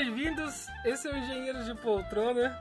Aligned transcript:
bem-vindos. 0.00 0.66
Esse 0.82 1.08
é 1.08 1.12
o 1.12 1.16
Engenheiro 1.16 1.62
de 1.62 1.74
Poltrona. 1.74 2.58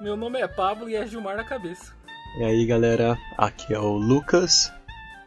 Meu 0.00 0.16
nome 0.16 0.40
é 0.40 0.46
Pablo 0.46 0.88
e 0.88 0.94
é 0.94 1.04
Gilmar 1.04 1.36
na 1.36 1.42
cabeça. 1.42 1.92
E 2.38 2.44
aí, 2.44 2.64
galera, 2.64 3.18
aqui 3.36 3.74
é 3.74 3.80
o 3.80 3.96
Lucas. 3.96 4.72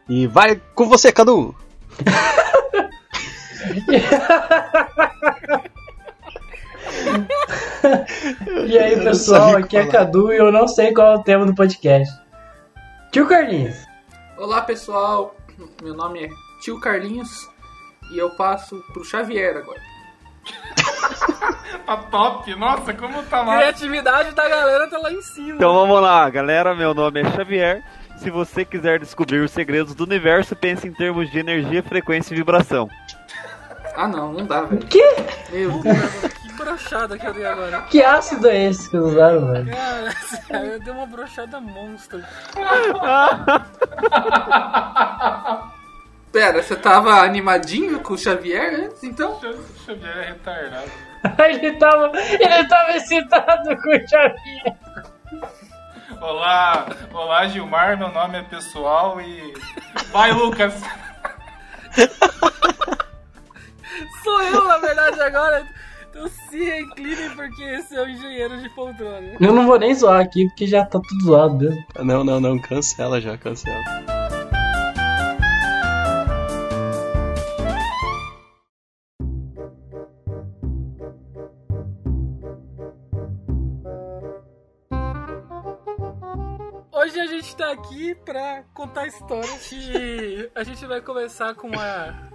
E 0.08 0.26
vai 0.26 0.56
com 0.74 0.88
você, 0.88 1.12
Cadu! 1.12 1.54
e 8.66 8.78
aí, 8.78 9.04
pessoal, 9.04 9.58
aqui 9.58 9.76
é 9.76 9.86
Cadu 9.86 10.32
e 10.32 10.38
eu 10.38 10.50
não 10.50 10.66
sei 10.66 10.94
qual 10.94 11.12
é 11.12 11.16
o 11.16 11.22
tema 11.22 11.44
do 11.44 11.54
podcast. 11.54 12.18
Tio 13.12 13.28
Carlinhos. 13.28 13.76
Olá, 14.38 14.62
pessoal. 14.62 15.36
Meu 15.82 15.92
nome 15.92 16.24
é 16.24 16.30
Tio 16.62 16.80
Carlinhos 16.80 17.46
e 18.10 18.16
eu 18.16 18.30
passo 18.36 18.82
pro 18.94 19.04
Xavier 19.04 19.58
agora. 19.58 19.92
tá 21.86 21.96
top, 22.10 22.54
nossa, 22.54 22.92
como 22.94 23.22
tá 23.24 23.40
A 23.40 23.44
mal. 23.44 23.56
criatividade 23.58 24.32
da 24.34 24.48
galera 24.48 24.88
tá 24.88 24.98
lá 24.98 25.12
em 25.12 25.22
cima. 25.22 25.54
Então 25.56 25.74
vamos 25.74 26.00
lá, 26.00 26.28
galera. 26.30 26.74
Meu 26.74 26.94
nome 26.94 27.20
é 27.20 27.30
Xavier. 27.32 27.82
Se 28.16 28.30
você 28.30 28.64
quiser 28.64 29.00
descobrir 29.00 29.40
os 29.40 29.50
segredos 29.50 29.94
do 29.94 30.04
universo, 30.04 30.54
pense 30.54 30.86
em 30.86 30.92
termos 30.92 31.30
de 31.30 31.38
energia, 31.38 31.82
frequência 31.82 32.32
e 32.32 32.36
vibração. 32.36 32.88
Ah, 33.96 34.06
não, 34.08 34.32
não 34.32 34.46
dá, 34.46 34.62
velho. 34.62 34.86
Que? 34.86 35.04
Meu 35.50 35.70
Deus. 35.82 36.32
Que 36.40 36.52
brochada 36.54 37.18
que 37.18 37.26
eu 37.26 37.34
dei 37.34 37.44
agora. 37.44 37.80
Que 37.82 38.02
ácido 38.02 38.48
é 38.48 38.64
esse 38.64 38.88
que 38.88 38.96
usaram, 38.96 39.50
velho? 39.52 39.70
Cara, 40.48 40.64
eu 40.66 40.80
dei 40.80 40.92
uma 40.92 41.06
brochada 41.06 41.60
monstro. 41.60 42.22
Pera, 46.32 46.62
você 46.62 46.74
tava 46.74 47.20
animadinho 47.20 48.00
com 48.00 48.14
o 48.14 48.18
Xavier 48.18 48.74
antes, 48.74 49.04
então? 49.04 49.34
O 49.34 49.84
Xavier 49.84 50.16
é 50.16 50.28
retardado. 50.28 50.90
ele 51.50 51.72
tava, 51.72 52.10
ele 52.16 52.68
tava 52.68 52.96
excitado 52.96 53.76
com 53.76 53.90
o 53.90 54.08
Xavier. 54.08 54.76
Olá, 56.22 56.86
olá 57.12 57.46
Gilmar, 57.48 57.98
meu 57.98 58.10
nome 58.10 58.38
é 58.38 58.42
pessoal 58.42 59.20
e. 59.20 59.52
Vai, 60.10 60.32
Lucas! 60.32 60.72
Sou 64.24 64.42
eu, 64.42 64.64
na 64.64 64.78
verdade, 64.78 65.20
agora. 65.20 65.66
Então 66.08 66.28
se 66.28 66.64
reclinem 66.64 67.30
porque 67.30 67.62
esse 67.62 67.94
é 67.94 68.02
o 68.02 68.08
engenheiro 68.08 68.56
de 68.58 68.68
poltrona. 68.70 69.36
Eu 69.38 69.52
não 69.52 69.66
vou 69.66 69.78
nem 69.78 69.94
zoar 69.94 70.20
aqui 70.20 70.46
porque 70.46 70.66
já 70.66 70.84
tá 70.84 70.98
tudo 71.00 71.24
zoado 71.24 71.56
mesmo. 71.56 71.84
Não, 71.98 72.24
não, 72.24 72.40
não, 72.40 72.58
cancela 72.58 73.20
já, 73.20 73.36
cancela. 73.36 73.82
Hoje 87.02 87.18
a 87.18 87.26
gente 87.26 87.56
tá 87.56 87.72
aqui 87.72 88.14
pra 88.14 88.62
contar 88.72 89.06
histórias 89.08 89.72
e 89.72 90.48
a 90.54 90.62
gente 90.62 90.86
vai 90.86 91.00
começar 91.00 91.54
com 91.54 91.68
a. 91.78 92.28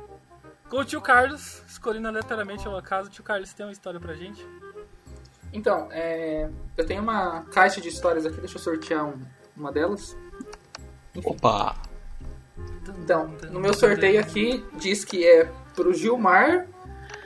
Com 0.69 0.79
o 0.79 0.85
tio 0.85 0.99
Carlos, 0.99 1.63
escolhendo 1.67 2.09
aleatoriamente 2.09 2.67
ao 2.67 2.75
acaso. 2.75 3.09
Tio 3.09 3.23
Carlos, 3.23 3.53
tem 3.53 3.65
uma 3.65 3.71
história 3.71 3.97
pra 3.99 4.13
gente? 4.13 4.45
Então, 5.53 5.87
é, 5.91 6.49
eu 6.75 6.85
tenho 6.85 7.01
uma 7.01 7.43
caixa 7.45 7.79
de 7.79 7.87
histórias 7.87 8.25
aqui, 8.25 8.37
deixa 8.41 8.57
eu 8.57 8.61
sortear 8.61 9.05
um- 9.05 9.21
uma 9.55 9.71
delas. 9.71 10.17
Opa! 11.23 11.73
Então, 12.99 13.27
no 13.49 13.61
meu 13.61 13.73
sorteio 13.73 14.19
aqui 14.19 14.65
diz 14.73 15.05
que 15.05 15.25
é 15.25 15.45
pro 15.75 15.93
Gilmar 15.93 16.67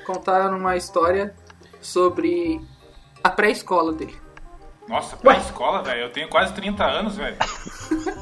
contar 0.05 0.53
uma 0.53 0.77
história 0.77 1.33
sobre 1.81 2.61
a 3.23 3.29
pré-escola 3.31 3.91
dele. 3.93 4.15
Nossa, 4.91 5.15
pra 5.15 5.37
escola, 5.37 5.81
velho, 5.81 6.01
eu 6.01 6.09
tenho 6.11 6.27
quase 6.27 6.53
30 6.53 6.83
anos, 6.85 7.15
velho. 7.15 7.37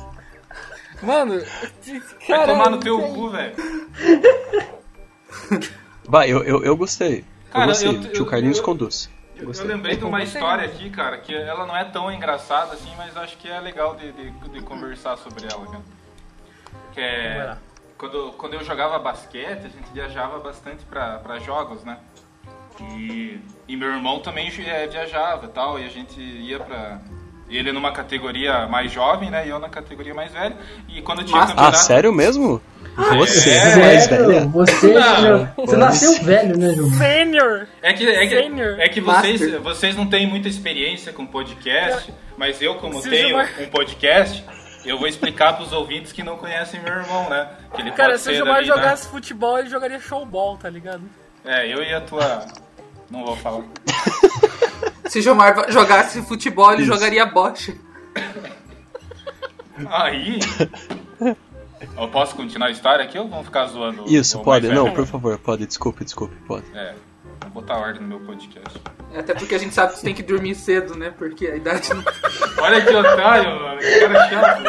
Mano, 1.02 1.40
Vai 1.40 2.02
cara, 2.28 2.48
tomar 2.54 2.70
no 2.70 2.80
teu 2.80 3.02
cu, 3.02 3.30
velho. 3.32 3.56
Vai, 6.06 6.30
eu, 6.30 6.44
eu, 6.44 6.64
eu 6.64 6.76
gostei. 6.78 7.20
Eu 7.48 7.54
Cara, 7.54 7.66
gostei. 7.68 7.90
eu- 7.90 8.02
Tio 8.12 8.24
eu- 8.24 8.26
Carlinhos 8.26 8.58
eu- 8.60 8.64
conduz. 8.64 9.10
Eu, 9.36 9.52
eu 9.52 9.66
lembrei 9.66 9.96
de 9.96 10.04
uma 10.04 10.22
história 10.22 10.66
aqui, 10.66 10.90
cara, 10.90 11.18
que 11.18 11.34
ela 11.34 11.66
não 11.66 11.76
é 11.76 11.86
tão 11.86 12.12
engraçada 12.12 12.74
assim, 12.74 12.94
mas 12.98 13.16
acho 13.16 13.38
que 13.38 13.50
é 13.50 13.60
legal 13.60 13.96
de, 13.96 14.12
de, 14.12 14.32
de 14.32 14.62
conversar 14.62 15.18
sobre 15.18 15.46
ela, 15.52 15.66
cara. 15.66 15.82
Que 16.92 17.00
Vai 17.00 17.48
é. 17.48 17.58
Quando, 17.98 18.32
quando 18.34 18.54
eu 18.54 18.64
jogava 18.64 19.00
basquete, 19.00 19.66
a 19.66 19.70
gente 19.70 19.90
viajava 19.94 20.40
bastante 20.40 20.84
pra, 20.86 21.20
pra 21.20 21.40
jogos, 21.40 21.84
né? 21.84 21.98
E, 22.82 23.40
e 23.68 23.76
meu 23.76 23.90
irmão 23.90 24.20
também 24.20 24.48
eh, 24.66 24.88
viajava 24.88 25.46
e 25.46 25.50
tal, 25.50 25.80
e 25.80 25.86
a 25.86 25.90
gente 25.90 26.20
ia 26.20 26.60
pra. 26.60 27.00
Ele 27.50 27.72
numa 27.72 27.92
categoria 27.92 28.68
mais 28.68 28.92
jovem, 28.92 29.32
né? 29.32 29.48
E 29.48 29.50
eu 29.50 29.58
na 29.58 29.70
categoria 29.70 30.14
mais 30.14 30.32
velha. 30.32 30.56
E 30.88 31.02
quando 31.02 31.24
tinha 31.24 31.36
Mas- 31.40 31.50
Ah, 31.50 31.54
campeonato. 31.54 31.78
sério 31.80 32.14
mesmo? 32.14 32.62
Você 33.18 33.50
É, 33.50 33.56
é 33.58 33.76
mais 33.78 34.08
velha? 34.08 34.46
Você, 34.48 34.94
Não. 34.94 35.52
você 35.66 35.78
nasceu 35.78 36.24
velho, 36.24 36.58
né, 36.58 36.74
João? 36.76 36.92
Senior! 36.92 37.68
É 37.82 37.94
que, 37.94 38.08
é 38.08 38.28
que, 38.28 38.42
Senior. 38.42 38.80
é 38.80 38.88
que 38.90 39.02
vocês, 39.02 39.42
Master. 39.42 39.62
vocês 39.62 39.96
não 39.96 40.06
têm 40.08 40.28
muita 40.28 40.48
experiência 40.48 41.12
com 41.12 41.26
podcast, 41.26 42.14
mas 42.38 42.62
eu, 42.62 42.76
como 42.76 43.02
tenho 43.02 43.30
Gilmar- 43.30 43.50
um 43.62 43.66
podcast, 43.68 44.46
eu 44.86 45.00
vou 45.00 45.08
explicar 45.08 45.54
pros 45.54 45.74
ouvintes 45.74 46.12
que 46.12 46.22
não 46.22 46.38
conhecem 46.38 46.80
meu 46.82 46.94
irmão, 46.94 47.30
né? 47.30 47.48
Que 47.74 47.82
ele 47.82 47.92
Cara, 47.92 48.10
pode 48.12 48.22
se 48.22 48.32
o 48.32 48.36
Gilmar 48.36 48.58
né? 48.62 48.64
jogasse 48.68 49.08
futebol, 49.10 49.58
ele 49.58 49.70
jogaria 49.70 50.00
showball, 50.00 50.56
tá 50.58 50.70
ligado? 50.70 51.02
É, 51.52 51.74
eu 51.74 51.82
e 51.82 51.92
a 51.94 52.00
tua. 52.02 52.46
Não 53.10 53.26
vou 53.26 53.36
falar. 53.38 53.64
Se 55.10 55.20
Gilmar 55.20 55.56
va- 55.56 55.72
jogasse 55.72 56.22
futebol, 56.22 56.72
ele 56.72 56.84
jogaria 56.84 57.26
bocha. 57.26 57.76
Aí. 59.90 60.40
Eu 61.98 62.08
posso 62.10 62.36
continuar 62.36 62.68
a 62.68 62.72
história 62.72 63.04
aqui 63.04 63.18
ou 63.18 63.28
vamos 63.28 63.46
ficar 63.48 63.66
zoando? 63.66 64.04
o- 64.04 64.08
Isso, 64.08 64.40
pode. 64.42 64.68
Não, 64.68 64.84
velho? 64.84 64.96
por 64.96 65.08
favor, 65.08 65.40
pode. 65.40 65.66
Desculpe, 65.66 66.04
desculpe, 66.04 66.36
pode. 66.48 66.66
É, 66.76 66.94
vou 67.42 67.50
botar 67.50 67.78
ordem 67.78 68.02
no 68.04 68.08
meu 68.08 68.20
podcast. 68.20 68.80
Até 69.18 69.34
porque 69.34 69.56
a 69.56 69.58
gente 69.58 69.74
sabe 69.74 69.94
que 69.94 69.98
você 70.00 70.06
tem 70.06 70.14
que 70.14 70.22
dormir 70.22 70.54
cedo, 70.54 70.96
né? 70.96 71.12
Porque 71.18 71.48
a 71.48 71.56
idade 71.56 71.90
não. 71.92 72.04
Olha 72.64 72.86
que 72.86 72.94
otário, 72.96 73.60
mano. 73.60 73.80
Que 73.80 74.00
cara 74.02 74.30
chato. 74.30 74.64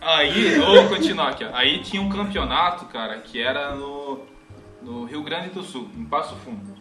Aí, 0.00 0.54
eu 0.56 0.64
vou 0.64 0.88
continuar 0.88 1.28
aqui, 1.30 1.44
ó. 1.44 1.50
Aí 1.54 1.80
tinha 1.82 2.00
um 2.00 2.08
campeonato, 2.08 2.86
cara, 2.86 3.18
que 3.18 3.42
era 3.42 3.74
no, 3.74 4.20
no 4.88 5.04
Rio 5.04 5.22
Grande 5.22 5.50
do 5.50 5.62
Sul, 5.62 5.86
em 5.94 6.04
Passo 6.04 6.34
Fundo. 6.36 6.74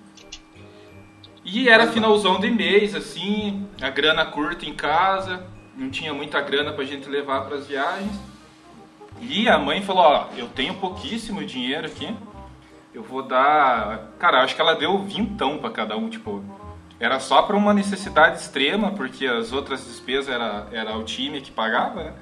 E 1.44 1.68
era 1.68 1.88
finalzão 1.88 2.40
de 2.40 2.50
mês, 2.50 2.96
assim, 2.96 3.68
a 3.82 3.90
grana 3.90 4.26
curta 4.26 4.66
em 4.66 4.74
casa, 4.74 5.46
não 5.76 5.90
tinha 5.90 6.14
muita 6.14 6.40
grana 6.42 6.72
pra 6.72 6.86
gente 6.86 7.10
levar 7.10 7.42
pras 7.42 7.68
viagens. 7.68 8.18
E 9.22 9.50
a 9.50 9.58
mãe 9.58 9.82
falou, 9.82 10.04
ó, 10.04 10.28
eu 10.38 10.48
tenho 10.48 10.76
pouquíssimo 10.76 11.44
dinheiro 11.46 11.86
aqui, 11.86 12.16
eu 12.94 13.04
vou 13.04 13.24
dar... 13.24 14.14
Cara, 14.18 14.42
acho 14.42 14.56
que 14.56 14.62
ela 14.62 14.74
deu 14.74 14.98
vintão 15.00 15.58
pra 15.58 15.70
cada 15.70 15.98
um, 15.98 16.10
tipo... 16.10 16.44
Era 17.00 17.20
só 17.20 17.44
pra 17.44 17.56
uma 17.56 17.74
necessidade 17.74 18.40
extrema, 18.40 18.92
porque 18.92 19.28
as 19.28 19.52
outras 19.52 19.86
despesas 19.86 20.30
era, 20.30 20.68
era 20.72 20.98
o 20.98 21.04
time 21.04 21.42
que 21.42 21.52
pagava, 21.52 22.04
né? 22.04 22.14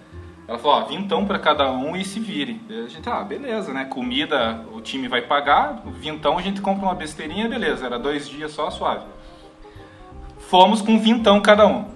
Ela 0.47 0.59
falou, 0.59 0.77
ó, 0.77 0.85
vintão 0.85 1.25
pra 1.25 1.39
cada 1.39 1.71
um 1.71 1.95
e 1.95 2.05
se 2.05 2.19
vire. 2.19 2.61
E 2.69 2.85
a 2.85 2.87
gente, 2.87 3.09
ah, 3.09 3.23
beleza, 3.23 3.73
né? 3.73 3.85
Comida 3.85 4.63
o 4.71 4.79
time 4.79 5.07
vai 5.07 5.21
pagar, 5.21 5.81
vintão 5.85 6.37
a 6.37 6.41
gente 6.41 6.61
compra 6.61 6.85
uma 6.85 6.93
besteirinha, 6.93 7.49
beleza. 7.49 7.85
Era 7.85 7.97
dois 7.97 8.29
dias 8.29 8.51
só, 8.51 8.69
suave. 8.69 9.05
Fomos 10.37 10.81
com 10.81 10.99
vintão 10.99 11.41
cada 11.41 11.65
um. 11.65 11.89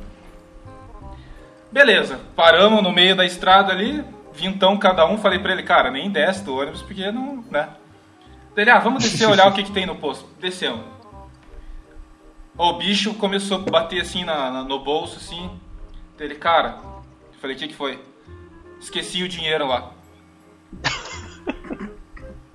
Beleza, 1.71 2.19
paramos 2.35 2.81
no 2.81 2.91
meio 2.91 3.15
da 3.15 3.23
estrada 3.23 3.71
ali, 3.71 4.03
vintão 4.33 4.77
cada 4.77 5.05
um. 5.05 5.19
Falei 5.19 5.37
pra 5.37 5.51
ele, 5.51 5.61
cara, 5.61 5.91
nem 5.91 6.09
desce 6.09 6.43
do 6.43 6.55
ônibus, 6.57 6.81
porque 6.81 7.11
não, 7.11 7.43
né? 7.51 7.69
Ele, 8.57 8.71
ah, 8.71 8.79
vamos 8.79 9.03
descer 9.03 9.29
olhar 9.29 9.47
o 9.47 9.53
que, 9.53 9.63
que 9.63 9.71
tem 9.71 9.85
no 9.85 9.95
posto. 9.95 10.27
Descemos. 10.39 10.81
O 12.57 12.73
bicho 12.73 13.13
começou 13.13 13.57
a 13.59 13.69
bater 13.69 14.01
assim 14.01 14.25
na, 14.25 14.49
na- 14.51 14.63
no 14.63 14.79
bolso, 14.79 15.17
assim. 15.17 15.49
Dele, 16.17 16.35
cara, 16.35 16.77
falei, 17.39 17.55
o 17.55 17.59
que, 17.59 17.69
que 17.69 17.75
foi? 17.75 17.99
Esqueci 18.79 19.23
o 19.23 19.27
dinheiro 19.27 19.67
lá. 19.67 19.91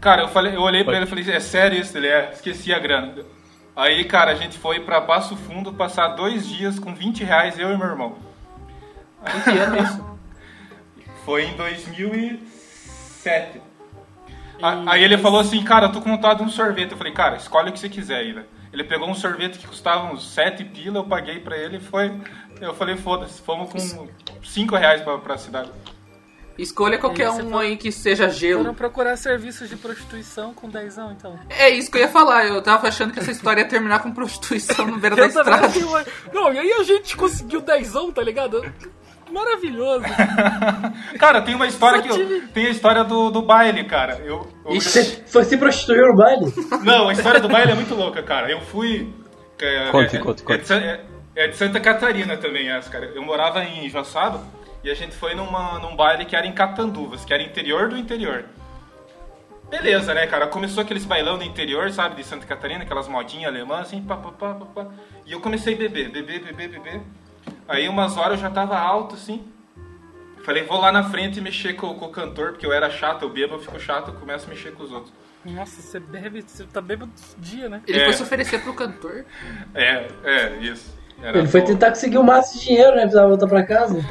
Cara, 0.00 0.23
eu, 0.23 0.29
falei, 0.29 0.55
eu 0.55 0.61
olhei 0.61 0.85
pra 0.85 0.97
ele 0.97 1.06
e 1.06 1.09
falei, 1.09 1.25
é 1.31 1.41
sério 1.41 1.81
isso? 1.81 1.97
Ele 1.97 2.09
é, 2.09 2.31
esqueci 2.32 2.75
a 2.75 2.79
grana. 2.79 3.15
Aí, 3.75 4.05
cara, 4.05 4.32
a 4.32 4.35
gente 4.35 4.59
foi 4.59 4.81
pra 4.81 5.00
Passo 5.00 5.35
Fundo 5.37 5.73
passar 5.73 6.09
dois 6.09 6.47
dias 6.47 6.79
com 6.79 6.94
20 6.94 7.25
reais, 7.25 7.59
eu 7.59 7.73
e 7.73 7.76
meu 7.79 7.87
irmão. 7.87 8.17
Que 9.44 9.50
ano 9.50 9.76
é 9.76 9.82
isso? 9.82 10.05
Foi 11.25 11.44
em 11.47 11.56
2007. 11.56 13.59
A- 14.61 14.93
Aí 14.93 15.03
ele 15.03 15.17
falou 15.17 15.41
assim, 15.41 15.65
cara, 15.65 15.87
eu 15.87 15.93
tô 15.93 16.03
com 16.03 16.11
vontade 16.11 16.41
de 16.41 16.44
um 16.44 16.50
sorvete. 16.50 16.93
Eu 16.93 16.99
falei, 16.99 17.15
cara, 17.15 17.37
escolhe 17.37 17.71
o 17.71 17.73
que 17.73 17.79
você 17.79 17.88
quiser 17.88 18.17
aí, 18.19 18.32
velho. 18.35 18.47
Ele 18.71 18.85
pegou 18.85 19.09
um 19.09 19.15
sorvete 19.15 19.59
que 19.59 19.67
custava 19.67 20.12
uns 20.12 20.31
7 20.35 20.62
pila, 20.65 20.99
eu 20.99 21.05
paguei 21.05 21.41
pra 21.41 21.56
ele 21.56 21.79
e 21.79 21.81
foi. 21.81 22.12
Eu 22.61 22.75
falei, 22.75 22.99
foda-se, 22.99 23.41
fomos 23.41 23.71
com 23.73 24.06
5 24.44 24.76
reais 24.76 25.00
pra, 25.00 25.17
pra 25.17 25.38
cidade. 25.38 25.71
Escolha 26.56 26.99
qualquer 26.99 27.25
É, 27.25 27.31
um 27.31 27.51
foi- 27.51 27.67
aí 27.67 27.77
que 27.77 27.91
seja 27.91 28.25
Foram 28.25 28.39
gelo. 28.39 28.75
procurar 28.75 29.17
serviços 29.17 29.69
de 29.69 29.77
prostituição 29.77 30.55
com 30.55 30.69
dezão, 30.69 31.11
então. 31.12 31.39
É 31.51 31.69
isso 31.69 31.91
que 31.91 31.99
eu 31.99 32.03
ia 32.03 32.09
falar. 32.09 32.47
Eu 32.47 32.62
tava 32.62 32.87
achando 32.87 33.12
que 33.12 33.19
essa 33.19 33.33
história 33.33 33.62
ia 33.62 33.69
terminar 33.69 34.01
com 34.01 34.12
prostituição 34.12 34.87
no 34.87 34.99
beira 34.99 35.17
da 35.17 35.23
Eu 35.25 35.29
estrada. 35.29 35.69
Não, 36.33 36.53
e 36.53 36.59
aí 36.61 36.73
a 36.75 36.83
gente 36.85 37.17
conseguiu 37.17 37.61
dezão, 37.61 38.12
tá 38.12 38.23
ligado? 38.23 38.65
Maravilhoso. 39.33 40.05
Cara, 41.19 41.43
tem 41.43 41.55
uma 41.55 41.67
história 41.67 41.99
Só 41.99 42.03
que 42.05 42.09
eu, 42.11 42.17
tive- 42.17 42.47
tem 42.49 42.67
a 42.67 42.71
história 42.71 43.03
do, 43.05 43.31
do 43.31 43.43
baile, 43.43 43.85
cara. 43.85 44.21
Eu, 44.25 44.47
eu-. 44.65 44.75
Você 44.81 45.25
foi 45.27 45.45
se 45.45 45.57
prostituir 45.57 46.03
no 46.07 46.17
baile? 46.17 46.53
Não, 46.85 47.09
a 47.09 47.12
história 47.12 47.41
do 47.41 47.49
baile 47.49 47.73
é 47.73 47.75
muito 47.75 47.95
louca, 47.95 48.23
cara. 48.23 48.50
Eu 48.50 48.61
fui. 48.61 49.12
é, 49.61 49.91
Conte, 49.91 50.17
é, 50.17 50.21
conte, 50.21 50.43
é 50.43 50.45
conte. 50.47 50.73
É, 50.73 51.00
é 51.35 51.49
de 51.49 51.57
Santa 51.57 51.81
Catarina 51.81 52.37
também, 52.37 52.71
essa, 52.71 52.89
cara. 52.91 53.07
Eu 53.15 53.23
morava 53.23 53.65
em 53.65 53.89
Joaçaba 53.89 54.45
e 54.85 54.91
a 54.91 54.95
gente 54.95 55.17
foi 55.17 55.35
numa, 55.35 55.79
num 55.81 55.97
baile 55.97 56.25
que 56.25 56.37
era 56.37 56.47
em 56.47 56.53
Catanduvas, 56.53 57.25
que 57.25 57.33
era 57.35 57.43
interior 57.43 57.89
do 57.89 57.97
interior. 57.97 58.45
Beleza, 59.71 60.13
né, 60.15 60.27
cara? 60.27 60.47
Começou 60.47 60.83
aqueles 60.83 61.05
bailão 61.05 61.39
do 61.39 61.43
interior, 61.45 61.91
sabe, 61.91 62.17
de 62.17 62.25
Santa 62.25 62.47
Catarina, 62.47 62.85
aquelas 62.85 63.09
modinhas 63.09 63.51
alemãs, 63.51 63.87
assim, 63.89 64.03
pá, 64.03 64.17
pá, 64.17 64.31
pá, 64.31 64.55
pá, 64.55 64.67
pá. 64.67 64.87
E 65.27 65.33
eu 65.33 65.41
comecei 65.41 65.75
a 65.75 65.79
beber, 65.79 66.11
beber, 66.11 66.45
beber, 66.45 66.69
beber. 66.69 67.01
Aí 67.67 67.89
umas 67.89 68.17
horas 68.17 68.33
eu 68.39 68.43
já 68.43 68.51
tava 68.51 68.79
alto, 68.79 69.15
assim. 69.15 69.43
Falei, 70.45 70.63
vou 70.65 70.79
lá 70.79 70.93
na 70.93 71.03
frente 71.05 71.39
e 71.39 71.41
mexer 71.41 71.73
com, 71.73 71.95
com 71.95 72.05
o 72.05 72.11
cantor, 72.11 72.53
porque 72.53 72.67
eu 72.67 72.73
era 72.73 72.91
chato, 72.91 73.23
eu 73.23 73.31
bebo, 73.31 73.55
eu 73.55 73.59
fico 73.59 73.81
chato, 73.81 74.09
eu 74.09 74.15
começo 74.15 74.47
a 74.47 74.51
mexer 74.51 74.73
com 74.75 74.83
os 74.85 74.93
outros. 74.93 75.13
Nossa, 75.45 75.81
você 75.81 75.99
bebe, 75.99 76.43
você 76.47 76.65
tá 76.65 76.81
bêbado 76.83 77.11
dia, 77.39 77.69
né? 77.69 77.81
Ele 77.87 78.01
É. 78.01 78.05
foi 78.05 78.13
se 78.13 78.23
oferecer 78.23 78.63
pro 78.63 78.75
cantor. 78.75 79.25
É, 79.75 80.07
é, 80.23 80.57
isso. 80.61 80.95
Era 81.23 81.39
Ele 81.39 81.49
foi 81.49 81.61
bom. 81.63 81.67
tentar 81.69 81.89
conseguir 81.89 82.19
o 82.19 82.23
máximo 82.23 82.61
de 82.61 82.67
dinheiro, 82.67 82.91
né? 82.95 83.03
Precisava 83.03 83.29
voltar 83.29 83.47
pra 83.47 83.63
casa. 83.65 84.05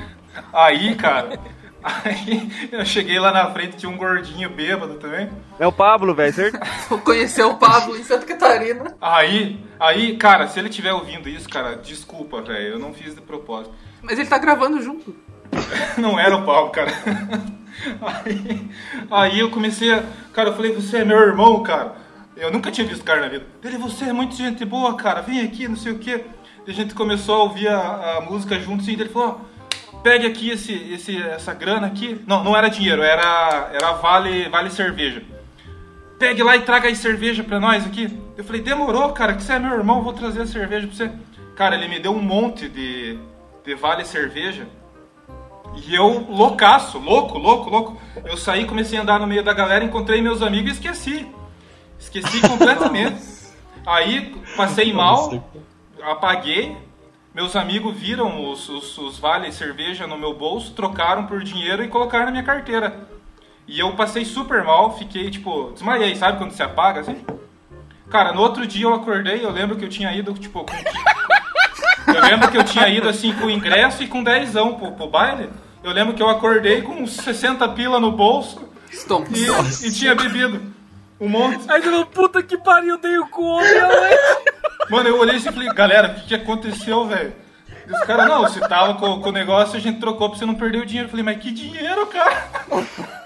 Aí, 0.51 0.95
cara, 0.95 1.39
aí 1.83 2.69
eu 2.71 2.85
cheguei 2.85 3.19
lá 3.19 3.31
na 3.31 3.51
frente, 3.51 3.77
tinha 3.77 3.91
um 3.91 3.97
gordinho 3.97 4.49
bêbado 4.49 4.95
também. 4.95 5.29
É 5.59 5.67
o 5.67 5.71
Pablo, 5.71 6.13
velho, 6.13 6.33
certo? 6.33 6.59
Vou 6.89 6.99
conhecer 6.99 7.43
o 7.43 7.55
Pablo 7.55 7.97
em 7.97 8.03
Santa 8.03 8.25
Catarina. 8.25 8.95
Aí, 9.01 9.59
aí, 9.79 10.17
cara, 10.17 10.47
se 10.47 10.59
ele 10.59 10.69
estiver 10.69 10.93
ouvindo 10.93 11.29
isso, 11.29 11.49
cara, 11.49 11.75
desculpa, 11.75 12.41
velho, 12.41 12.73
eu 12.73 12.79
não 12.79 12.93
fiz 12.93 13.15
de 13.15 13.21
propósito. 13.21 13.73
Mas 14.01 14.19
ele 14.19 14.29
tá 14.29 14.37
gravando 14.37 14.81
junto. 14.81 15.15
Não 15.97 16.19
era 16.19 16.35
o 16.35 16.43
Paulo, 16.43 16.71
cara. 16.71 16.91
Aí, 18.01 18.69
aí 19.09 19.39
eu 19.39 19.49
comecei 19.49 19.93
a. 19.93 20.03
Cara, 20.31 20.49
eu 20.49 20.55
falei, 20.55 20.73
você 20.73 20.97
é 20.97 21.05
meu 21.05 21.17
irmão, 21.17 21.61
cara. 21.63 21.95
Eu 22.35 22.51
nunca 22.51 22.71
tinha 22.71 22.87
visto 22.87 23.01
o 23.01 23.05
cara 23.05 23.21
na 23.21 23.27
vida. 23.27 23.45
Ele, 23.63 23.77
você 23.77 24.05
é 24.05 24.13
muito 24.13 24.35
gente 24.35 24.65
boa, 24.65 24.95
cara, 24.95 25.21
vem 25.21 25.41
aqui, 25.41 25.67
não 25.67 25.75
sei 25.75 25.91
o 25.91 25.99
quê. 25.99 26.25
E 26.65 26.71
a 26.71 26.73
gente 26.73 26.93
começou 26.93 27.35
a 27.35 27.43
ouvir 27.43 27.67
a, 27.67 28.17
a 28.17 28.21
música 28.21 28.59
juntos 28.59 28.87
e 28.87 28.93
ele 28.93 29.09
falou, 29.09 29.41
ó, 29.41 29.52
pegue 30.03 30.27
aqui 30.27 30.49
esse, 30.49 30.73
esse, 30.93 31.21
essa 31.21 31.53
grana 31.53 31.87
aqui. 31.87 32.21
Não, 32.27 32.43
não 32.43 32.55
era 32.55 32.69
dinheiro, 32.69 33.01
era, 33.01 33.71
era 33.73 33.93
vale, 33.93 34.49
vale 34.49 34.69
cerveja. 34.69 35.23
Pegue 36.19 36.43
lá 36.43 36.55
e 36.55 36.61
traga 36.61 36.87
aí 36.87 36.95
cerveja 36.95 37.43
pra 37.43 37.59
nós 37.59 37.85
aqui. 37.85 38.19
Eu 38.37 38.43
falei, 38.43 38.61
demorou, 38.61 39.11
cara, 39.13 39.33
que 39.33 39.43
você 39.43 39.53
é 39.53 39.59
meu 39.59 39.73
irmão, 39.73 40.03
vou 40.03 40.13
trazer 40.13 40.41
a 40.41 40.47
cerveja 40.47 40.87
pra 40.87 40.95
você. 40.95 41.11
Cara, 41.55 41.75
ele 41.75 41.87
me 41.87 41.99
deu 41.99 42.11
um 42.13 42.21
monte 42.21 42.67
de, 42.67 43.17
de 43.65 43.75
vale 43.75 44.05
cerveja. 44.05 44.67
E 45.75 45.95
eu, 45.95 46.27
loucaço, 46.29 46.99
louco, 46.99 47.37
louco, 47.37 47.69
louco. 47.69 48.01
Eu 48.25 48.37
saí, 48.37 48.65
comecei 48.65 48.97
a 48.97 49.01
andar 49.01 49.19
no 49.19 49.27
meio 49.27 49.43
da 49.43 49.53
galera, 49.53 49.83
encontrei 49.83 50.21
meus 50.21 50.41
amigos 50.41 50.71
e 50.71 50.73
esqueci. 50.73 51.27
Esqueci 51.97 52.41
completamente. 52.47 53.21
Aí 53.85 54.35
passei 54.55 54.93
mal, 54.93 55.43
apaguei. 56.01 56.77
Meus 57.33 57.55
amigos 57.55 57.95
viram 57.97 58.51
os, 58.51 58.69
os, 58.69 58.95
os 58.97 59.17
vales 59.17 59.55
cerveja 59.55 60.05
no 60.05 60.17
meu 60.17 60.35
bolso, 60.35 60.73
trocaram 60.73 61.25
por 61.25 61.43
dinheiro 61.43 61.83
e 61.83 61.87
colocaram 61.87 62.25
na 62.25 62.31
minha 62.31 62.43
carteira. 62.43 63.07
E 63.67 63.79
eu 63.79 63.95
passei 63.95 64.23
super 64.23 64.63
mal, 64.63 64.95
fiquei 64.97 65.31
tipo, 65.31 65.71
desmaiei, 65.71 66.15
sabe 66.15 66.37
quando 66.37 66.51
se 66.51 66.61
apaga 66.61 67.01
assim? 67.01 67.25
Cara, 68.11 68.33
no 68.33 68.41
outro 68.41 68.67
dia 68.67 68.85
eu 68.85 68.93
acordei, 68.93 69.43
eu 69.43 69.49
lembro 69.49 69.75
que 69.75 69.83
eu 69.83 69.89
tinha 69.89 70.11
ido, 70.13 70.33
tipo, 70.33 70.63
com... 70.63 70.73
Eu 72.13 72.21
lembro 72.21 72.51
que 72.51 72.57
eu 72.57 72.63
tinha 72.63 72.87
ido 72.87 73.09
assim 73.09 73.33
com 73.33 73.45
o 73.45 73.49
ingresso 73.49 74.03
e 74.03 74.07
com 74.07 74.23
dezão 74.23 74.75
pro, 74.75 74.91
pro 74.91 75.07
baile. 75.07 75.49
Eu 75.83 75.91
lembro 75.91 76.13
que 76.13 76.21
eu 76.21 76.29
acordei 76.29 76.81
com 76.83 77.01
uns 77.01 77.13
60 77.13 77.67
pila 77.69 77.99
no 77.99 78.11
bolso 78.11 78.69
Stomp. 78.91 79.27
e, 79.31 79.87
e 79.87 79.91
tinha 79.91 80.13
bebido 80.13 80.61
um 81.19 81.27
monte. 81.27 81.63
Aí 81.67 81.81
você 81.81 81.89
falou, 81.89 82.05
puta 82.05 82.43
que 82.43 82.57
pariu, 82.57 82.97
dei 82.99 83.17
o 83.17 83.27
cu 83.27 83.41
noite. 83.41 84.52
Mano, 84.89 85.09
eu 85.09 85.17
olhei 85.17 85.37
assim 85.37 85.49
e 85.49 85.51
falei, 85.51 85.69
galera, 85.73 86.09
o 86.09 86.15
que, 86.15 86.27
que 86.27 86.35
aconteceu, 86.35 87.05
velho? 87.07 87.33
E 87.87 87.91
os 87.91 87.99
caras, 88.01 88.27
não, 88.27 88.41
você 88.41 88.59
tava 88.61 88.95
com, 88.95 89.21
com 89.21 89.29
o 89.29 89.31
negócio, 89.31 89.77
a 89.77 89.79
gente 89.79 89.99
trocou 89.99 90.29
pra 90.29 90.39
você 90.39 90.45
não 90.45 90.55
perder 90.55 90.79
o 90.79 90.85
dinheiro. 90.85 91.07
Eu 91.07 91.11
falei, 91.11 91.25
mas 91.25 91.37
que 91.37 91.51
dinheiro, 91.51 92.05
cara? 92.07 92.49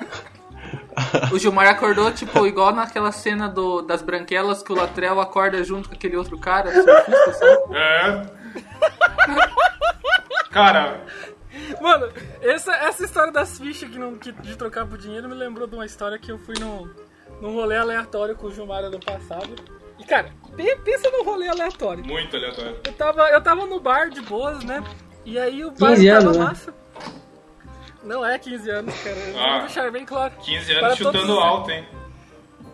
O 1.31 1.37
Gilmar 1.37 1.67
acordou, 1.67 2.11
tipo, 2.11 2.45
igual 2.47 2.73
naquela 2.73 3.11
cena 3.11 3.47
do, 3.47 3.83
das 3.83 4.01
branquelas 4.01 4.63
que 4.63 4.73
o 4.73 4.75
Latrell 4.75 5.21
acorda 5.21 5.63
junto 5.63 5.87
com 5.87 5.95
aquele 5.95 6.17
outro 6.17 6.39
cara, 6.39 6.71
surfista, 6.73 7.33
sabe? 7.33 7.75
É. 7.75 8.25
Cara, 10.49 11.03
Mano, 11.81 12.11
essa, 12.41 12.73
essa 12.75 13.03
história 13.03 13.31
das 13.31 13.57
fichas 13.59 13.89
que 13.89 13.97
não, 13.97 14.17
que, 14.17 14.31
de 14.31 14.55
trocar 14.55 14.85
por 14.85 14.97
dinheiro 14.97 15.27
me 15.27 15.35
lembrou 15.35 15.67
de 15.67 15.75
uma 15.75 15.85
história 15.85 16.17
que 16.17 16.31
eu 16.31 16.37
fui 16.37 16.55
num, 16.59 16.89
num 17.41 17.53
rolê 17.53 17.77
aleatório 17.77 18.35
com 18.35 18.47
o 18.47 18.51
Gilmar 18.51 18.83
ano 18.83 18.99
passado. 18.99 19.55
Cara, 20.07 20.31
pe- 20.55 20.75
pensa 20.77 21.09
num 21.11 21.23
rolê 21.23 21.47
aleatório. 21.49 22.05
muito 22.05 22.35
aleatório. 22.35 22.79
Eu 22.85 22.93
tava, 22.93 23.29
eu 23.29 23.41
tava 23.41 23.65
no 23.65 23.79
bar 23.79 24.09
de 24.09 24.21
boas, 24.21 24.63
né? 24.63 24.83
E 25.25 25.37
aí 25.37 25.63
o 25.65 25.71
bar 25.71 25.89
15 25.95 26.07
tava 26.07 26.19
anos, 26.21 26.37
né? 26.37 26.43
massa. 26.45 26.73
Não 28.03 28.25
é 28.25 28.39
15 28.39 28.69
anos, 28.69 28.93
cara. 29.03 29.15
Ah. 29.37 29.49
Vou 29.51 29.59
deixar 29.67 29.91
bem 29.91 30.05
claro. 30.05 30.33
15 30.41 30.73
Para 30.75 30.87
anos 30.87 30.99
todos 30.99 31.21
chutando 31.21 31.37
os- 31.37 31.43
alto, 31.43 31.71
hein? 31.71 31.85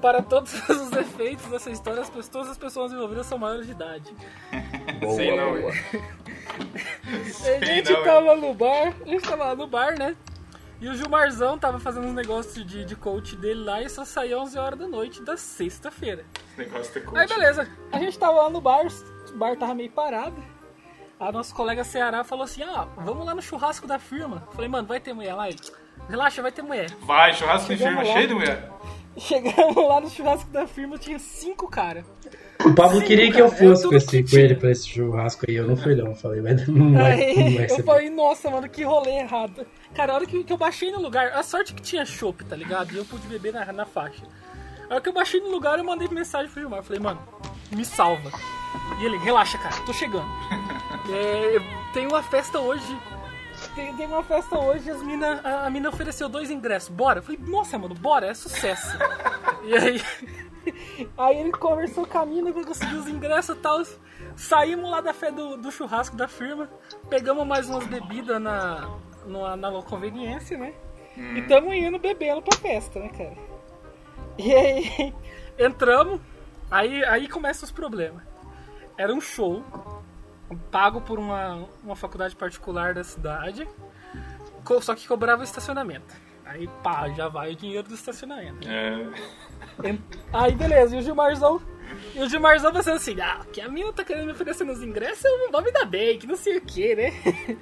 Para 0.01 0.21
todos 0.21 0.53
os 0.69 0.91
efeitos 0.91 1.45
dessa 1.45 1.71
história, 1.71 2.01
as 2.01 2.07
pessoas, 2.09 2.27
todas 2.29 2.49
as 2.49 2.57
pessoas 2.57 2.91
envolvidas 2.91 3.25
são 3.25 3.37
maiores 3.37 3.65
de 3.65 3.71
idade. 3.71 4.13
Sei 5.15 5.35
não, 5.35 5.53
A 5.67 7.33
Sei 7.33 7.63
gente 7.65 7.91
não, 7.91 8.03
tava 8.03 8.35
no 8.35 8.53
bar, 8.53 8.93
a 9.01 9.07
gente 9.07 9.27
tava 9.27 9.45
lá 9.45 9.55
no 9.55 9.65
bar, 9.65 9.97
né? 9.97 10.15
E 10.83 10.89
o 10.89 10.95
Gilmarzão 10.95 11.57
tava 11.57 11.79
fazendo 11.79 12.07
uns 12.07 12.13
negócios 12.13 12.65
de, 12.65 12.83
de 12.83 12.93
coach 12.93 13.37
dele 13.37 13.63
lá 13.63 13.81
e 13.81 13.89
só 13.89 14.03
saía 14.03 14.37
11 14.37 14.59
horas 14.59 14.77
da 14.77 14.85
noite 14.85 15.21
da 15.21 15.37
sexta-feira. 15.37 16.25
Negócio 16.57 16.93
de 16.93 16.99
coach. 17.07 17.17
Aí 17.17 17.25
beleza, 17.25 17.69
a 17.89 17.97
gente 17.99 18.19
tava 18.19 18.33
lá 18.33 18.49
no 18.49 18.59
bar, 18.59 18.85
o 19.33 19.37
bar 19.37 19.55
tava 19.55 19.73
meio 19.73 19.89
parado. 19.89 20.35
A 21.17 21.31
nosso 21.31 21.55
colega 21.55 21.85
Ceará 21.85 22.25
falou 22.25 22.43
assim: 22.43 22.63
Ah, 22.63 22.85
vamos 22.97 23.25
lá 23.25 23.33
no 23.33 23.41
churrasco 23.41 23.87
da 23.87 23.97
firma. 23.97 24.45
Falei, 24.51 24.69
mano, 24.69 24.85
vai 24.85 24.99
ter 24.99 25.13
mulher 25.13 25.33
lá? 25.35 25.47
Ele, 25.47 25.57
relaxa, 26.09 26.41
vai 26.41 26.51
ter 26.51 26.61
mulher. 26.61 26.89
Vai, 26.99 27.33
churrasco 27.33 27.69
de 27.69 27.77
firma 27.77 28.03
lá. 28.03 28.13
cheio 28.13 28.27
de 28.27 28.33
mulher. 28.33 28.69
Chegamos 29.15 29.87
lá 29.87 30.01
no 30.01 30.09
churrasco 30.09 30.49
da 30.49 30.67
firma, 30.67 30.97
tinha 30.97 31.17
cinco 31.17 31.69
caras. 31.69 32.03
O 32.65 32.73
Pablo 32.73 32.99
Sim, 32.99 33.05
queria 33.05 33.27
que 33.27 33.33
cara, 33.33 33.45
eu 33.45 33.51
fosse 33.51 33.87
com, 33.87 33.95
esse, 33.95 34.23
que 34.23 34.31
com 34.31 34.37
ele 34.37 34.55
pra 34.55 34.71
esse 34.71 34.87
churrasco 34.87 35.45
aí. 35.47 35.55
Eu 35.55 35.67
não 35.67 35.77
fui 35.77 35.95
não, 35.95 36.07
eu 36.07 36.15
falei, 36.15 36.41
mas 36.41 36.67
não 36.67 36.93
vai, 36.93 37.33
não 37.35 37.55
vai 37.55 37.69
ser. 37.69 37.79
eu 37.79 37.83
falei, 37.83 38.09
nossa, 38.09 38.49
mano, 38.49 38.67
que 38.67 38.83
rolê 38.83 39.19
errado. 39.19 39.65
Cara, 39.93 40.13
a 40.13 40.15
hora 40.15 40.25
que, 40.25 40.43
que 40.43 40.51
eu 40.51 40.57
baixei 40.57 40.91
no 40.91 40.99
lugar, 40.99 41.33
a 41.33 41.43
sorte 41.43 41.73
que 41.73 41.81
tinha 41.81 42.05
chopp, 42.05 42.43
tá 42.45 42.55
ligado? 42.55 42.91
E 42.93 42.97
eu 42.97 43.05
pude 43.05 43.27
beber 43.27 43.53
na, 43.53 43.71
na 43.71 43.85
faixa. 43.85 44.23
A 44.89 44.95
hora 44.95 45.01
que 45.01 45.09
eu 45.09 45.13
baixei 45.13 45.39
no 45.39 45.49
lugar, 45.49 45.77
eu 45.77 45.85
mandei 45.85 46.07
mensagem 46.07 46.51
pro 46.51 46.61
Gilmar. 46.61 46.83
Falei, 46.83 46.99
mano, 46.99 47.21
me 47.71 47.85
salva. 47.85 48.31
E 48.99 49.05
ele, 49.05 49.17
relaxa, 49.17 49.57
cara, 49.57 49.75
tô 49.85 49.93
chegando. 49.93 50.27
É, 51.05 51.91
tem 51.91 52.07
uma 52.07 52.23
festa 52.23 52.61
hoje. 52.61 52.97
Tem, 53.75 53.93
tem 53.97 54.07
uma 54.07 54.23
festa 54.23 54.57
hoje, 54.57 54.89
as 54.89 55.03
mina, 55.03 55.41
a, 55.43 55.67
a 55.67 55.69
mina 55.69 55.89
ofereceu 55.89 56.29
dois 56.29 56.49
ingressos. 56.49 56.87
Bora? 56.87 57.19
Eu 57.19 57.23
falei, 57.23 57.41
nossa, 57.45 57.77
mano, 57.77 57.93
bora, 57.93 58.27
é 58.27 58.33
sucesso. 58.33 58.97
e 59.67 59.75
aí. 59.75 60.01
Aí 61.17 61.37
ele 61.39 61.51
conversou 61.51 62.07
com 62.07 62.17
a 62.17 62.25
mina 62.25 62.53
pra 62.53 62.63
conseguir 62.63 62.95
os 62.95 63.05
ingressos 63.05 63.57
e 63.57 63.59
tal. 63.59 63.83
Saímos 64.37 64.89
lá 64.89 65.01
da 65.01 65.13
fé 65.13 65.29
do, 65.29 65.57
do 65.57 65.69
churrasco 65.69 66.15
da 66.15 66.25
firma. 66.25 66.69
Pegamos 67.09 67.45
mais 67.45 67.69
umas 67.69 67.85
bebidas 67.85 68.41
na, 68.41 68.89
na, 69.25 69.55
na 69.55 69.81
conveniência, 69.81 70.57
né? 70.57 70.73
E 71.15 71.41
tamo 71.43 71.73
indo 71.73 71.99
bebendo 71.99 72.41
pra 72.41 72.57
festa, 72.57 72.99
né, 72.99 73.09
cara? 73.09 73.37
E 74.37 74.53
aí 74.53 75.13
entramos, 75.59 76.19
aí, 76.71 77.03
aí 77.05 77.27
começam 77.27 77.65
os 77.65 77.71
problemas. 77.71 78.23
Era 78.97 79.13
um 79.13 79.21
show 79.21 79.63
pago 80.71 81.01
por 81.01 81.19
uma, 81.19 81.67
uma 81.83 81.95
faculdade 81.95 82.35
particular 82.35 82.93
da 82.93 83.03
cidade, 83.03 83.67
só 84.81 84.95
que 84.95 85.07
cobrava 85.07 85.43
estacionamento. 85.43 86.13
Aí 86.45 86.67
pá, 86.83 87.09
já 87.09 87.27
vai 87.27 87.53
o 87.53 87.55
dinheiro 87.55 87.87
do 87.87 87.93
estacionamento. 87.93 88.67
É. 88.67 89.07
Aí 90.31 90.53
beleza, 90.53 90.95
e 90.95 90.99
o 90.99 91.01
Gilmarzão. 91.01 91.61
E 92.15 92.19
o 92.19 92.29
Gilmarzão 92.29 92.71
pensando 92.71 92.95
assim, 92.97 93.19
ah, 93.21 93.41
que 93.51 93.59
a 93.61 93.67
mina 93.67 93.91
tá 93.93 94.03
querendo 94.03 94.25
me 94.25 94.31
oferecer 94.31 94.63
nos 94.63 94.81
ingressos, 94.81 95.23
eu 95.25 95.51
vou 95.51 95.61
me 95.61 95.71
dar 95.71 95.85
bem, 95.85 96.17
que 96.17 96.27
não 96.27 96.35
sei 96.35 96.57
o 96.57 96.61
que, 96.61 96.95
né? 96.95 97.11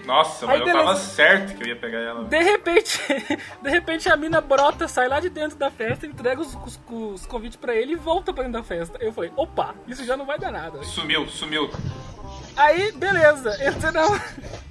Nossa, 0.06 0.46
mas 0.48 0.60
eu 0.60 0.66
tava 0.66 0.84
beleza. 0.94 1.00
certo 1.02 1.56
que 1.56 1.64
eu 1.64 1.68
ia 1.68 1.76
pegar 1.76 2.00
ela. 2.00 2.24
De 2.26 2.42
repente, 2.44 3.00
de 3.62 3.70
repente 3.70 4.10
a 4.10 4.16
mina 4.18 4.42
brota, 4.42 4.88
sai 4.88 5.08
lá 5.08 5.20
de 5.20 5.30
dentro 5.30 5.58
da 5.58 5.70
festa, 5.72 6.06
entrega 6.06 6.42
os, 6.42 6.54
os- 6.56 6.80
os 6.90 7.26
convites 7.26 7.58
pra 7.58 7.76
ele 7.76 7.94
e 7.94 7.96
volta 7.96 8.34
pra 8.34 8.44
dentro 8.44 8.60
da 8.62 8.64
festa. 8.68 8.98
Eu 9.02 9.12
falei, 9.14 9.32
opa, 9.36 9.76
isso 9.88 10.04
já 10.06 10.16
não 10.18 10.26
vai 10.26 10.38
dar 10.40 10.52
nada. 10.52 10.84
Sumiu, 10.84 11.28
sumiu. 11.28 11.70
Aí, 12.56 12.92
beleza, 12.92 13.58
entramos, 13.66 14.20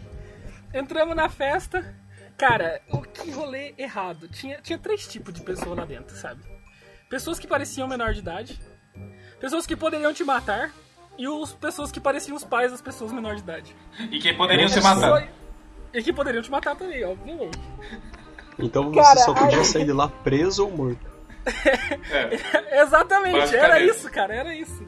entramos 0.75 1.17
na 1.17 1.29
festa, 1.29 1.99
Cara, 2.37 2.81
o 2.91 3.03
que 3.03 3.31
rolê 3.31 3.75
errado? 3.77 4.27
Tinha, 4.27 4.59
tinha 4.63 4.79
três 4.79 5.07
tipos 5.07 5.35
de 5.35 5.43
pessoas 5.43 5.77
lá 5.77 5.85
dentro, 5.85 6.17
sabe? 6.17 6.41
Pessoas 7.11 7.39
que 7.39 7.47
pareciam 7.47 7.87
menor 7.87 8.15
de 8.15 8.21
idade, 8.21 8.59
pessoas 9.41 9.67
que 9.67 9.75
poderiam 9.77 10.13
te 10.13 10.23
matar 10.25 10.71
e 11.19 11.27
os 11.29 11.53
pessoas 11.53 11.91
que 11.91 11.99
pareciam 12.01 12.37
os 12.37 12.45
pais 12.45 12.71
das 12.71 12.81
pessoas 12.81 13.13
menor 13.13 13.35
de 13.35 13.41
idade. 13.43 13.77
E 14.11 14.19
que 14.19 14.33
poderiam 14.33 14.69
se 14.69 14.81
só- 14.81 14.95
matar. 14.95 15.29
E 15.93 16.03
que 16.03 16.13
poderiam 16.13 16.43
te 16.43 16.51
matar 16.51 16.77
também, 16.77 17.05
obviamente. 17.05 17.59
Então 18.59 18.93
Cara, 18.93 19.17
você 19.17 19.25
só 19.25 19.35
podia 19.35 19.59
aí- 19.59 19.65
sair 19.65 19.85
de 19.85 19.93
lá 19.93 20.09
preso 20.09 20.65
ou 20.65 20.71
morto. 20.71 21.11
É. 22.11 22.81
Exatamente, 22.83 23.57
era 23.57 23.81
isso, 23.81 24.11
cara, 24.11 24.35
era 24.35 24.55
isso. 24.55 24.87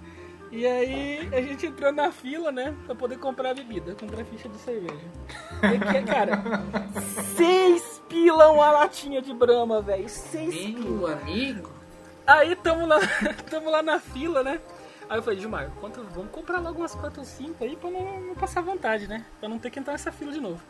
E 0.51 0.67
aí 0.67 1.29
a 1.33 1.41
gente 1.41 1.65
entrou 1.67 1.91
na 1.91 2.13
fila, 2.13 2.53
né, 2.53 2.75
pra 2.85 2.95
poder 2.95 3.17
comprar 3.19 3.55
bebida, 3.55 3.95
comprar 3.95 4.23
ficha 4.27 4.51
de 4.51 4.59
cerveja. 4.59 5.01
E 5.63 5.79
que, 5.79 6.03
cara, 6.13 6.43
seis 7.37 8.03
pila 8.07 8.53
uma 8.53 8.71
latinha 8.71 9.23
de 9.23 9.33
brama, 9.33 9.81
velho. 9.81 10.07
Seis 10.11 10.55
pila. 10.55 10.85
Meu 10.85 11.07
amigo. 11.09 11.72
Aí 12.27 12.55
tamo 12.57 12.87
lá, 12.87 12.99
tamo 13.51 13.71
lá 13.71 13.83
na 13.83 13.99
fila, 13.99 14.43
né? 14.43 14.61
Aí 15.09 15.19
eu 15.19 15.23
falei, 15.23 15.39
Gilmar, 15.39 15.71
quanto, 15.81 16.03
vamos 16.15 16.31
comprar 16.31 16.59
logo 16.59 16.79
umas 16.79 16.95
4 16.95 17.21
ou 17.21 17.25
5 17.25 17.65
aí 17.65 17.77
pra 17.77 17.91
não, 17.91 18.21
não 18.21 18.35
passar 18.35 18.63
vontade, 18.63 19.07
né? 19.07 19.25
Pra 19.41 19.49
não 19.49 19.59
ter 19.59 19.71
que 19.71 19.79
entrar 19.79 19.93
nessa 19.93 20.13
fila 20.13 20.33
de 20.33 20.41
novo. 20.41 20.63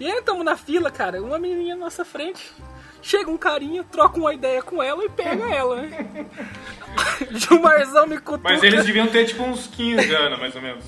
E 0.00 0.06
aí 0.06 0.22
tamo 0.22 0.44
na 0.44 0.56
fila, 0.56 0.90
cara, 0.90 1.22
uma 1.22 1.38
menininha 1.38 1.74
na 1.74 1.84
nossa 1.86 2.04
frente. 2.04 2.52
Chega 3.00 3.30
um 3.30 3.38
carinha, 3.38 3.84
troca 3.84 4.18
uma 4.18 4.34
ideia 4.34 4.62
com 4.62 4.82
ela 4.82 5.04
e 5.04 5.08
pega 5.08 5.44
ela, 5.54 5.82
né? 5.82 6.26
Gilmarzão 7.30 8.06
me 8.06 8.18
cutuca. 8.18 8.50
Mas 8.50 8.62
eles 8.62 8.84
deviam 8.84 9.06
ter 9.06 9.24
tipo 9.24 9.42
uns 9.42 9.66
15 9.66 10.14
anos, 10.14 10.38
mais 10.38 10.54
ou 10.54 10.62
menos. 10.62 10.84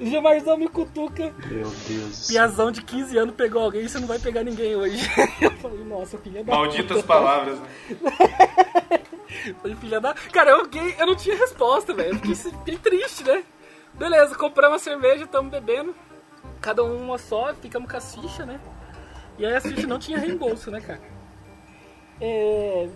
Gilmarzão 0.00 0.56
me 0.56 0.68
cutuca. 0.68 1.34
Meu 1.46 1.70
Deus. 1.88 2.28
Piazão 2.28 2.70
de 2.70 2.82
15 2.82 3.18
anos 3.18 3.34
pegou 3.34 3.62
alguém 3.62 3.82
e 3.82 3.88
você 3.88 3.98
não 3.98 4.06
vai 4.06 4.18
pegar 4.18 4.42
ninguém 4.44 4.76
hoje. 4.76 4.98
Eu 5.40 5.50
falei, 5.52 5.84
nossa, 5.84 6.18
filha 6.18 6.44
da 6.44 6.54
Malditas 6.54 6.98
puta. 6.98 7.06
palavras, 7.06 7.58
né? 7.58 7.68
Falei, 9.60 9.76
filha 9.76 10.00
da. 10.00 10.14
Cara, 10.14 10.50
eu, 10.50 10.64
fiquei, 10.64 10.96
eu 10.98 11.06
não 11.06 11.14
tinha 11.14 11.36
resposta, 11.36 11.94
velho. 11.94 12.10
Eu 12.10 12.14
fiquei, 12.16 12.34
fiquei 12.34 12.78
triste, 12.78 13.24
né? 13.24 13.44
Beleza, 13.94 14.34
compramos 14.34 14.80
a 14.80 14.84
cerveja, 14.84 15.24
estamos 15.24 15.50
bebendo. 15.50 15.94
Cada 16.60 16.82
um 16.82 16.96
uma 16.96 17.18
só, 17.18 17.54
ficamos 17.54 17.90
com 17.90 17.96
as 17.96 18.14
fichas, 18.14 18.46
né? 18.46 18.60
E 19.38 19.46
aí 19.46 19.54
as 19.54 19.62
fichas 19.62 19.84
não 19.84 19.98
tinha 19.98 20.18
reembolso, 20.18 20.70
né, 20.70 20.80
cara? 20.80 21.00
É... 22.20 22.88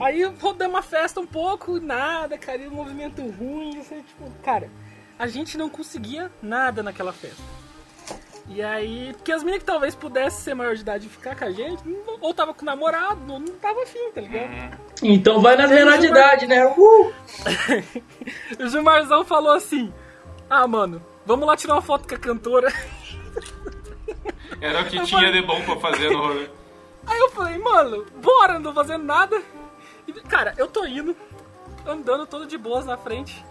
Aí 0.00 0.22
rodamos 0.22 0.78
a 0.78 0.82
festa 0.82 1.20
um 1.20 1.26
pouco, 1.26 1.80
nada, 1.80 2.36
cara, 2.36 2.62
e 2.62 2.68
um 2.68 2.72
movimento 2.72 3.22
ruim, 3.22 3.78
assim, 3.78 4.02
tipo, 4.02 4.30
cara, 4.42 4.70
a 5.18 5.26
gente 5.26 5.58
não 5.58 5.68
conseguia 5.68 6.30
nada 6.40 6.82
naquela 6.82 7.12
festa. 7.12 7.42
E 8.50 8.62
aí, 8.62 9.12
porque 9.12 9.30
as 9.30 9.42
meninas 9.42 9.62
que 9.62 9.66
talvez 9.66 9.94
pudessem 9.94 10.40
ser 10.40 10.54
maior 10.54 10.74
de 10.74 10.80
idade 10.80 11.06
e 11.06 11.10
ficar 11.10 11.36
com 11.36 11.44
a 11.44 11.50
gente, 11.50 11.82
ou 12.20 12.32
tava 12.32 12.54
com 12.54 12.64
namorado, 12.64 13.20
não, 13.26 13.38
não 13.38 13.54
tava 13.56 13.82
afim, 13.82 14.10
tá 14.14 14.22
ligado? 14.22 14.78
Então 15.02 15.42
vai 15.42 15.54
nas 15.54 15.70
menores 15.70 16.00
de 16.00 16.06
idade, 16.06 16.46
né? 16.46 16.66
Uh! 16.66 17.12
O 18.58 18.68
Gilmarzão 18.68 19.24
falou 19.24 19.52
assim: 19.52 19.92
Ah, 20.48 20.66
mano, 20.66 21.04
vamos 21.26 21.46
lá 21.46 21.56
tirar 21.56 21.74
uma 21.74 21.82
foto 21.82 22.08
com 22.08 22.14
a 22.14 22.18
cantora. 22.18 22.72
Era 24.60 24.80
o 24.80 24.86
que 24.86 25.02
tinha 25.02 25.30
de 25.30 25.42
bom 25.42 25.62
pra 25.62 25.76
fazer 25.76 26.10
no 26.10 26.18
rolê. 26.18 26.48
Aí 27.06 27.18
eu 27.18 27.30
falei, 27.30 27.58
mano, 27.58 28.06
bora, 28.16 28.54
não 28.54 28.62
tô 28.62 28.74
fazendo 28.74 29.04
nada. 29.04 29.40
E, 30.06 30.12
cara, 30.12 30.54
eu 30.56 30.66
tô 30.66 30.84
indo, 30.84 31.16
andando 31.86 32.26
todo 32.26 32.46
de 32.46 32.58
boas 32.58 32.84
na 32.84 32.96
frente. 32.96 33.44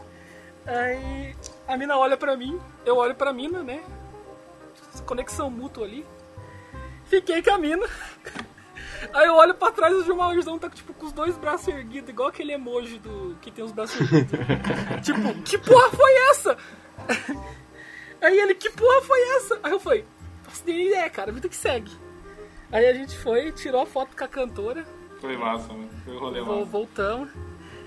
Aí 0.66 1.36
a 1.68 1.78
mina 1.78 1.98
olha 1.98 2.18
pra 2.18 2.36
mim, 2.36 2.60
eu 2.86 2.96
olho 2.98 3.16
pra 3.16 3.34
mina, 3.34 3.62
né? 3.64 3.84
Conexão 5.06 5.50
mútua 5.50 5.86
ali. 5.86 6.06
Fiquei 7.06 7.42
com 7.42 7.52
a 7.52 7.58
mina. 7.58 7.86
Aí 9.14 9.28
eu 9.28 9.36
olho 9.36 9.54
pra 9.54 9.72
trás 9.72 9.94
e 9.94 9.98
o 9.98 10.04
Gilmarzão 10.04 10.58
tá 10.58 10.70
tipo, 10.70 10.94
com 10.94 11.06
os 11.06 11.14
dois 11.14 11.38
braços 11.38 11.68
erguidos, 11.68 12.10
igual 12.10 12.30
aquele 12.30 12.54
emoji 12.54 12.98
do 12.98 13.38
que 13.42 13.52
tem 13.52 13.64
os 13.64 13.72
braços 13.72 14.00
erguidos. 14.02 14.32
tipo, 15.06 15.42
que 15.44 15.58
porra 15.58 15.90
foi 15.92 16.14
essa? 16.32 16.58
Aí 18.22 18.40
ele, 18.40 18.56
que 18.56 18.70
porra 18.72 19.02
foi 19.02 19.22
essa? 19.38 19.60
Aí 19.62 19.72
eu 19.72 19.80
falei, 19.80 20.06
faço 20.44 20.64
nem 20.66 20.88
ideia, 20.88 21.10
cara, 21.10 21.32
vida 21.32 21.48
que 21.48 21.56
segue. 21.56 21.92
Aí 22.72 22.86
a 22.86 22.94
gente 22.94 23.18
foi, 23.18 23.52
tirou 23.52 23.82
a 23.82 23.86
foto 23.86 24.18
com 24.18 24.24
a 24.24 24.28
cantora, 24.28 24.84
Foi 25.22 25.38
massa, 25.38 25.72
mano. 25.72 25.90
Foi 26.04 26.18
rolê 26.18 26.42
massa. 26.42 26.66
voltamos. 26.66 27.30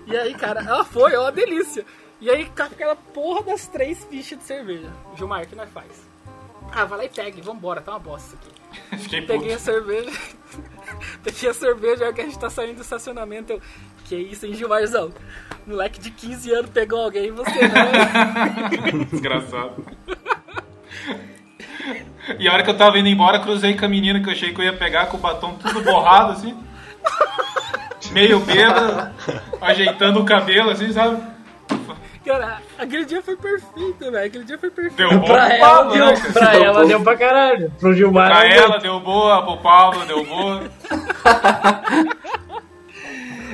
E 0.06 0.16
aí, 0.16 0.34
cara, 0.34 0.60
ela 0.60 0.84
foi, 0.84 1.14
ó, 1.16 1.22
uma 1.22 1.32
delícia. 1.32 1.84
E 2.20 2.28
aí, 2.30 2.44
com 2.46 2.62
aquela 2.62 2.96
porra 2.96 3.42
das 3.44 3.66
três 3.66 4.04
fichas 4.04 4.38
de 4.38 4.44
cerveja. 4.44 4.90
Gilmar, 5.16 5.42
o 5.42 5.46
que 5.46 5.56
nós 5.56 5.70
faz? 5.70 5.88
Ah, 6.72 6.84
vai 6.84 6.98
lá 6.98 7.04
e 7.04 7.08
pegue, 7.08 7.40
vambora, 7.40 7.80
tá 7.80 7.92
uma 7.92 7.98
bosta 7.98 8.36
isso 8.36 8.36
aqui. 8.36 8.98
Fiquei 9.02 9.22
Peguei 9.22 9.48
a 9.54 9.56
puto. 9.56 9.62
cerveja, 9.64 10.10
peguei 11.24 11.50
a 11.50 11.54
cerveja, 11.54 12.04
aí 12.06 12.12
que 12.12 12.20
a 12.20 12.24
gente 12.24 12.38
tá 12.38 12.50
saindo 12.50 12.76
do 12.76 12.82
estacionamento, 12.82 13.52
eu... 13.54 13.62
Que 14.04 14.16
isso, 14.16 14.44
hein, 14.44 14.54
Gilmarzão? 14.54 15.12
Moleque 15.66 16.00
de 16.00 16.10
15 16.10 16.52
anos 16.52 16.70
pegou 16.70 17.00
alguém 17.00 17.26
e 17.26 17.30
você 17.30 17.60
não. 17.68 19.04
Desgraçado. 19.06 19.86
E 22.38 22.48
a 22.48 22.52
hora 22.52 22.62
que 22.64 22.70
eu 22.70 22.76
tava 22.76 22.98
indo 22.98 23.08
embora, 23.08 23.38
cruzei 23.38 23.76
com 23.76 23.84
a 23.84 23.88
menina 23.88 24.20
que 24.20 24.28
eu 24.28 24.32
achei 24.32 24.52
que 24.52 24.60
eu 24.60 24.64
ia 24.64 24.72
pegar 24.72 25.06
com 25.06 25.16
o 25.16 25.20
batom 25.20 25.54
tudo 25.54 25.80
borrado, 25.82 26.32
assim. 26.32 26.56
Meio 28.10 28.40
bêbado, 28.40 29.14
ajeitando 29.60 30.20
o 30.20 30.24
cabelo, 30.24 30.70
assim, 30.70 30.92
sabe? 30.92 31.22
Cara, 32.24 32.60
aquele 32.78 33.04
dia 33.06 33.22
foi 33.22 33.36
perfeito, 33.36 33.98
velho. 34.10 34.26
Aquele 34.26 34.44
dia 34.44 34.58
foi 34.58 34.70
perfeito. 34.70 34.96
Deu 34.96 35.20
bom 35.20 35.26
Pra 35.26 35.46
pro 35.46 35.54
ela, 35.54 35.68
Pablo, 35.76 35.92
deu, 35.94 36.06
né? 36.06 36.32
pra 36.32 36.54
ela 36.56 36.86
deu 36.86 37.02
pra 37.02 37.16
caralho. 37.16 37.70
Pro 37.78 37.94
Gilmar. 37.94 38.30
Pra 38.30 38.40
deu. 38.48 38.62
ela 38.62 38.78
deu 38.78 39.00
boa, 39.00 39.42
pro 39.44 39.56
Pablo 39.58 40.04
deu 40.04 40.24
boa. 40.24 40.70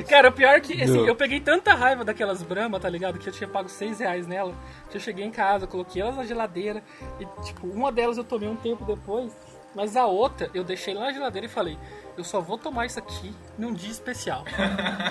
Cara, 0.07 0.29
o 0.29 0.31
pior 0.31 0.55
é 0.55 0.59
que 0.61 0.81
assim, 0.81 0.93
Deu. 0.93 1.07
eu 1.07 1.15
peguei 1.15 1.39
tanta 1.41 1.73
raiva 1.73 2.05
daquelas 2.05 2.41
Brahma, 2.41 2.79
tá 2.79 2.89
ligado? 2.89 3.19
Que 3.19 3.27
eu 3.27 3.33
tinha 3.33 3.47
pago 3.47 3.67
6 3.67 3.99
reais 3.99 4.25
nela. 4.25 4.53
Que 4.89 4.95
eu 4.95 5.01
cheguei 5.01 5.25
em 5.25 5.31
casa, 5.31 5.67
coloquei 5.67 6.01
elas 6.01 6.15
na 6.15 6.23
geladeira. 6.23 6.81
E, 7.19 7.25
tipo, 7.43 7.67
uma 7.67 7.91
delas 7.91 8.17
eu 8.17 8.23
tomei 8.23 8.47
um 8.47 8.55
tempo 8.55 8.85
depois. 8.85 9.33
Mas 9.75 9.97
a 9.97 10.05
outra 10.05 10.49
eu 10.53 10.63
deixei 10.63 10.93
lá 10.93 11.01
na 11.07 11.13
geladeira 11.13 11.45
e 11.45 11.49
falei: 11.49 11.77
Eu 12.17 12.23
só 12.23 12.39
vou 12.39 12.57
tomar 12.57 12.85
isso 12.85 12.97
aqui 12.97 13.33
num 13.57 13.73
dia 13.73 13.91
especial. 13.91 14.45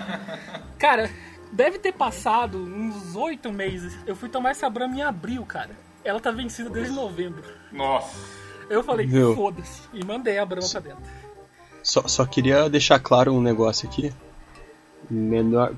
cara, 0.79 1.11
deve 1.53 1.79
ter 1.79 1.93
passado 1.93 2.59
uns 2.59 3.15
8 3.17 3.53
meses. 3.53 3.97
Eu 4.07 4.17
fui 4.17 4.29
tomar 4.29 4.51
essa 4.51 4.69
Brahma 4.69 4.97
em 4.97 5.03
abril, 5.03 5.45
cara. 5.45 5.71
Ela 6.05 6.21
tá 6.21 6.31
vencida 6.31 6.71
desde 6.71 6.93
novembro. 6.93 7.43
Nossa. 7.73 8.17
Eu 8.71 8.83
falei. 8.83 9.09
Foda-se. 9.35 9.83
E 9.93 10.05
mandei 10.05 10.39
a 10.39 10.47
Brahma 10.47 10.69
pra 10.69 10.81
dentro. 10.81 11.03
Só, 11.83 12.07
só 12.09 12.27
queria 12.27 12.69
deixar 12.69 12.99
claro 12.99 13.33
um 13.33 13.41
negócio 13.41 13.89
aqui. 13.89 14.13
Menor, 15.09 15.73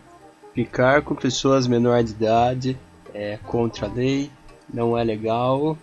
ficar 0.55 1.03
com 1.03 1.15
pessoas 1.15 1.67
menor 1.67 2.03
de 2.03 2.13
idade 2.13 2.79
é 3.13 3.39
contra 3.39 3.87
a 3.87 3.93
lei, 3.93 4.31
não 4.73 4.97
é 4.97 5.05
legal, 5.05 5.77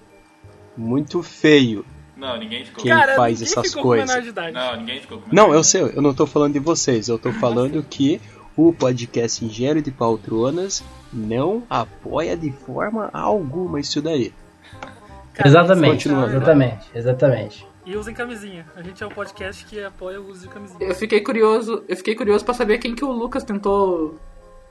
muito 0.76 1.22
feio 1.22 1.86
Não, 2.16 2.38
ninguém 2.38 2.66
ficou. 2.66 2.84
Quem 2.84 2.92
cara, 2.92 3.16
faz 3.16 3.40
ninguém 3.40 3.52
essas 3.52 3.68
ficou 3.68 3.84
coisas? 3.84 4.10
com 4.10 4.14
menor 4.14 4.24
de 4.24 4.30
idade. 4.30 4.54
Não, 4.54 4.78
ninguém 4.78 5.02
ficou 5.02 5.20
com 5.20 5.36
Não, 5.36 5.54
eu 5.54 5.64
sei, 5.64 5.82
eu 5.82 6.02
não 6.02 6.14
tô 6.14 6.26
falando 6.26 6.54
de 6.54 6.60
vocês, 6.60 7.08
eu 7.08 7.20
tô 7.20 7.32
falando 7.34 7.84
que 7.84 8.22
o 8.58 8.74
podcast 8.74 9.44
Engenheiro 9.44 9.82
de 9.82 9.92
Paltronas 9.92 10.84
não 11.12 11.64
apoia 11.70 12.36
de 12.38 12.52
forma 12.52 13.10
alguma 13.14 13.80
isso 13.80 14.02
daí. 14.02 14.34
Cara, 15.34 15.50
Exatamente, 15.50 16.08
exatamente, 16.10 16.90
exatamente. 16.96 17.68
E 17.86 17.96
usem 17.96 18.16
camisinha. 18.16 18.66
A 18.76 18.82
gente 18.82 19.04
é 19.04 19.06
um 19.06 19.12
podcast 19.12 19.64
que 19.66 19.84
apoia 19.84 20.20
o 20.20 20.28
uso 20.30 20.48
de 20.48 20.48
camisinha. 20.48 20.80
Eu 20.82 20.96
fiquei 20.96 21.22
curioso, 21.22 21.84
eu 21.88 21.96
fiquei 21.98 22.16
curioso 22.16 22.44
para 22.44 22.54
saber 22.54 22.78
quem 22.80 22.96
que 22.96 23.04
o 23.06 23.12
Lucas 23.12 23.44
tentou 23.44 24.16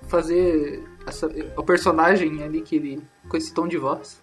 fazer 0.09 0.83
essa- 1.07 1.29
o 1.57 1.62
personagem 1.62 2.43
ali 2.43 2.61
que 2.61 2.76
ele 2.76 3.03
com 3.29 3.37
esse 3.37 3.53
tom 3.55 3.69
de 3.69 3.76
voz. 3.76 4.23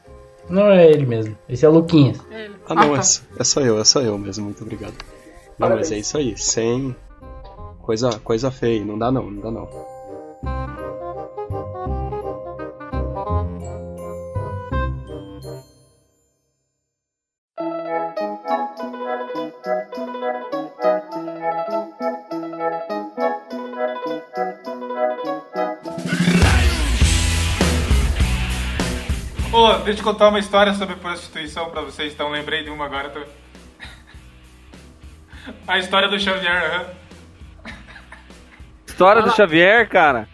Não 0.50 0.70
é 0.70 0.90
ele 0.90 1.06
mesmo, 1.06 1.38
esse 1.48 1.64
é 1.66 1.70
o 1.70 1.72
Luquinhas. 1.72 2.20
É 2.32 2.46
ele. 2.46 2.56
Ah 2.68 2.76
não, 2.76 2.94
Ah, 2.96 2.98
é, 2.98 3.00
tá. 3.00 3.04
é 3.40 3.44
só 3.44 3.62
eu, 3.62 3.80
é 3.80 3.84
só 3.86 4.02
eu 4.02 4.18
mesmo, 4.18 4.46
muito 4.46 4.62
obrigado. 4.64 4.94
Não, 5.58 5.68
Parabéns. 5.68 5.90
mas 5.90 5.92
é 5.92 6.00
isso 6.00 6.18
aí, 6.18 6.38
sem 6.38 6.96
coisa, 7.82 8.20
coisa 8.20 8.52
feia, 8.52 8.86
não 8.86 8.98
dá 8.98 9.12
não, 9.12 9.30
não 9.30 9.42
dá 9.42 9.52
não. 9.52 9.68
Ô, 29.54 29.74
deixa 29.84 30.00
eu 30.00 30.06
contar 30.06 30.30
uma 30.30 30.40
história 30.40 30.74
sobre 30.74 30.96
prostituição 30.96 31.70
pra 31.70 31.82
vocês, 31.82 32.14
então 32.14 32.30
lembrei 32.30 32.64
de 32.64 32.70
uma 32.70 32.86
agora. 32.86 33.10
Tô... 33.10 33.20
A 35.68 35.78
história 35.78 36.08
do 36.08 36.18
Xavier, 36.18 36.72
aham. 36.72 37.01
História 39.02 39.24
do 39.24 39.32
Xavier, 39.36 39.90
cara. 39.90 40.28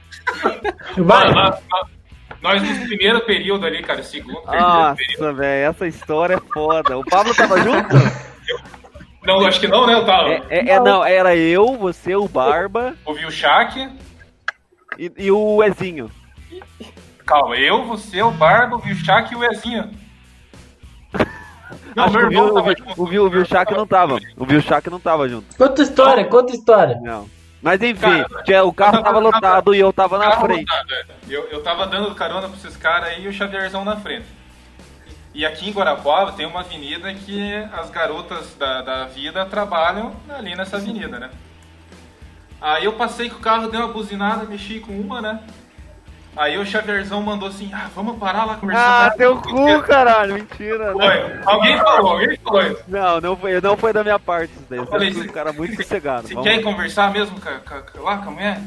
Vai! 0.97 1.31
Nós, 1.31 1.59
nós 2.41 2.61
no 2.79 2.85
primeiro 2.85 3.21
período 3.21 3.65
ali, 3.65 3.81
cara, 3.81 4.03
segundo, 4.03 4.41
terceiro 4.41 4.95
período. 4.97 5.21
Nossa, 5.21 5.33
velho, 5.33 5.69
essa 5.69 5.87
história 5.87 6.33
é 6.35 6.53
foda. 6.53 6.97
O 6.97 7.05
Pablo 7.05 7.33
tava 7.33 7.61
junto? 7.61 7.95
Não, 9.23 9.45
acho 9.45 9.61
que 9.61 9.69
não, 9.69 9.87
né? 9.87 9.93
Eu 9.93 10.05
tava. 10.05 10.29
É, 10.29 10.43
é- 10.49 10.69
é- 10.71 10.79
não, 10.81 11.03
era 11.05 11.33
eu, 11.33 11.77
você, 11.77 12.13
o 12.13 12.27
Barba 12.27 12.93
Ouvi 13.05 13.25
o 13.25 13.31
Shaq. 13.31 13.89
e, 14.99 15.11
e 15.17 15.31
o 15.31 15.63
Ezinho. 15.63 16.11
Calma, 17.25 17.55
eu, 17.55 17.85
você, 17.85 18.21
o 18.21 18.31
Barba, 18.31 18.75
o 18.75 18.95
Shaq 18.95 19.33
e 19.33 19.37
o 19.37 19.45
Ezinho. 19.45 19.91
Não, 21.95 22.03
Acho 22.03 22.13
meu 22.17 22.27
o 22.27 22.31
irmão 22.31 22.45
Vil- 22.45 22.53
tava 22.53 22.69
o 22.97 23.03
o 23.03 23.27
o 23.27 23.75
não 23.75 23.87
tava. 23.87 24.19
O 24.37 24.45
Vilchak 24.45 24.89
não 24.89 24.99
tava 24.99 25.27
junto. 25.27 25.55
Conta 25.57 25.81
história, 25.81 26.25
conta 26.25 26.53
história. 26.53 26.99
Não. 27.01 27.36
Mas 27.61 27.81
enfim, 27.81 28.23
Cara, 28.45 28.65
o 28.65 28.73
carro 28.73 29.01
tava 29.03 29.19
lotado 29.19 29.73
e 29.73 29.79
eu 29.79 29.91
tava 29.91 30.17
na 30.17 30.31
frente. 30.39 30.69
lotado, 30.69 30.93
é. 30.93 31.05
Eu, 31.27 31.47
eu 31.49 31.63
tava 31.63 31.87
dando 31.87 32.13
carona 32.13 32.47
pra 32.47 32.57
esses 32.57 32.77
caras 32.77 33.09
aí 33.09 33.25
e 33.25 33.27
o 33.27 33.33
Xavierzão 33.33 33.83
na 33.83 33.97
frente. 33.97 34.27
E 35.33 35.45
aqui 35.45 35.69
em 35.69 35.73
Guarapuava 35.73 36.31
tem 36.31 36.45
uma 36.45 36.61
avenida 36.61 37.13
que 37.13 37.53
as 37.73 37.89
garotas 37.89 38.55
da, 38.55 38.81
da 38.81 39.05
vida 39.05 39.45
trabalham 39.45 40.15
ali 40.29 40.55
nessa 40.55 40.77
avenida, 40.77 41.19
né? 41.19 41.29
Aí 42.59 42.85
eu 42.85 42.93
passei 42.93 43.29
com 43.29 43.37
o 43.37 43.41
carro, 43.41 43.69
dei 43.69 43.79
uma 43.79 43.91
buzinada, 43.93 44.45
mexi 44.45 44.79
com 44.79 44.93
uma, 44.93 45.21
né? 45.21 45.39
Aí 46.35 46.55
o 46.57 46.65
Xavierzão 46.65 47.21
mandou 47.23 47.49
assim, 47.49 47.71
ah, 47.73 47.89
vamos 47.95 48.17
parar 48.19 48.45
lá 48.45 48.55
conversar. 48.57 49.07
Ah, 49.07 49.09
teu 49.11 49.37
cu, 49.41 49.81
caralho, 49.81 50.35
mentira. 50.35 50.91
Foi. 50.93 51.39
Alguém 51.45 51.77
falou, 51.79 52.11
alguém 52.11 52.37
falou 52.43 52.61
isso. 52.61 52.83
Não, 52.87 53.19
não 53.21 53.35
foi, 53.35 53.59
não 53.59 53.75
foi 53.77 53.91
da 53.91 54.03
minha 54.03 54.19
parte 54.19 54.51
isso 54.53 54.65
daí. 54.69 54.77
Eu 54.77 54.85
falei, 54.85 55.09
um 55.09 55.13
"Cê- 55.23 55.27
cara 55.29 55.51
muito 55.51 55.75
sossegado. 55.75 56.27
Você 56.27 56.35
Vamos 56.35 56.47
quer 56.47 56.55
lá." 56.55 56.61
ir 56.61 56.63
conversar 56.63 57.11
mesmo 57.11 57.39
com- 57.41 58.01
lá 58.03 58.17
com 58.17 58.29
a 58.29 58.31
mulher? 58.33 58.61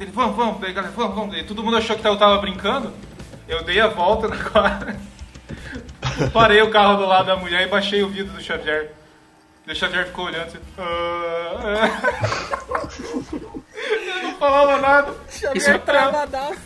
Ele, 0.00 0.10
vamos, 0.10 0.36
vamos, 0.36 0.60
daí, 0.60 0.72
galera, 0.72 0.92
vamos, 0.96 1.14
vamos. 1.14 1.30
Daí 1.32 1.44
todo 1.44 1.62
mundo 1.62 1.76
achou 1.76 1.96
que 1.96 2.06
eu 2.06 2.16
tava 2.18 2.38
brincando. 2.38 2.92
Eu 3.48 3.62
dei 3.62 3.80
a 3.80 3.86
volta 3.86 4.26
na 4.28 4.36
quadra. 4.36 4.96
Parei 6.32 6.60
o 6.60 6.70
carro 6.70 6.96
do 6.96 7.06
lado 7.06 7.26
da 7.26 7.36
mulher 7.36 7.62
e 7.62 7.70
baixei 7.70 8.02
o 8.02 8.08
vidro 8.08 8.32
do 8.32 8.42
Xavier. 8.42 8.90
E 9.64 9.70
o 9.70 9.76
Xavier 9.76 10.06
ficou 10.06 10.24
olhando 10.26 10.46
assim. 10.46 10.58
"Ah, 10.76 11.84
ah." 11.84 13.45
Falava 14.38 14.76
nada. 14.80 15.14
Isso, 15.54 15.78
travadaço. 15.80 16.58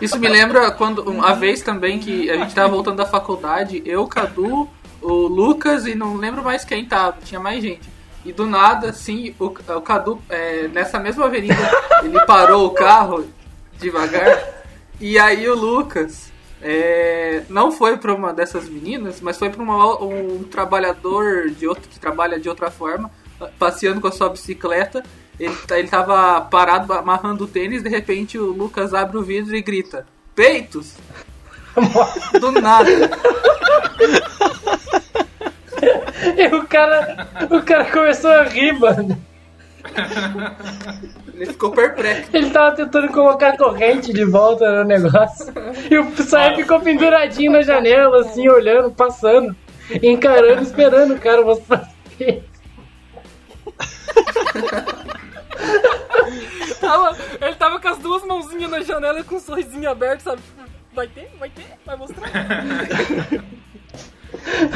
isso 0.00 0.18
me 0.18 0.28
lembra 0.28 0.70
quando 0.70 1.02
uma 1.10 1.34
vez 1.34 1.62
também 1.62 1.98
que 1.98 2.30
a 2.30 2.36
gente 2.36 2.54
tava 2.54 2.68
voltando 2.68 2.96
da 2.96 3.06
faculdade, 3.06 3.82
eu, 3.86 4.06
Cadu, 4.06 4.68
o 5.00 5.12
Lucas 5.12 5.86
e 5.86 5.94
não 5.94 6.16
lembro 6.16 6.42
mais 6.42 6.64
quem 6.64 6.84
tava, 6.84 7.16
tinha 7.24 7.40
mais 7.40 7.62
gente. 7.62 7.88
E 8.24 8.32
do 8.32 8.46
nada, 8.46 8.90
assim, 8.90 9.34
o, 9.38 9.46
o 9.46 9.80
Cadu, 9.80 10.20
é, 10.28 10.68
nessa 10.68 10.98
mesma 10.98 11.24
avenida, 11.26 11.56
ele 12.02 12.20
parou 12.26 12.66
o 12.66 12.70
carro 12.70 13.26
devagar. 13.78 14.60
E 15.00 15.18
aí 15.18 15.48
o 15.48 15.54
Lucas 15.54 16.30
é, 16.60 17.42
não 17.48 17.72
foi 17.72 17.96
pra 17.96 18.14
uma 18.14 18.34
dessas 18.34 18.68
meninas, 18.68 19.20
mas 19.22 19.38
foi 19.38 19.48
pra 19.48 19.62
uma- 19.62 20.02
um 20.04 20.42
trabalhador 20.44 21.48
de 21.50 21.66
outro, 21.66 21.88
que 21.88 21.98
trabalha 21.98 22.38
de 22.38 22.48
outra 22.50 22.70
forma, 22.70 23.10
passeando 23.58 24.00
com 24.02 24.08
a 24.08 24.12
sua 24.12 24.28
bicicleta. 24.28 25.02
Ele, 25.40 25.56
tá- 25.66 25.78
ele 25.78 25.88
tava 25.88 26.42
parado 26.42 26.92
amarrando 26.92 27.44
o 27.44 27.48
tênis, 27.48 27.82
de 27.82 27.88
repente 27.88 28.38
o 28.38 28.52
Lucas 28.52 28.92
abre 28.92 29.16
o 29.16 29.22
vidro 29.22 29.56
e 29.56 29.62
grita: 29.62 30.06
Peitos! 30.34 30.94
Do 32.38 32.52
nada. 32.52 32.90
E 36.36 36.46
o 36.54 36.66
cara, 36.66 37.26
o 37.50 37.62
cara 37.62 37.84
começou 37.90 38.30
a 38.30 38.42
rir, 38.44 38.78
mano. 38.78 39.18
Ele 41.34 41.46
ficou 41.46 41.70
perplexo. 41.70 42.30
Ele 42.34 42.50
tava 42.50 42.76
tentando 42.76 43.08
colocar 43.08 43.56
corrente 43.56 44.12
de 44.12 44.24
volta 44.24 44.70
no 44.70 44.84
negócio. 44.84 45.46
E 45.90 45.98
o 45.98 46.14
Saia 46.22 46.54
ficou 46.56 46.80
penduradinho 46.80 47.52
na 47.52 47.62
janela, 47.62 48.20
assim, 48.20 48.46
olhando, 48.48 48.90
passando, 48.90 49.56
encarando, 50.02 50.62
esperando 50.62 51.14
o 51.14 51.18
cara 51.18 51.40
mostrar. 51.42 51.88
Tava- 56.80 57.16
ele 57.40 57.54
tava 57.56 57.80
com 57.80 57.88
as 57.88 57.98
duas 57.98 58.24
mãozinhas 58.24 58.70
na 58.70 58.80
janela 58.80 59.20
e 59.20 59.24
com 59.24 59.34
um 59.36 59.40
sorrisinho 59.40 59.90
aberto, 59.90 60.20
sabe? 60.20 60.40
Tipo, 60.42 60.60
Vai 60.92 61.06
ter? 61.06 61.30
Vai 61.38 61.48
ter? 61.50 61.66
Vai 61.86 61.96
mostrar? 61.96 62.28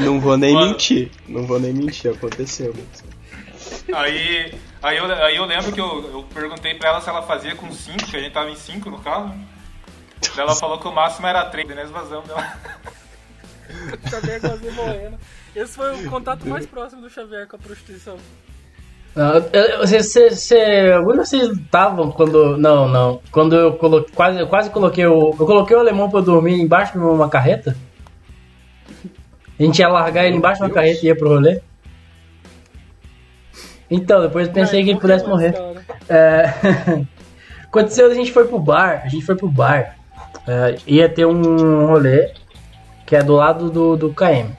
Não 0.00 0.20
vou 0.20 0.37
nem 0.37 0.52
Mano. 0.54 0.72
mentir. 0.72 1.11
Não 1.28 1.46
vou 1.46 1.59
nem 1.59 1.72
mentir, 1.72 2.11
aconteceu. 2.12 2.74
Aí, 3.94 4.54
aí, 4.82 4.96
eu, 4.96 5.04
aí 5.12 5.37
eu 5.37 5.44
lembro 5.44 5.72
que 5.72 5.80
eu, 5.80 6.11
eu 6.12 6.22
perguntei 6.35 6.74
pra 6.74 6.90
ela 6.90 7.00
se 7.00 7.09
ela 7.09 7.22
fazia 7.22 7.54
com 7.56 7.72
5, 7.72 8.06
que 8.06 8.16
a 8.16 8.20
gente 8.20 8.32
tava 8.32 8.50
em 8.50 8.56
5 8.56 8.90
no 8.90 8.98
carro. 9.00 9.35
Ela 10.37 10.54
falou 10.54 10.78
que 10.78 10.87
o 10.88 10.92
máximo 10.92 11.26
era 11.26 11.44
3, 11.46 11.66
daí 11.66 11.76
nós 11.76 11.90
vazamos 11.90 12.26
dela. 12.28 12.56
O 14.04 14.09
Xavier 14.11 14.40
quase 14.40 14.70
morrendo. 14.70 15.18
Esse 15.54 15.74
foi 15.74 15.94
o 16.06 16.11
contato 16.11 16.46
mais 16.46 16.66
próximo 16.66 17.02
do 17.02 17.11
Xavier 17.11 17.46
com 17.46 17.56
a 17.56 17.59
prostituição. 17.59 18.18
Não, 19.14 19.40
Você, 19.81 20.03
você, 20.03 20.31
você, 20.31 20.92
algum 20.96 21.12
de 21.12 21.18
vocês 21.18 21.48
estavam 21.50 22.11
quando. 22.11 22.57
Não, 22.57 22.88
não. 22.88 23.20
Quando 23.31 23.55
eu 23.55 23.74
coloquei. 23.74 24.12
Quase, 24.14 24.40
eu 24.40 24.46
quase 24.48 24.70
coloquei 24.70 25.07
o. 25.07 25.31
Eu 25.38 25.46
coloquei 25.46 25.77
o 25.77 25.81
alemão 25.81 26.11
pra 26.11 26.20
dormir 26.20 26.61
embaixo 26.61 26.92
de 26.92 26.98
uma 26.98 27.29
carreta. 27.29 27.77
A 29.59 29.62
gente 29.62 29.79
ia 29.79 29.88
largar 29.88 30.24
ele 30.24 30.37
embaixo 30.37 30.61
de 30.61 30.66
uma 30.66 30.74
carreta 30.74 31.00
e 31.05 31.07
ia 31.07 31.16
pro 31.16 31.29
rolê. 31.29 31.61
Então, 33.88 34.20
depois 34.20 34.48
eu 34.48 34.53
pensei 34.53 34.83
que 34.83 34.90
ele 34.90 34.98
pudesse 34.98 35.27
morrer. 35.27 35.55
É... 36.09 36.53
Aconteceu, 37.66 38.11
a 38.11 38.14
gente 38.14 38.33
foi 38.33 38.46
pro 38.46 38.59
bar. 38.59 39.03
A 39.05 39.09
gente 39.09 39.24
foi 39.24 39.37
pro 39.37 39.48
bar. 39.48 39.96
É, 40.46 40.77
ia 40.87 41.09
ter 41.09 41.24
um 41.24 41.87
rolê 41.87 42.33
que 43.07 43.14
é 43.14 43.22
do 43.22 43.35
lado 43.35 43.70
do, 43.70 43.96
do 43.96 44.12
KM. 44.12 44.50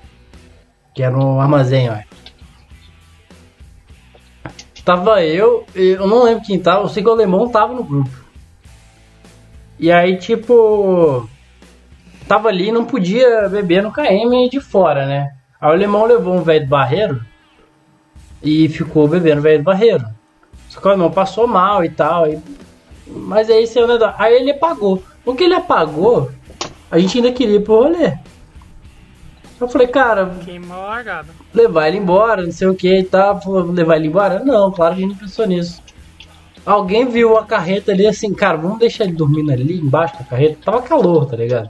Que 0.94 1.04
é 1.04 1.10
no 1.10 1.40
armazém, 1.42 1.90
ó. 1.90 1.98
Tava 4.86 5.24
eu, 5.24 5.66
eu 5.74 6.08
não 6.08 6.24
lembro 6.24 6.44
quem 6.46 6.60
tava, 6.60 6.84
eu 6.84 6.90
sei 6.90 7.02
que 7.02 7.10
o 7.10 7.12
alemão 7.12 7.50
tava 7.50 7.74
no 7.74 7.84
grupo. 7.84 8.10
E 9.80 9.92
aí, 9.92 10.18
tipo. 10.18 11.28
Tava 12.28 12.48
ali 12.50 12.70
e 12.70 12.72
não 12.72 12.86
podia 12.86 13.50
beber 13.50 13.84
no 13.84 13.92
KM 13.92 14.50
de 14.50 14.60
fora, 14.60 15.06
né? 15.06 15.32
Aí 15.60 15.70
o 15.70 15.74
alemão 15.74 16.06
levou 16.06 16.34
um 16.36 16.42
velho 16.42 16.66
do 16.66 16.70
barreiro 16.70 17.22
e 18.42 18.68
ficou 18.70 19.08
bebendo 19.08 19.42
velho 19.42 19.60
do 19.60 19.64
barreiro. 19.64 20.06
Só 20.70 20.80
que 20.80 20.88
o 20.88 20.90
alemão 20.90 21.12
passou 21.12 21.48
mal 21.48 21.84
e 21.84 21.90
tal. 21.90 22.28
e- 22.28 22.40
Mas 23.08 23.50
aí 23.50 23.68
saiu 23.68 23.88
negócio. 23.88 24.16
Aí 24.18 24.34
ele 24.36 24.52
apagou. 24.52 25.04
No 25.26 25.36
que 25.36 25.44
ele 25.44 25.54
apagou, 25.56 26.32
a 26.90 26.98
gente 27.00 27.18
ainda 27.18 27.32
queria 27.32 27.58
ir 27.58 27.64
pro 27.64 27.76
rolê. 27.84 28.14
Eu 29.60 29.68
falei, 29.68 29.88
cara, 29.88 30.36
Queimou 30.44 30.78
a. 30.88 31.24
levar 31.56 31.88
ele 31.88 31.98
embora, 31.98 32.44
não 32.44 32.52
sei 32.52 32.68
o 32.68 32.76
que 32.76 33.00
e 33.00 33.04
tal. 33.04 33.42
Falou, 33.42 33.72
levar 33.72 33.96
ele 33.98 34.08
embora? 34.08 34.44
Não, 34.44 34.72
claro 34.72 34.96
que 34.96 35.04
a 35.04 35.08
gente 35.08 35.14
não 35.14 35.20
pensou 35.20 35.48
nisso. 35.48 35.82
Alguém 36.66 37.08
viu 37.08 37.38
a 37.38 37.46
carreta 37.46 37.92
ali 37.92 38.08
assim, 38.08 38.34
cara, 38.34 38.58
vamos 38.58 38.80
deixar 38.80 39.04
ele 39.04 39.14
dormindo 39.14 39.52
ali 39.52 39.78
embaixo 39.80 40.18
da 40.18 40.24
carreta. 40.24 40.58
Tava 40.64 40.82
calor, 40.82 41.26
tá 41.28 41.38
ligado? 41.38 41.70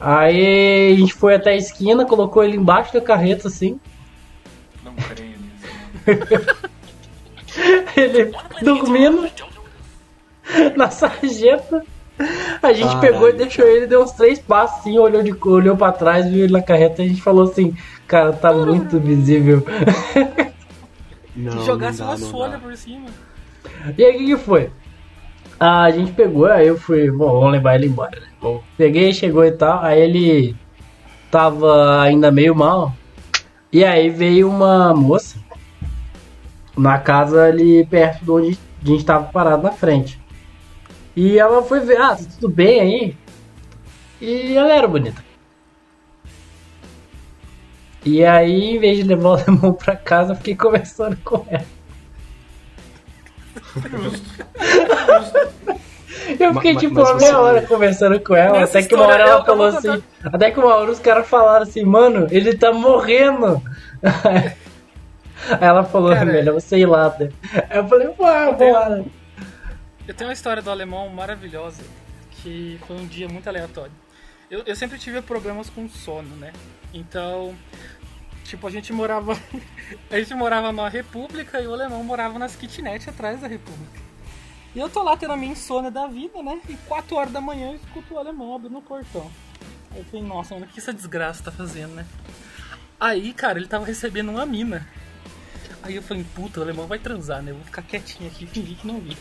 Aí 0.00 0.92
a 0.92 0.96
gente 0.96 1.14
foi 1.14 1.34
até 1.34 1.50
a 1.50 1.56
esquina, 1.56 2.04
colocou 2.04 2.42
ele 2.42 2.56
embaixo 2.56 2.92
da 2.92 3.00
carreta 3.00 3.48
assim. 3.48 3.78
Não 4.82 4.94
creio 4.94 5.34
nisso. 5.38 6.74
Ele 7.96 8.32
dormindo 8.62 9.30
na 10.76 10.90
sarjeta. 10.90 11.84
A 12.64 12.72
gente 12.72 12.86
Caralho, 12.94 13.00
pegou 13.00 13.28
e 13.28 13.32
deixou 13.32 13.66
ele, 13.66 13.86
deu 13.86 14.02
uns 14.02 14.12
três 14.12 14.38
passos 14.38 14.78
assim, 14.80 14.98
olhou, 14.98 15.22
de, 15.22 15.34
olhou 15.46 15.76
pra 15.76 15.92
trás, 15.92 16.26
viu 16.28 16.44
ele 16.44 16.52
na 16.52 16.62
carreta 16.62 17.02
e 17.02 17.06
a 17.06 17.08
gente 17.08 17.20
falou 17.22 17.44
assim, 17.44 17.76
cara, 18.06 18.32
tá 18.32 18.52
muito 18.52 18.98
visível. 18.98 19.62
Não, 21.36 21.52
Se 21.52 21.66
jogasse 21.66 21.98
não 21.98 22.06
dá, 22.06 22.12
umas 22.12 22.20
não 22.20 22.30
folhas 22.30 22.52
dá. 22.52 22.58
por 22.58 22.76
cima. 22.76 23.06
E 23.98 24.04
aí 24.04 24.14
o 24.14 24.18
que, 24.18 24.26
que 24.26 24.36
foi? 24.36 24.70
Ah, 25.58 25.82
a 25.84 25.90
gente 25.90 26.12
pegou, 26.12 26.46
aí 26.46 26.66
eu 26.66 26.78
fui, 26.78 27.10
bom, 27.10 27.32
vamos 27.32 27.52
levar 27.52 27.74
ele 27.74 27.86
embora, 27.86 28.18
né? 28.20 28.26
Bom, 28.40 28.62
peguei, 28.76 29.12
chegou 29.12 29.44
e 29.44 29.52
tal, 29.52 29.82
aí 29.82 30.00
ele 30.00 30.56
tava 31.30 32.00
ainda 32.02 32.30
meio 32.30 32.54
mal. 32.54 32.92
E 33.72 33.84
aí 33.84 34.10
veio 34.10 34.48
uma 34.48 34.94
moça 34.94 35.36
na 36.76 36.98
casa 36.98 37.44
ali 37.44 37.84
perto 37.86 38.24
de 38.24 38.30
onde 38.30 38.58
a 38.82 38.86
gente 38.86 39.04
tava 39.04 39.24
parado 39.26 39.62
na 39.62 39.72
frente. 39.72 40.20
E 41.16 41.38
ela 41.38 41.62
foi 41.62 41.80
ver, 41.80 42.00
ah, 42.00 42.16
tá 42.16 42.24
tudo 42.40 42.48
bem 42.48 42.80
aí? 42.80 43.16
E 44.20 44.56
ela 44.56 44.72
era 44.72 44.88
bonita. 44.88 45.22
E 48.04 48.24
aí, 48.24 48.76
em 48.76 48.78
vez 48.78 48.98
de 48.98 49.04
levar 49.04 49.28
o 49.30 49.32
alemão 49.40 49.72
pra 49.72 49.96
casa, 49.96 50.32
eu 50.32 50.36
fiquei 50.36 50.56
conversando 50.56 51.16
com 51.24 51.44
ela. 51.48 51.64
Eu 56.38 56.54
fiquei 56.54 56.72
ma- 56.74 56.80
tipo 56.80 56.94
mas 56.94 57.10
uma 57.10 57.18
meia 57.18 57.38
hora 57.38 57.62
conversando 57.62 58.20
com 58.20 58.34
ela, 58.34 58.60
Nessa 58.60 58.78
até 58.78 58.88
que 58.88 58.94
uma 58.94 59.06
hora 59.06 59.22
ela 59.22 59.40
eu- 59.40 59.44
falou 59.44 59.68
eu 59.68 59.76
assim. 59.78 60.02
Até 60.24 60.50
que 60.50 60.58
uma 60.58 60.74
hora 60.74 60.90
os 60.90 60.98
caras 60.98 61.26
falaram 61.28 61.62
assim, 61.62 61.84
mano, 61.84 62.26
ele 62.30 62.56
tá 62.56 62.72
morrendo. 62.72 63.62
Aí 65.50 65.58
ela 65.68 65.84
falou, 65.84 66.10
Cara, 66.14 66.24
melhor 66.24 66.54
você 66.54 66.78
ir 66.78 66.86
lá. 66.86 67.14
né? 67.18 67.28
Aí 67.68 67.78
eu 67.78 67.86
falei, 67.88 68.08
ué, 68.18 68.52
bora. 68.54 69.04
Eu 70.06 70.14
tenho 70.14 70.28
uma 70.28 70.34
história 70.34 70.62
do 70.62 70.70
alemão 70.70 71.08
maravilhosa, 71.08 71.82
que 72.30 72.78
foi 72.86 72.96
um 72.96 73.06
dia 73.06 73.28
muito 73.28 73.48
aleatório. 73.48 73.92
Eu, 74.50 74.62
eu 74.66 74.76
sempre 74.76 74.98
tive 74.98 75.22
problemas 75.22 75.70
com 75.70 75.88
sono, 75.88 76.36
né? 76.36 76.52
Então, 76.92 77.56
Tipo, 78.44 78.66
a 78.66 78.70
gente 78.70 78.92
morava. 78.92 79.36
A 80.10 80.18
gente 80.18 80.34
morava 80.34 80.70
na 80.72 80.88
República 80.88 81.60
e 81.60 81.66
o 81.66 81.72
alemão 81.72 82.02
morava 82.04 82.38
nas 82.38 82.54
kitnet 82.56 83.08
atrás 83.08 83.40
da 83.40 83.48
República. 83.48 84.00
E 84.74 84.78
eu 84.78 84.88
tô 84.88 85.02
lá 85.02 85.16
tendo 85.16 85.32
a 85.32 85.36
minha 85.36 85.52
insônia 85.52 85.90
da 85.90 86.06
vida, 86.06 86.42
né? 86.42 86.60
E 86.68 86.74
4 86.88 87.16
horas 87.16 87.32
da 87.32 87.40
manhã 87.40 87.70
eu 87.70 87.76
escuto 87.76 88.14
o 88.14 88.18
alemão 88.18 88.54
abrindo 88.54 88.78
o 88.78 88.82
portão. 88.82 89.30
Aí 89.92 89.98
eu 89.98 90.04
falei, 90.04 90.22
nossa, 90.22 90.54
mano, 90.54 90.66
o 90.66 90.68
que 90.68 90.80
essa 90.80 90.92
desgraça 90.92 91.44
tá 91.44 91.52
fazendo, 91.52 91.94
né? 91.94 92.06
Aí, 92.98 93.32
cara, 93.32 93.58
ele 93.58 93.68
tava 93.68 93.84
recebendo 93.84 94.30
uma 94.30 94.46
mina. 94.46 94.86
Aí 95.82 95.94
eu 95.96 96.02
falei, 96.02 96.24
puta, 96.34 96.60
o 96.60 96.62
alemão 96.62 96.86
vai 96.86 96.98
transar, 96.98 97.42
né? 97.42 97.50
Eu 97.50 97.56
vou 97.56 97.64
ficar 97.64 97.82
quietinho 97.82 98.28
aqui 98.30 98.46
fingir 98.46 98.76
que 98.76 98.86
não 98.86 99.00
vi. 99.00 99.16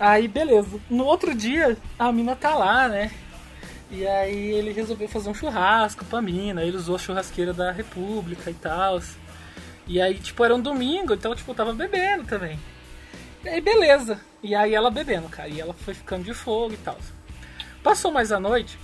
Aí, 0.00 0.26
beleza. 0.26 0.80
No 0.88 1.04
outro 1.04 1.34
dia, 1.34 1.76
a 1.98 2.10
mina 2.10 2.34
tá 2.34 2.54
lá, 2.54 2.88
né? 2.88 3.10
E 3.90 4.06
aí 4.06 4.52
ele 4.52 4.72
resolveu 4.72 5.06
fazer 5.06 5.28
um 5.28 5.34
churrasco 5.34 6.06
pra 6.06 6.22
mina. 6.22 6.64
Ele 6.64 6.78
usou 6.78 6.96
a 6.96 6.98
churrasqueira 6.98 7.52
da 7.52 7.70
República 7.70 8.50
e 8.50 8.54
tal. 8.54 8.98
E 9.86 10.00
aí, 10.00 10.14
tipo, 10.14 10.42
era 10.42 10.54
um 10.54 10.60
domingo, 10.60 11.12
então, 11.12 11.34
tipo, 11.34 11.52
tava 11.52 11.74
bebendo 11.74 12.24
também. 12.24 12.58
E 13.44 13.48
aí, 13.50 13.60
beleza. 13.60 14.18
E 14.42 14.54
aí 14.54 14.74
ela 14.74 14.90
bebendo, 14.90 15.28
cara. 15.28 15.50
E 15.50 15.60
ela 15.60 15.74
foi 15.74 15.92
ficando 15.92 16.24
de 16.24 16.32
fogo 16.32 16.72
e 16.72 16.78
tal. 16.78 16.96
Passou 17.82 18.10
mais 18.10 18.32
a 18.32 18.40
noite, 18.40 18.78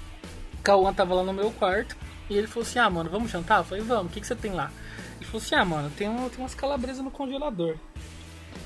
Cauã 0.63 0.93
tava 0.93 1.15
lá 1.15 1.23
no 1.23 1.33
meu 1.33 1.51
quarto. 1.51 1.97
E 2.29 2.37
ele 2.37 2.47
falou 2.47 2.69
assim: 2.69 2.79
Ah, 2.79 2.91
mano, 2.91 3.09
vamos 3.09 3.31
jantar? 3.31 3.61
Eu 3.61 3.65
falei: 3.65 3.83
Vamos, 3.83 4.11
o 4.11 4.15
que, 4.15 4.21
que 4.21 4.27
você 4.27 4.35
tem 4.35 4.53
lá? 4.53 4.71
Ele 5.17 5.25
falou 5.25 5.41
assim: 5.41 5.55
Ah, 5.55 5.65
mano, 5.65 5.91
tem, 5.97 6.11
um, 6.11 6.29
tem 6.29 6.41
umas 6.41 6.55
calabresas 6.55 7.03
no 7.03 7.11
congelador. 7.11 7.77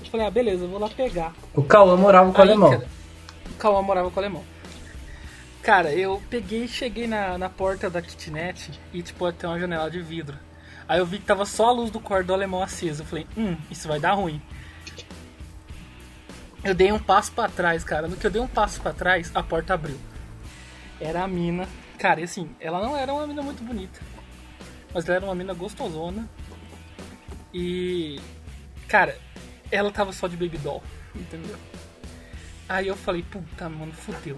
Eu 0.00 0.06
falei: 0.06 0.26
Ah, 0.26 0.30
beleza, 0.30 0.64
eu 0.64 0.68
vou 0.68 0.78
lá 0.78 0.88
pegar. 0.88 1.32
O 1.54 1.62
Cauã 1.62 1.96
morava 1.96 2.32
com 2.32 2.38
o 2.38 2.42
alemão. 2.42 2.70
cara, 2.70 2.88
o 3.46 3.54
Cauã 3.54 3.82
morava 3.82 4.10
com 4.10 4.16
o 4.16 4.22
alemão. 4.22 4.44
Cara, 5.62 5.92
eu 5.92 6.22
peguei 6.30 6.64
e 6.64 6.68
cheguei 6.68 7.06
na, 7.06 7.36
na 7.36 7.50
porta 7.50 7.90
da 7.90 8.00
kitnet 8.00 8.70
e, 8.92 9.02
tipo, 9.02 9.30
tem 9.32 9.48
uma 9.48 9.60
janela 9.60 9.90
de 9.90 10.00
vidro. 10.00 10.36
Aí 10.88 10.98
eu 10.98 11.06
vi 11.06 11.18
que 11.18 11.24
tava 11.24 11.44
só 11.44 11.68
a 11.68 11.72
luz 11.72 11.90
do 11.90 12.00
quarto 12.00 12.28
do 12.28 12.34
alemão 12.34 12.62
acesa. 12.62 13.02
Eu 13.02 13.06
falei, 13.06 13.26
hum, 13.36 13.56
isso 13.70 13.86
vai 13.86 14.00
dar 14.00 14.14
ruim. 14.14 14.40
Eu 16.64 16.74
dei 16.74 16.90
um 16.90 16.98
passo 16.98 17.30
pra 17.32 17.48
trás, 17.48 17.84
cara. 17.84 18.08
No 18.08 18.16
que 18.16 18.26
eu 18.26 18.30
dei 18.30 18.40
um 18.40 18.48
passo 18.48 18.80
pra 18.80 18.92
trás, 18.92 19.30
a 19.34 19.42
porta 19.42 19.74
abriu. 19.74 19.98
Era 21.00 21.22
a 21.22 21.28
mina. 21.28 21.68
Cara, 21.98 22.20
e 22.20 22.24
assim, 22.24 22.50
ela 22.58 22.82
não 22.82 22.96
era 22.96 23.12
uma 23.12 23.26
mina 23.26 23.42
muito 23.42 23.62
bonita. 23.62 24.00
Mas 24.92 25.06
ela 25.06 25.16
era 25.16 25.24
uma 25.24 25.34
mina 25.34 25.54
gostosona. 25.54 26.28
E. 27.54 28.20
Cara, 28.88 29.16
ela 29.70 29.90
tava 29.90 30.12
só 30.12 30.26
de 30.28 30.36
baby 30.36 30.58
doll, 30.58 30.82
entendeu? 31.14 31.56
Aí 32.68 32.86
eu 32.88 32.96
falei, 32.96 33.22
puta, 33.22 33.68
mano, 33.68 33.92
fudeu. 33.92 34.36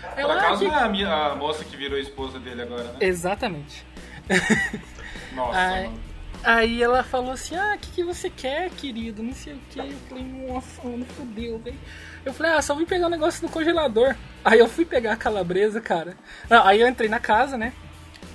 Por 0.00 0.18
Ela, 0.18 0.34
acaso 0.34 0.64
"Ah, 0.66 0.68
não 0.68 0.78
é 0.78 0.82
a, 0.82 0.88
minha- 0.88 1.14
a 1.26 1.36
moça 1.36 1.64
que 1.64 1.76
virou 1.76 1.98
esposa 1.98 2.38
dele 2.38 2.62
agora, 2.62 2.84
né? 2.84 2.96
Exatamente. 3.00 3.84
Nossa, 5.34 5.58
Ai. 5.58 5.84
mano. 5.86 6.00
Aí 6.42 6.82
ela 6.82 7.02
falou 7.02 7.32
assim, 7.32 7.54
ah, 7.54 7.74
o 7.76 7.78
que, 7.78 7.90
que 7.90 8.02
você 8.04 8.30
quer, 8.30 8.70
querido? 8.70 9.22
Não 9.22 9.34
sei 9.34 9.52
o 9.54 9.58
que. 9.68 9.78
Eu 9.78 9.92
falei, 10.08 10.24
nossa, 10.24 10.82
mano, 10.82 11.04
fudeu, 11.04 11.58
velho. 11.58 11.78
Eu 12.24 12.32
falei, 12.32 12.52
ah, 12.52 12.62
só 12.62 12.74
vim 12.74 12.86
pegar 12.86 13.08
um 13.08 13.10
negócio 13.10 13.42
no 13.46 13.52
congelador. 13.52 14.14
Aí 14.42 14.58
eu 14.58 14.66
fui 14.66 14.86
pegar 14.86 15.12
a 15.12 15.16
calabresa, 15.16 15.82
cara. 15.82 16.16
Não, 16.48 16.66
aí 16.66 16.80
eu 16.80 16.88
entrei 16.88 17.10
na 17.10 17.18
casa, 17.20 17.58
né? 17.58 17.74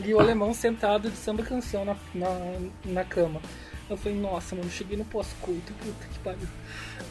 E 0.04 0.14
o 0.14 0.20
alemão 0.20 0.54
sentado 0.54 1.10
de 1.10 1.18
samba 1.18 1.42
canção 1.42 1.84
na, 1.84 1.96
na, 2.14 2.30
na 2.86 3.04
cama. 3.04 3.42
Eu 3.90 3.98
falei, 3.98 4.18
nossa, 4.20 4.56
mano, 4.56 4.70
cheguei 4.72 4.98
no 4.98 5.06
pós-culto, 5.06 5.72
puta 5.74 6.08
que 6.12 6.20
pariu. 6.20 6.48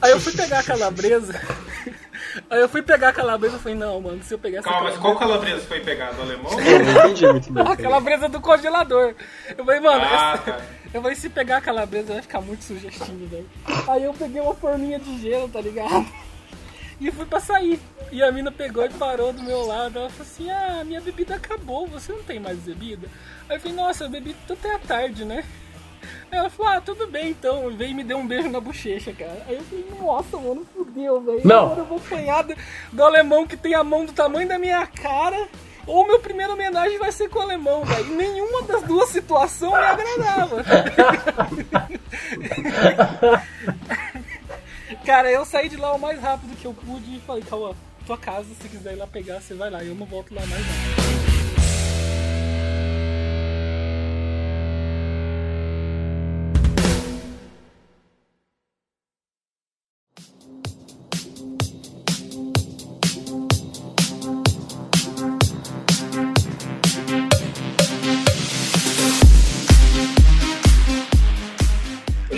Aí 0.02 0.10
eu 0.10 0.20
fui 0.20 0.32
pegar 0.32 0.58
a 0.58 0.62
calabresa. 0.64 1.32
aí 2.50 2.60
eu 2.60 2.68
fui 2.68 2.82
pegar 2.82 3.10
a 3.10 3.12
calabresa 3.12 3.56
e 3.56 3.58
falei, 3.60 3.78
não, 3.78 4.00
mano, 4.00 4.22
se 4.24 4.34
eu 4.34 4.38
pegar 4.40 4.58
essa 4.58 4.68
Calma, 4.68 4.90
mas 4.90 4.98
calabresa- 4.98 5.16
qual 5.16 5.28
calabresa 5.30 5.66
foi 5.66 5.80
pegado? 5.80 6.18
O 6.18 6.22
alemão? 6.22 6.50
Eu 6.60 6.84
não 6.84 6.92
entendi 7.04 7.26
muito 7.28 7.52
bem. 7.52 7.62
A 7.66 7.76
calabresa 7.76 8.28
do 8.28 8.40
congelador. 8.40 9.14
Eu 9.56 9.64
falei, 9.64 9.80
mano, 9.80 10.04
Ah, 10.04 10.32
essa- 10.34 10.52
tá. 10.52 10.60
eu 10.92 11.00
falei, 11.00 11.16
se 11.16 11.28
pegar 11.28 11.58
a 11.58 11.60
calabresa 11.60 12.12
vai 12.14 12.22
ficar 12.22 12.40
muito 12.40 12.64
sugestinho, 12.64 13.28
velho. 13.28 13.48
Aí 13.88 14.02
eu 14.02 14.12
peguei 14.12 14.40
uma 14.40 14.54
forminha 14.54 14.98
de 14.98 15.20
gelo, 15.20 15.48
tá 15.48 15.60
ligado? 15.60 16.04
E 17.00 17.10
fui 17.12 17.26
pra 17.26 17.38
sair. 17.40 17.78
E 18.10 18.22
a 18.22 18.30
mina 18.32 18.50
pegou 18.52 18.84
e 18.84 18.88
parou 18.88 19.32
do 19.32 19.42
meu 19.42 19.64
lado. 19.66 19.98
Ela 19.98 20.08
falou 20.10 20.22
assim: 20.30 20.50
Ah, 20.50 20.82
minha 20.84 21.00
bebida 21.00 21.34
acabou, 21.36 21.86
você 21.88 22.12
não 22.12 22.22
tem 22.22 22.38
mais 22.38 22.58
bebida? 22.58 23.08
Aí 23.48 23.56
eu 23.56 23.60
falei, 23.60 23.76
nossa, 23.76 24.04
eu 24.04 24.10
bebi 24.10 24.34
até 24.48 24.74
a 24.74 24.78
tarde, 24.78 25.24
né? 25.24 25.44
Ela 26.30 26.50
falou, 26.50 26.72
ah, 26.72 26.80
tudo 26.80 27.06
bem 27.06 27.30
então. 27.30 27.70
Veio 27.76 27.90
e 27.90 27.94
me 27.94 28.04
deu 28.04 28.18
um 28.18 28.26
beijo 28.26 28.50
na 28.50 28.60
bochecha, 28.60 29.12
cara. 29.12 29.42
Aí 29.46 29.54
eu 29.54 29.62
falei, 29.62 29.86
nossa, 30.00 30.36
mano, 30.36 30.66
fudeu, 30.74 31.20
velho. 31.20 31.40
Não. 31.44 31.66
Agora 31.66 31.80
eu 31.80 31.86
vou 31.86 31.98
apanhar 31.98 32.42
do, 32.42 32.54
do 32.92 33.02
alemão 33.02 33.46
que 33.46 33.56
tem 33.56 33.74
a 33.74 33.84
mão 33.84 34.04
do 34.04 34.12
tamanho 34.12 34.48
da 34.48 34.58
minha 34.58 34.86
cara. 34.86 35.48
Ou 35.86 36.06
meu 36.06 36.18
primeiro 36.18 36.54
homenagem 36.54 36.98
vai 36.98 37.12
ser 37.12 37.28
com 37.28 37.38
o 37.38 37.42
alemão, 37.42 37.84
velho. 37.84 38.16
Nenhuma 38.16 38.62
das 38.62 38.82
duas 38.82 39.10
situações 39.10 39.72
me 39.72 39.84
agradava. 39.84 40.64
Cara, 45.04 45.30
eu 45.30 45.44
saí 45.44 45.68
de 45.68 45.76
lá 45.76 45.92
o 45.92 45.98
mais 45.98 46.18
rápido 46.18 46.56
que 46.56 46.64
eu 46.64 46.72
pude 46.72 47.16
e 47.16 47.20
falei, 47.20 47.42
Cauã, 47.42 47.74
tua 48.06 48.16
casa, 48.16 48.46
se 48.60 48.68
quiser 48.68 48.94
ir 48.94 48.96
lá 48.96 49.06
pegar, 49.06 49.40
você 49.40 49.54
vai 49.54 49.70
lá. 49.70 49.84
Eu 49.84 49.94
não 49.94 50.06
volto 50.06 50.34
lá 50.34 50.40
mais 50.46 50.62
não. 50.62 51.33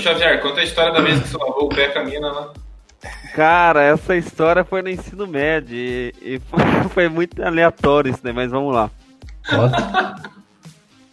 Xavier, 0.06 0.40
conta 0.40 0.60
a 0.60 0.64
história 0.64 0.92
da 0.92 1.00
vez 1.00 1.20
que 1.20 1.28
você 1.28 1.36
lavou 1.36 1.64
o 1.64 1.68
pé 1.68 1.88
com 1.88 1.98
a 1.98 2.04
mina 2.04 2.30
lá. 2.30 2.52
Cara, 3.34 3.82
essa 3.82 4.16
história 4.16 4.64
foi 4.64 4.80
no 4.82 4.88
ensino 4.88 5.26
médio 5.26 5.76
e, 5.76 6.14
e 6.22 6.38
foi, 6.40 6.60
foi 6.90 7.08
muito 7.08 7.42
aleatório 7.42 8.10
isso, 8.12 8.20
né? 8.22 8.32
Mas 8.32 8.50
vamos 8.50 8.72
lá. 8.74 8.90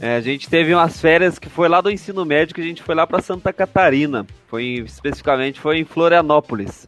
É, 0.02 0.16
a 0.16 0.22
gente 0.22 0.50
teve 0.50 0.74
umas 0.74 1.00
férias 1.00 1.40
que 1.40 1.50
foi 1.50 1.70
lá 1.70 1.80
do 1.82 1.90
ensino 1.90 2.26
médio 2.26 2.54
que 2.54 2.62
a 2.62 2.64
gente 2.64 2.84
foi 2.84 2.94
lá 2.94 3.08
pra 3.08 3.22
Santa 3.22 3.54
Catarina. 3.54 4.26
Foi 4.48 4.64
em- 4.64 4.84
especificamente 4.84 5.60
foi 5.60 5.78
em 5.80 5.86
Florianópolis. 5.86 6.88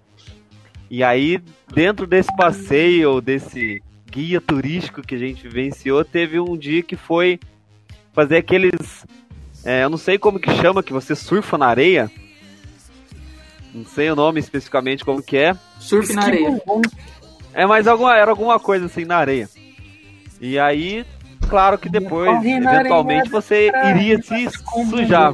E 0.92 1.04
aí, 1.04 1.40
dentro 1.74 2.06
desse 2.06 2.34
passeio, 2.36 3.20
desse 3.22 3.82
guia 4.10 4.40
turístico 4.40 5.02
que 5.02 5.16
a 5.16 5.18
gente 5.18 5.44
vivenciou, 5.48 6.04
teve 6.06 6.40
um 6.40 6.56
dia 6.58 6.84
que 6.84 6.96
foi 6.96 7.40
fazer 8.14 8.38
aqueles. 8.38 9.06
É, 9.66 9.84
eu 9.84 9.90
não 9.90 9.98
sei 9.98 10.20
como 10.20 10.40
que 10.40 10.54
chama, 10.62 10.84
que 10.84 10.94
você 10.94 11.16
surfa 11.16 11.58
na 11.58 11.66
areia. 11.66 12.12
Não 13.74 13.84
sei 13.84 14.10
o 14.12 14.16
nome 14.16 14.40
especificamente 14.40 15.04
como 15.04 15.24
que 15.24 15.36
é. 15.36 15.56
Surf 15.80 16.14
na 16.14 16.24
areia. 16.24 16.62
É, 17.52 17.66
mas 17.66 17.88
alguma, 17.88 18.16
era 18.16 18.30
alguma 18.32 18.60
coisa 18.60 18.86
assim 18.86 19.04
na 19.04 19.18
areia. 19.18 19.50
E 20.40 20.60
aí, 20.60 21.04
claro 21.50 21.78
que 21.78 21.90
depois, 21.90 22.46
eventualmente, 22.46 23.30
você 23.30 23.72
iria 23.90 24.22
se 24.22 24.48
sujar. 24.90 25.34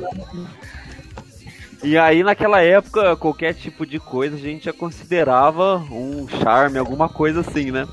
E 1.84 1.98
aí, 1.98 2.24
naquela 2.24 2.62
época, 2.62 3.16
qualquer 3.18 3.54
tipo 3.54 3.86
de 3.86 4.00
coisa 4.00 4.36
a 4.36 4.40
gente 4.40 4.66
já 4.66 4.74
considerava 4.74 5.78
um 5.92 6.28
charme, 6.28 6.78
alguma 6.78 7.10
coisa 7.10 7.42
assim, 7.42 7.72
né? 7.72 7.88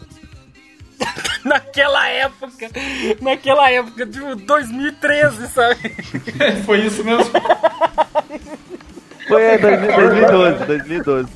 Naquela 1.44 2.08
época, 2.08 2.68
naquela 3.20 3.70
época 3.70 4.04
de 4.06 4.20
2013, 4.44 5.48
sabe? 5.48 5.90
Foi 6.66 6.80
isso 6.80 7.04
mesmo? 7.04 7.30
Foi 9.26 9.42
é, 9.42 9.58
2000 9.58 9.96
2012, 9.96 10.64
2012. 10.64 11.28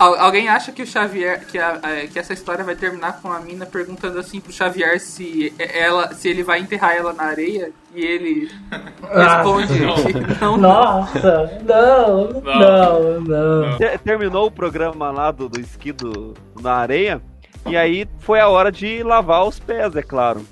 Al- 0.00 0.14
alguém 0.14 0.48
acha 0.48 0.70
que 0.70 0.80
o 0.82 0.86
Xavier, 0.86 1.44
que, 1.46 1.58
a- 1.58 1.80
a- 1.82 2.06
que 2.06 2.18
essa 2.20 2.32
história 2.32 2.62
vai 2.64 2.76
terminar 2.76 3.20
com 3.20 3.32
a 3.32 3.40
mina 3.40 3.66
perguntando 3.66 4.18
assim 4.18 4.40
pro 4.40 4.52
Xavier 4.52 5.00
se 5.00 5.52
ela, 5.58 6.14
se 6.14 6.28
ele 6.28 6.44
vai 6.44 6.60
enterrar 6.60 6.94
ela 6.94 7.12
na 7.12 7.24
areia 7.24 7.72
e 7.94 8.00
ele 8.04 8.48
responde 9.12 9.66
que 9.74 10.40
não. 10.40 10.56
Nossa, 10.56 11.60
não, 11.64 12.28
não, 12.42 13.20
não. 13.20 13.76
Te- 13.76 13.98
Terminou 13.98 14.46
o 14.46 14.50
programa 14.52 15.10
lá 15.10 15.32
do, 15.32 15.48
do 15.48 15.60
esqui 15.60 15.90
do, 15.90 16.34
na 16.60 16.74
areia. 16.74 17.20
E 17.66 17.76
aí 17.76 18.08
foi 18.20 18.40
a 18.40 18.48
hora 18.48 18.72
de 18.72 19.02
lavar 19.02 19.44
os 19.46 19.58
pés, 19.58 19.94
é 19.94 20.02
claro. 20.02 20.44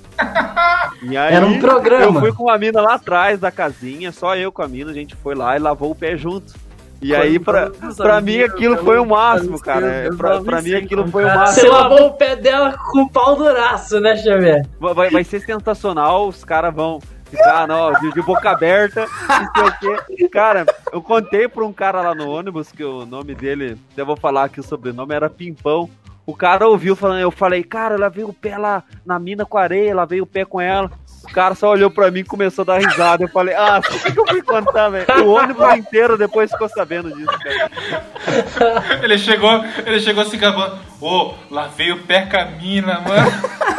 E 1.02 1.16
aí, 1.16 1.34
Era 1.34 1.46
um 1.46 1.58
programa. 1.58 2.04
Eu 2.18 2.20
fui 2.20 2.32
com 2.32 2.50
a 2.50 2.58
mina 2.58 2.80
lá 2.80 2.94
atrás 2.94 3.38
da 3.38 3.50
casinha, 3.50 4.12
só 4.12 4.36
eu 4.36 4.50
com 4.50 4.62
a 4.62 4.68
mina, 4.68 4.90
a 4.90 4.94
gente 4.94 5.14
foi 5.16 5.34
lá 5.34 5.56
e 5.56 5.58
lavou 5.58 5.90
o 5.90 5.94
pé 5.94 6.16
junto. 6.16 6.54
E 7.00 7.14
aí, 7.14 7.38
pra, 7.38 7.70
pra 7.96 8.20
mim, 8.22 8.40
aquilo 8.40 8.78
foi 8.78 8.98
o 8.98 9.04
máximo, 9.04 9.60
cara. 9.60 10.08
Pra, 10.16 10.40
pra 10.40 10.62
mim, 10.62 10.74
aquilo 10.74 11.06
foi 11.08 11.24
o 11.24 11.28
Você 11.28 11.34
máximo. 11.34 11.70
lavou 11.72 12.06
o 12.06 12.12
pé 12.14 12.36
dela 12.36 12.74
com 12.90 13.02
o 13.02 13.10
pau 13.10 13.36
duraço, 13.36 14.00
né, 14.00 14.16
Xavier? 14.16 14.66
Vai, 14.80 15.10
vai 15.10 15.24
ser 15.24 15.40
sensacional, 15.40 16.26
os 16.26 16.42
caras 16.42 16.74
vão 16.74 16.98
ficar 17.26 17.66
não, 17.68 17.92
de, 17.92 18.12
de 18.12 18.22
boca 18.22 18.50
aberta, 18.50 19.06
não 19.28 19.52
sei 19.78 19.90
o 19.94 20.04
quê. 20.06 20.28
Cara, 20.28 20.64
eu 20.90 21.02
contei 21.02 21.46
pra 21.46 21.64
um 21.64 21.72
cara 21.72 22.00
lá 22.00 22.14
no 22.14 22.30
ônibus, 22.30 22.72
que 22.72 22.82
o 22.82 23.04
nome 23.04 23.34
dele, 23.34 23.76
eu 23.94 24.06
vou 24.06 24.16
falar 24.16 24.44
aqui 24.44 24.60
o 24.60 24.62
sobrenome, 24.62 25.14
era 25.14 25.28
Pimpão. 25.28 25.90
O 26.26 26.34
cara 26.34 26.66
ouviu 26.66 26.96
falando, 26.96 27.20
eu 27.20 27.30
falei, 27.30 27.62
cara, 27.62 27.94
ela 27.94 28.08
veio 28.10 28.28
o 28.28 28.34
pé 28.34 28.58
lá 28.58 28.82
na 29.04 29.16
mina 29.16 29.46
com 29.46 29.56
areia, 29.56 29.90
ela 29.92 30.04
veio 30.04 30.24
o 30.24 30.26
pé 30.26 30.44
com 30.44 30.60
ela. 30.60 30.90
O 31.22 31.32
cara 31.32 31.54
só 31.54 31.70
olhou 31.70 31.90
pra 31.90 32.10
mim 32.10 32.20
e 32.20 32.24
começou 32.24 32.62
a 32.62 32.66
dar 32.66 32.78
risada. 32.78 33.24
Eu 33.24 33.28
falei, 33.28 33.54
ah, 33.54 33.80
por 33.80 34.00
que, 34.00 34.12
que 34.12 34.18
eu 34.18 34.26
fui 34.26 34.42
contar, 34.42 34.88
velho? 34.88 35.06
O 35.24 35.30
ônibus 35.30 35.74
inteiro 35.76 36.18
depois 36.18 36.50
ficou 36.50 36.68
sabendo 36.68 37.14
disso, 37.14 37.38
cara. 37.38 39.02
Ele 39.02 39.18
chegou, 39.18 39.64
ele 39.84 40.00
chegou 40.00 40.24
se 40.24 40.36
gabando. 40.36 40.78
Ô, 41.00 41.34
lá 41.50 41.68
veio 41.68 41.96
o 41.96 42.02
pé 42.02 42.26
camina, 42.26 43.00
mano. 43.00 43.30
Pelo 43.30 43.44
visto, 43.44 43.75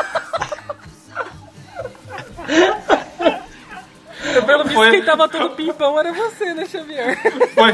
Foi- 4.78 4.92
quem 4.92 5.04
tava 5.04 5.28
todo 5.28 5.50
pimpão 5.56 6.00
era 6.00 6.12
você, 6.14 6.54
né, 6.54 6.66
Xavier? 6.66 7.18
Foi, 7.54 7.74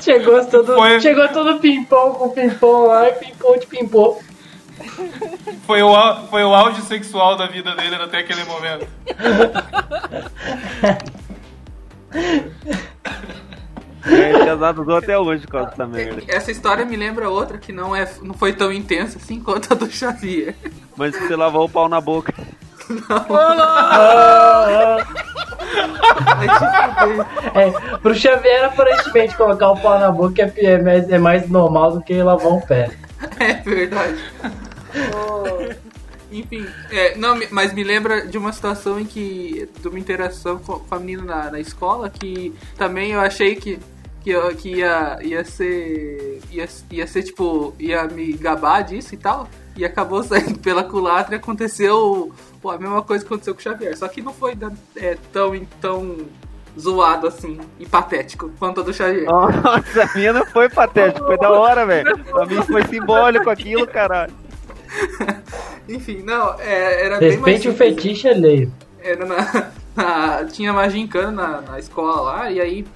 Chegou 0.00 0.44
todo, 0.46 0.74
Foi- 0.74 1.00
chegou 1.00 1.28
todo 1.28 1.58
pimpão 1.60 2.12
com 2.14 2.30
pimpão 2.30 2.86
lá 2.86 3.08
e 3.08 3.12
pimpão 3.12 3.58
de 3.58 3.66
pimpou. 3.66 4.22
foi, 5.66 5.82
o, 5.82 6.16
foi 6.30 6.44
o 6.44 6.54
auge 6.54 6.82
sexual 6.82 7.36
da 7.36 7.46
vida 7.46 7.74
dele 7.74 7.96
até 7.96 8.18
aquele 8.18 8.44
momento. 8.44 8.86
É, 14.08 14.54
usou 14.80 14.96
até 14.96 15.18
hoje 15.18 15.46
com 15.46 15.58
essa 15.58 15.86
merda. 15.86 16.22
Essa 16.28 16.50
história 16.52 16.84
me 16.84 16.96
lembra 16.96 17.28
outra 17.28 17.58
que 17.58 17.72
não, 17.72 17.94
é, 17.94 18.08
não 18.22 18.34
foi 18.34 18.52
tão 18.52 18.72
intensa 18.72 19.18
assim 19.18 19.40
quanto 19.40 19.72
a 19.72 19.76
do 19.76 19.90
Xavier. 19.90 20.54
Mas 20.96 21.16
você 21.16 21.34
lavou 21.34 21.64
o 21.64 21.68
pau 21.68 21.88
na 21.88 22.00
boca. 22.00 22.32
É, 27.54 27.98
pro 27.98 28.14
Xavier, 28.14 28.64
aparentemente, 28.64 29.36
colocar 29.36 29.70
o 29.70 29.80
pau 29.80 29.98
na 29.98 30.10
boca 30.10 30.42
é, 30.42 30.64
é 30.64 30.82
mais, 30.82 31.10
é 31.10 31.18
mais 31.18 31.48
normal 31.48 31.92
do 31.92 32.02
que 32.02 32.22
lavar 32.22 32.52
um 32.52 32.60
pé. 32.60 32.90
É 33.38 33.54
verdade. 33.54 34.16
Enfim, 36.30 36.66
é, 36.90 37.16
não, 37.16 37.38
mas 37.50 37.72
me 37.72 37.84
lembra 37.84 38.26
de 38.26 38.36
uma 38.36 38.52
situação 38.52 39.00
em 39.00 39.06
que. 39.06 39.68
de 39.80 39.88
uma 39.88 39.98
interação 39.98 40.58
com 40.58 40.80
com 40.80 40.94
a 40.94 40.98
menina 40.98 41.22
na, 41.24 41.50
na 41.52 41.60
escola 41.60 42.10
que 42.10 42.54
também 42.76 43.12
eu 43.12 43.20
achei 43.20 43.54
que. 43.56 43.78
Que 44.22 44.68
ia, 44.68 45.18
ia 45.22 45.44
ser. 45.44 46.40
Ia, 46.50 46.68
ia 46.90 47.06
ser 47.06 47.22
tipo. 47.22 47.74
ia 47.78 48.04
me 48.04 48.32
gabar 48.32 48.82
disso 48.82 49.14
e 49.14 49.16
tal. 49.16 49.48
E 49.76 49.84
acabou 49.84 50.22
saindo 50.22 50.58
pela 50.58 50.82
culatra 50.84 51.34
e 51.34 51.38
aconteceu 51.38 52.32
pô, 52.62 52.70
a 52.70 52.78
mesma 52.78 53.02
coisa 53.02 53.22
que 53.24 53.28
aconteceu 53.32 53.54
com 53.54 53.60
o 53.60 53.62
Xavier. 53.62 53.96
Só 53.96 54.08
que 54.08 54.22
não 54.22 54.32
foi 54.32 54.56
é, 54.96 55.16
tão, 55.32 55.52
tão 55.80 56.16
zoado 56.78 57.26
assim 57.26 57.58
e 57.78 57.86
patético 57.86 58.50
quanto 58.58 58.80
a 58.80 58.82
do 58.82 58.92
Xavier. 58.92 59.24
Nossa, 59.26 60.04
a 60.04 60.14
minha 60.16 60.32
não 60.32 60.46
foi 60.46 60.68
patético, 60.68 61.26
foi 61.26 61.38
da 61.38 61.50
hora, 61.50 61.84
velho. 61.86 62.18
Pra 62.24 62.46
mim 62.46 62.62
foi 62.62 62.84
simbólico 62.86 63.50
aquilo, 63.50 63.86
caralho. 63.86 64.32
Enfim, 65.88 66.22
não, 66.22 66.54
é, 66.58 67.04
era 67.06 67.18
bem 67.18 67.36
mais 67.38 67.62
Respeite 67.62 67.68
o 67.68 67.74
fetiche 67.74 68.28
alheio. 68.28 68.72
era 69.02 69.24
na, 69.24 69.70
na- 69.94 70.44
tinha 70.44 70.72
uma 70.72 70.88
gincana 70.88 71.30
na, 71.30 71.60
na 71.60 71.78
escola 71.78 72.20
lá, 72.20 72.50
e 72.50 72.60
aí 72.60 72.86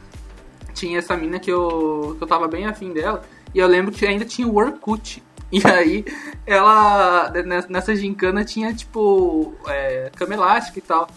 tinha 0.75 0.99
essa 0.99 1.17
mina 1.17 1.39
que 1.39 1.51
eu, 1.51 2.15
que 2.19 2.25
eu 2.25 2.29
tava 2.29 2.49
bem 2.49 2.67
afim 2.67 2.93
dela, 2.93 3.23
e 3.55 3.59
eu 3.59 3.67
lembro 3.67 3.93
que 3.93 4.07
ainda 4.07 4.25
tinha 4.25 4.47
o 4.49 4.57
Orkut. 4.57 5.23
E 5.53 5.67
aí, 5.67 6.05
ela, 6.47 7.31
ne- 7.31 7.67
nessa 7.69 7.95
gincana 7.97 8.45
tinha, 8.45 8.73
tipo, 8.73 9.53
é, 9.67 10.11
cama 10.15 10.35
elástica 10.35 10.79
e 10.79 10.83
tal. 10.83 11.09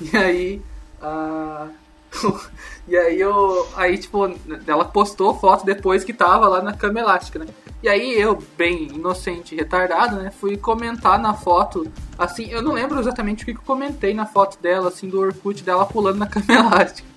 E 0.00 0.16
aí, 0.16 0.62
a... 1.02 1.66
e 2.86 2.96
aí 2.96 3.20
eu, 3.20 3.68
aí, 3.76 3.98
tipo, 3.98 4.32
ela 4.66 4.84
postou 4.84 5.38
foto 5.38 5.64
depois 5.64 6.04
que 6.04 6.12
tava 6.12 6.48
lá 6.48 6.62
na 6.62 6.72
cama 6.72 7.00
elástica, 7.00 7.38
né? 7.40 7.46
E 7.82 7.88
aí 7.88 8.20
eu, 8.20 8.42
bem 8.58 8.88
inocente, 8.88 9.54
retardado, 9.56 10.16
né, 10.16 10.30
fui 10.30 10.56
comentar 10.56 11.18
na 11.18 11.32
foto, 11.32 11.90
assim, 12.18 12.46
eu 12.50 12.60
não 12.60 12.72
lembro 12.72 13.00
exatamente 13.00 13.42
o 13.42 13.46
que 13.46 13.54
que 13.54 13.60
eu 13.60 13.64
comentei 13.64 14.12
na 14.12 14.26
foto 14.26 14.60
dela, 14.60 14.88
assim, 14.88 15.08
do 15.08 15.18
Orkut 15.18 15.62
dela 15.62 15.86
pulando 15.86 16.18
na 16.18 16.26
cama 16.28 16.52
elástica. 16.52 17.08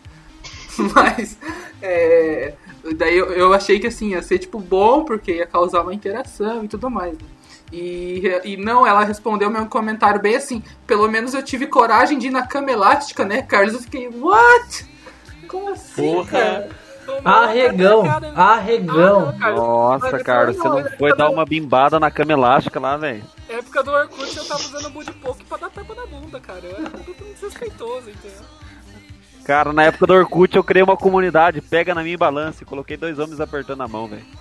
Mas, 0.95 1.37
é, 1.81 2.53
daí 2.95 3.17
eu, 3.17 3.31
eu 3.31 3.53
achei 3.53 3.79
que, 3.79 3.87
assim, 3.87 4.09
ia 4.09 4.21
ser, 4.21 4.39
tipo, 4.39 4.59
bom, 4.59 5.03
porque 5.05 5.33
ia 5.33 5.45
causar 5.47 5.81
uma 5.81 5.93
interação 5.93 6.63
e 6.63 6.67
tudo 6.67 6.89
mais, 6.89 7.13
né? 7.13 7.25
E, 7.71 8.21
e 8.43 8.57
não, 8.57 8.85
ela 8.85 9.03
respondeu 9.03 9.49
meu 9.49 9.65
comentário 9.65 10.21
bem 10.21 10.35
assim, 10.35 10.61
pelo 10.85 11.09
menos 11.09 11.33
eu 11.33 11.41
tive 11.41 11.65
coragem 11.65 12.19
de 12.19 12.27
ir 12.27 12.29
na 12.29 12.45
cama 12.45 12.71
elástica, 12.71 13.25
né, 13.25 13.41
Carlos? 13.41 13.73
Eu 13.73 13.81
fiquei, 13.81 14.07
what? 14.09 14.85
Como 15.47 15.69
assim, 15.71 16.13
Porra. 16.13 16.29
cara? 16.29 16.69
Arregão, 17.25 18.03
Cara, 18.03 18.31
arregão. 18.33 19.29
Ah, 19.29 19.39
cara, 19.39 19.55
Nossa, 19.55 20.19
cara, 20.23 20.53
você 20.53 20.69
não 20.69 20.83
foi 20.97 21.15
dar 21.15 21.29
uma 21.29 21.45
bimbada 21.45 21.99
na 21.99 22.09
cama 22.09 22.31
elástica 22.31 22.79
lá, 22.79 22.95
velho. 22.95 23.23
época 23.49 23.83
do 23.83 23.91
Orkut 23.91 24.37
eu 24.37 24.45
tava 24.45 24.61
usando 24.61 24.89
booty 24.89 25.11
poke 25.13 25.43
pra 25.45 25.57
dar 25.57 25.69
tapa 25.69 25.93
na 25.95 26.05
bunda, 26.05 26.39
cara. 26.39 26.61
Eu 26.63 26.77
era 26.77 26.89
completamente 26.89 27.33
desrespeitoso, 27.33 28.09
entendeu? 28.09 28.62
Cara, 29.45 29.73
na 29.73 29.83
época 29.83 30.07
do 30.07 30.13
Orkut 30.13 30.55
eu 30.55 30.63
criei 30.63 30.83
uma 30.83 30.95
comunidade, 30.95 31.59
pega 31.61 31.93
na 31.93 32.01
minha 32.01 32.17
balança 32.17 32.63
e 32.63 32.65
coloquei 32.65 32.95
dois 32.95 33.19
homens 33.19 33.41
apertando 33.41 33.81
a 33.81 33.87
mão, 33.87 34.07
velho. 34.07 34.23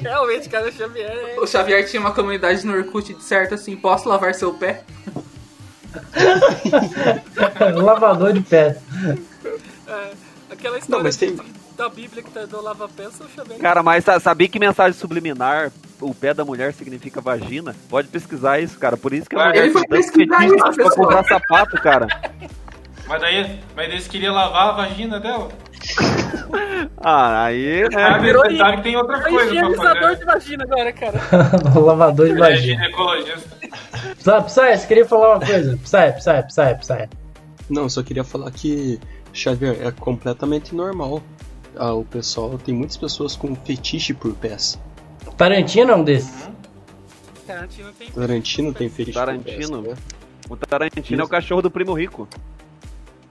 Realmente, 0.00 0.48
cara, 0.48 0.68
o 0.68 0.72
Xavier 0.72 1.10
é... 1.10 1.40
O 1.40 1.46
Xavier 1.46 1.86
tinha 1.88 2.00
uma 2.00 2.12
comunidade 2.12 2.64
no 2.66 2.74
Orkut 2.76 3.14
de 3.14 3.22
certo 3.22 3.54
assim, 3.54 3.76
posso 3.76 4.08
lavar 4.08 4.34
seu 4.34 4.52
pé? 4.54 4.82
Lavador 7.74 8.32
de 8.32 8.40
pés. 8.42 8.76
é, 9.88 10.10
aquela 10.50 10.78
história 10.78 11.04
mas 11.04 11.16
tem- 11.16 11.38
da 11.76 11.88
Bíblia 11.88 12.22
que 12.22 12.30
tá 12.30 12.44
do 12.46 12.60
lava-pés, 12.62 13.20
o 13.20 13.28
Xavier... 13.34 13.58
Cara, 13.58 13.82
mas 13.82 14.04
sa- 14.04 14.20
sabia 14.20 14.48
que 14.48 14.58
mensagem 14.58 14.98
subliminar, 14.98 15.70
o 16.00 16.14
pé 16.14 16.32
da 16.34 16.44
mulher 16.44 16.72
significa 16.72 17.20
vagina? 17.20 17.74
Pode 17.88 18.08
pesquisar 18.08 18.58
isso, 18.60 18.78
cara. 18.78 18.96
Por 18.96 19.12
isso 19.12 19.28
que 19.28 19.36
a 19.36 19.50
Ele 19.50 19.70
mulher 19.70 19.72
foi 19.72 19.82
tem 19.82 19.90
tanto 19.90 20.02
pesquisar 20.12 20.44
isso, 20.46 20.56
pra 20.56 20.70
pessoal. 20.72 20.94
comprar 20.96 21.24
sapato, 21.24 21.76
cara. 21.82 22.06
Mas 23.08 23.20
daí, 23.20 23.60
mas 23.76 23.88
daí 23.88 24.00
você 24.00 24.08
queria 24.08 24.32
lavar 24.32 24.68
a 24.68 24.72
vagina 24.72 25.20
dela? 25.20 25.48
Ah, 26.98 27.44
aí, 27.44 27.82
né? 27.82 27.90
Sabe, 27.92 28.24
virou 28.24 28.56
sabe 28.56 28.76
que 28.78 28.82
tem 28.82 28.96
outra 28.96 29.18
É 29.18 29.20
coisa 29.22 29.50
higienizador 29.50 30.02
fazer. 30.02 30.16
de 30.18 30.24
vagina 30.24 30.64
agora, 30.64 30.92
cara. 30.92 31.20
Lavador 31.80 32.26
de 32.26 32.32
Ele 32.32 32.40
é 32.42 32.44
vagina. 32.50 32.82
ginecologista. 32.84 33.56
Psy, 34.16 34.42
Psy, 34.46 34.76
você 34.78 34.86
queria 34.86 35.06
falar 35.06 35.36
uma 35.36 35.46
coisa? 35.46 35.76
Psy, 35.76 36.12
Psy, 36.16 36.42
Psy, 36.48 36.74
Psy. 36.80 37.08
Não, 37.70 37.88
só 37.88 38.02
queria 38.02 38.24
falar 38.24 38.50
que, 38.50 38.98
Xavier, 39.32 39.76
é 39.86 39.90
completamente 39.92 40.74
normal. 40.74 41.22
Ah, 41.76 41.92
o 41.92 42.04
pessoal, 42.04 42.58
tem 42.58 42.74
muitas 42.74 42.96
pessoas 42.96 43.36
com 43.36 43.54
fetiche 43.54 44.14
por 44.14 44.32
pés. 44.34 44.78
Tarantino 45.36 45.92
é 45.92 45.96
um 45.96 46.02
desses. 46.02 46.48
Tarantino 47.46 47.92
tem... 47.92 48.10
Tarantino 48.10 48.72
tem 48.72 48.88
fetiche 48.88 49.18
Tarantino? 49.18 49.82
né? 49.82 49.94
O 50.48 50.56
Tarantino 50.56 51.20
é 51.20 51.24
o 51.24 51.28
cachorro 51.28 51.60
do 51.60 51.70
primo 51.70 51.92
rico. 51.92 52.26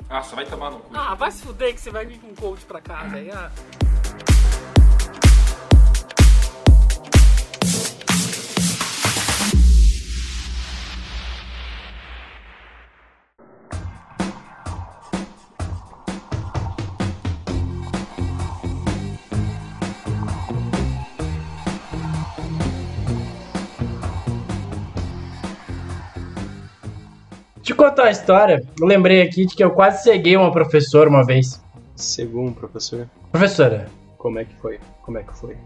Nossa, 0.07 0.35
vai 0.35 0.45
tomar 0.45 0.69
no 0.69 0.79
cu. 0.79 0.95
Ah, 0.95 1.15
vai 1.15 1.31
se 1.31 1.41
fuder 1.41 1.73
que 1.73 1.81
você 1.81 1.89
vai 1.89 2.05
vir 2.05 2.19
com 2.19 2.27
um 2.27 2.35
coach 2.35 2.63
pra 2.65 2.79
casa 2.79 3.15
aí. 3.15 3.31
Ah. 3.31 3.51
Te 27.65 27.73
contar 27.73 28.04
uma 28.04 28.12
história. 28.12 28.63
Eu 28.80 28.86
lembrei 28.88 29.21
aqui 29.23 29.45
de 29.45 29.56
que 29.56 29.63
eu 29.63 29.71
quase 29.71 30.04
ceguei 30.04 30.38
uma 30.38 30.51
professora 30.51 31.10
uma 31.10 31.25
vez. 31.25 31.60
Segundo 31.95 32.51
professor, 32.54 33.08
Professora, 33.32 33.88
como 34.17 34.38
é 34.39 34.45
que 34.45 34.54
foi? 34.62 34.80
Como 35.01 35.17
é 35.17 35.23
que 35.23 35.34
foi? 35.36 35.58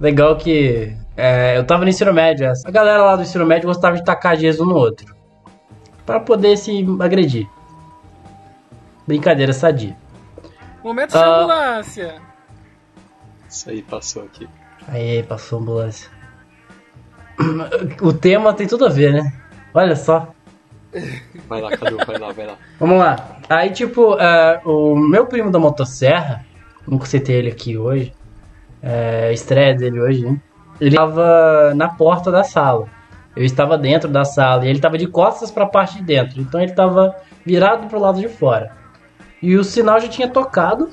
legal 0.00 0.36
que 0.38 0.96
é, 1.14 1.58
eu 1.58 1.66
tava 1.66 1.82
no 1.84 1.90
ensino 1.90 2.14
médio. 2.14 2.46
essa. 2.46 2.66
A 2.66 2.70
galera 2.70 3.02
lá 3.02 3.16
do 3.16 3.22
ensino 3.22 3.44
médio 3.44 3.66
gostava 3.68 3.96
de 3.96 4.04
tacar 4.04 4.34
gesso 4.38 4.62
um 4.62 4.66
no 4.66 4.74
outro. 4.74 5.14
Pra 6.06 6.18
poder 6.18 6.56
se 6.56 6.82
agredir. 6.98 7.46
Brincadeira 9.06 9.52
sadia. 9.52 9.94
Momento 10.82 11.10
de 11.10 11.18
Ah. 11.18 11.26
ambulância. 11.40 12.14
Isso 13.46 13.68
aí 13.68 13.82
passou 13.82 14.22
aqui. 14.24 14.48
Aí, 14.88 15.22
passou 15.24 15.58
a 15.58 15.62
ambulância. 15.62 16.10
O 18.00 18.12
tema 18.14 18.54
tem 18.54 18.66
tudo 18.66 18.86
a 18.86 18.88
ver, 18.88 19.12
né? 19.12 19.32
Olha 19.74 19.94
só. 19.96 20.28
Vai 21.48 21.60
lá, 21.60 21.70
Cadu, 21.76 21.96
vai 22.04 22.18
lá, 22.18 22.32
vai 22.32 22.46
lá. 22.46 22.56
Vamos 22.78 22.98
lá. 22.98 23.38
Aí, 23.48 23.70
tipo, 23.70 24.18
é, 24.18 24.60
o 24.64 24.96
meu 24.96 25.26
primo 25.26 25.50
da 25.50 25.58
motosserra, 25.58 26.44
nunca 26.86 27.06
citei 27.06 27.36
ele 27.36 27.50
aqui 27.50 27.78
hoje, 27.78 28.12
é, 28.82 29.32
estreia 29.32 29.74
dele 29.74 30.00
hoje, 30.00 30.24
né? 30.24 30.40
Ele 30.80 30.90
estava 30.90 31.74
na 31.74 31.88
porta 31.88 32.30
da 32.30 32.42
sala. 32.42 32.88
Eu 33.36 33.44
estava 33.44 33.78
dentro 33.78 34.08
da 34.08 34.24
sala 34.24 34.64
e 34.64 34.68
ele 34.68 34.78
estava 34.78 34.98
de 34.98 35.06
costas 35.06 35.50
para 35.50 35.64
a 35.64 35.68
parte 35.68 35.98
de 35.98 36.02
dentro. 36.02 36.40
Então 36.40 36.60
ele 36.60 36.70
estava 36.70 37.14
virado 37.44 37.86
para 37.86 37.98
o 37.98 38.00
lado 38.00 38.18
de 38.20 38.28
fora. 38.28 38.72
E 39.42 39.56
o 39.56 39.62
sinal 39.62 40.00
já 40.00 40.08
tinha 40.08 40.28
tocado 40.28 40.90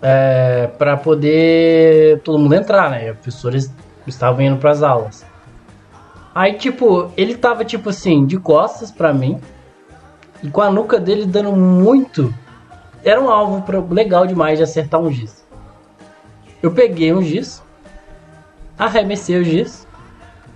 é, 0.00 0.68
para 0.78 0.96
poder 0.96 2.20
todo 2.20 2.38
mundo 2.38 2.54
entrar, 2.54 2.90
né? 2.90 3.06
E 3.06 3.10
os 3.10 3.16
professores 3.16 3.74
estavam 4.06 4.42
indo 4.42 4.58
para 4.58 4.70
as 4.70 4.82
aulas. 4.82 5.26
Aí, 6.34 6.54
tipo, 6.54 7.10
ele 7.16 7.36
tava, 7.36 7.64
tipo 7.64 7.90
assim, 7.90 8.26
de 8.26 8.38
costas 8.38 8.90
pra 8.90 9.12
mim. 9.14 9.40
E 10.42 10.50
com 10.50 10.60
a 10.60 10.70
nuca 10.70 10.98
dele 10.98 11.24
dando 11.26 11.52
muito. 11.52 12.34
Era 13.04 13.20
um 13.20 13.30
alvo 13.30 13.62
pra- 13.62 13.78
legal 13.80 14.26
demais 14.26 14.58
de 14.58 14.64
acertar 14.64 15.00
um 15.00 15.10
giz. 15.10 15.46
Eu 16.62 16.72
peguei 16.72 17.12
um 17.12 17.22
giz. 17.22 17.62
Arremessei 18.78 19.40
o 19.40 19.44
giz. 19.44 19.86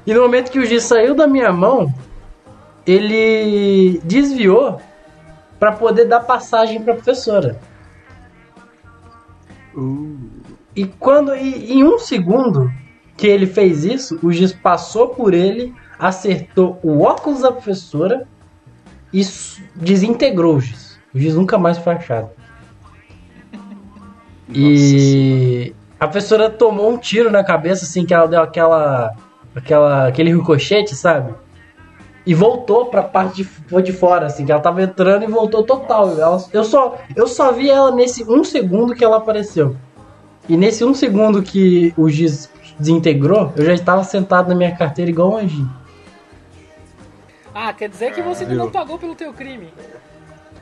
E 0.07 0.13
no 0.13 0.23
momento 0.23 0.51
que 0.51 0.59
o 0.59 0.65
giz 0.65 0.83
saiu 0.85 1.15
da 1.15 1.27
minha 1.27 1.53
mão, 1.53 1.93
ele 2.87 4.01
desviou 4.03 4.81
pra 5.59 5.73
poder 5.73 6.07
dar 6.07 6.21
passagem 6.21 6.83
pra 6.83 6.95
professora. 6.95 7.61
Uh, 9.77 10.17
E 10.75 10.87
quando 10.87 11.35
e, 11.37 11.73
em 11.73 11.85
um 11.85 11.99
segundo 11.99 12.71
que 13.19 13.27
ele 13.27 13.47
fez 13.47 13.85
isso, 13.85 14.19
o 14.23 14.33
giz 14.33 14.53
passou 14.53 15.09
por 15.09 15.35
ele, 15.35 15.75
acertou 15.99 16.79
o 16.83 17.01
óculos 17.03 17.43
da 17.43 17.51
professora 17.51 18.27
e 19.13 19.21
desintegrou 19.75 20.55
o 20.57 20.61
giz. 20.61 20.99
O 21.13 21.19
giz 21.19 21.35
nunca 21.35 21.59
mais 21.59 21.77
foi 21.79 21.95
achado. 21.95 22.31
E 24.49 25.75
a 25.99 26.07
professora 26.07 26.49
tomou 26.49 26.91
um 26.93 26.97
tiro 26.97 27.31
na 27.31 27.45
cabeça, 27.45 27.85
assim, 27.85 28.07
que 28.07 28.15
ela 28.15 28.27
deu 28.29 28.41
aquela. 28.41 29.13
aquela 29.55 30.07
aquele 30.09 30.33
ricochete, 30.35 30.95
sabe? 30.95 31.35
E 32.25 32.35
voltou 32.35 32.87
pra 32.87 33.03
parte 33.03 33.43
de, 33.43 33.83
de 33.83 33.93
fora, 33.93 34.27
assim, 34.27 34.45
que 34.45 34.53
ela 34.53 34.61
tava 34.61 34.83
entrando 34.83 35.25
e 35.25 35.27
voltou 35.27 35.65
total. 35.65 36.11
Ela- 36.19 36.45
eu, 36.53 36.63
só, 36.63 36.99
eu 37.17 37.27
só 37.27 37.53
vi 37.53 37.71
ela 37.71 37.91
nesse 37.91 38.23
um 38.25 38.45
segundo 38.45 38.95
que 38.95 39.05
ela 39.05 39.17
apareceu. 39.17 39.77
E 40.49 40.57
nesse 40.57 40.85
um 40.85 40.95
segundo 40.95 41.43
que 41.43 41.93
o 41.97 42.09
giz 42.09 42.49
desintegrou, 42.79 43.53
eu 43.57 43.65
já 43.65 43.75
estava 43.75 44.05
sentado 44.05 44.49
na 44.49 44.55
minha 44.55 44.75
carteira 44.75 45.11
igual 45.11 45.33
um 45.33 45.37
anjinho. 45.39 45.71
Ah, 47.55 47.73
quer 47.73 47.89
dizer 47.89 48.13
que 48.13 48.23
você 48.23 48.45
ainda 48.45 48.55
não 48.57 48.71
pagou 48.71 48.99
pelo 48.99 49.15
teu 49.15 49.33
crime. 49.33 49.69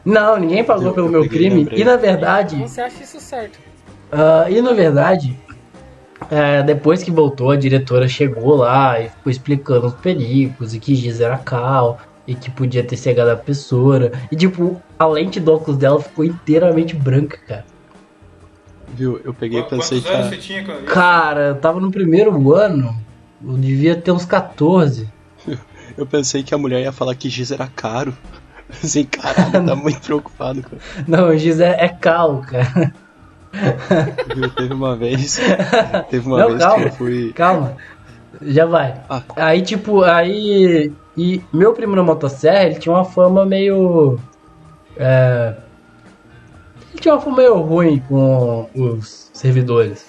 Não, 0.04 0.38
ninguém 0.38 0.64
pagou 0.64 0.86
Eu- 0.88 0.92
pelo 0.94 1.06
eu 1.08 1.12
meu 1.12 1.28
crime. 1.28 1.56
lembrei. 1.64 1.80
E 1.80 1.84
na 1.84 1.96
verdade, 1.96 2.56
Você 2.56 2.80
acha 2.80 3.02
isso 3.02 3.20
certo? 3.20 3.58
ah, 4.10 4.46
e 4.48 4.62
na 4.62 4.72
verdade, 4.72 5.38
é, 6.30 6.62
depois 6.62 7.02
que 7.02 7.10
voltou, 7.10 7.50
a 7.50 7.56
diretora 7.56 8.08
chegou 8.08 8.56
lá 8.56 9.00
e 9.00 9.08
ficou 9.08 9.30
explicando 9.30 9.88
os 9.88 9.94
perigos 9.94 10.74
e 10.74 10.80
que 10.80 10.94
giz 10.94 11.20
era 11.20 11.36
cal 11.36 11.98
e 12.26 12.34
que 12.34 12.50
podia 12.50 12.82
ter 12.82 12.96
cegado 12.96 13.30
a 13.30 13.36
pessoa. 13.36 14.10
E 14.30 14.36
tipo, 14.36 14.80
a 14.98 15.06
lente 15.06 15.38
do 15.38 15.52
óculos 15.52 15.76
dela 15.78 16.00
ficou 16.00 16.24
inteiramente 16.24 16.94
branca, 16.96 17.36
cara. 17.46 17.64
Viu? 18.94 19.20
Eu 19.24 19.32
peguei 19.34 19.60
e 19.60 19.62
Qu- 19.62 19.70
pensei 19.70 20.00
Quantos 20.00 20.10
que. 20.10 20.16
anos 20.16 20.28
você 20.28 20.36
tinha 20.38 20.60
isso? 20.62 20.84
Cara, 20.86 21.40
eu 21.48 21.54
tava 21.56 21.80
no 21.80 21.90
primeiro 21.90 22.52
ano, 22.54 22.94
eu 23.44 23.54
devia 23.56 23.96
ter 23.96 24.10
uns 24.12 24.24
14. 24.24 25.08
Eu 25.96 26.04
pensei 26.06 26.42
que 26.42 26.54
a 26.54 26.58
mulher 26.58 26.82
ia 26.82 26.92
falar 26.92 27.14
que 27.14 27.30
giz 27.30 27.50
era 27.50 27.66
caro. 27.68 28.14
Assim, 28.68 29.04
caralho, 29.04 29.64
tá 29.64 29.74
muito 29.76 29.98
preocupado. 30.00 30.60
Cara. 30.62 30.76
Não, 31.08 31.34
giz 31.38 31.58
é, 31.58 31.74
é 31.84 31.88
cal, 31.88 32.42
cara. 32.42 32.92
Viu? 34.34 34.50
Teve 34.50 34.74
uma 34.74 34.94
vez. 34.94 35.40
Teve 36.10 36.26
uma 36.26 36.38
Não, 36.38 36.48
vez 36.48 36.58
calma. 36.62 36.82
que 36.82 36.88
eu 36.88 36.92
fui. 36.92 37.32
Calma, 37.32 37.76
já 38.42 38.66
vai. 38.66 39.00
Ah. 39.08 39.22
Aí, 39.36 39.62
tipo, 39.62 40.02
aí. 40.02 40.92
E 41.16 41.40
meu 41.50 41.72
primo 41.72 41.96
na 41.96 42.02
motosserra, 42.02 42.64
ele 42.64 42.74
tinha 42.78 42.94
uma 42.94 43.04
fama 43.04 43.46
meio. 43.46 44.18
É. 44.98 45.54
Ele 46.96 47.02
tinha 47.02 47.14
uma 47.14 47.20
fama 47.20 47.36
meio 47.36 47.60
ruim 47.60 48.02
com 48.08 48.70
os 48.74 49.30
servidores. 49.34 50.06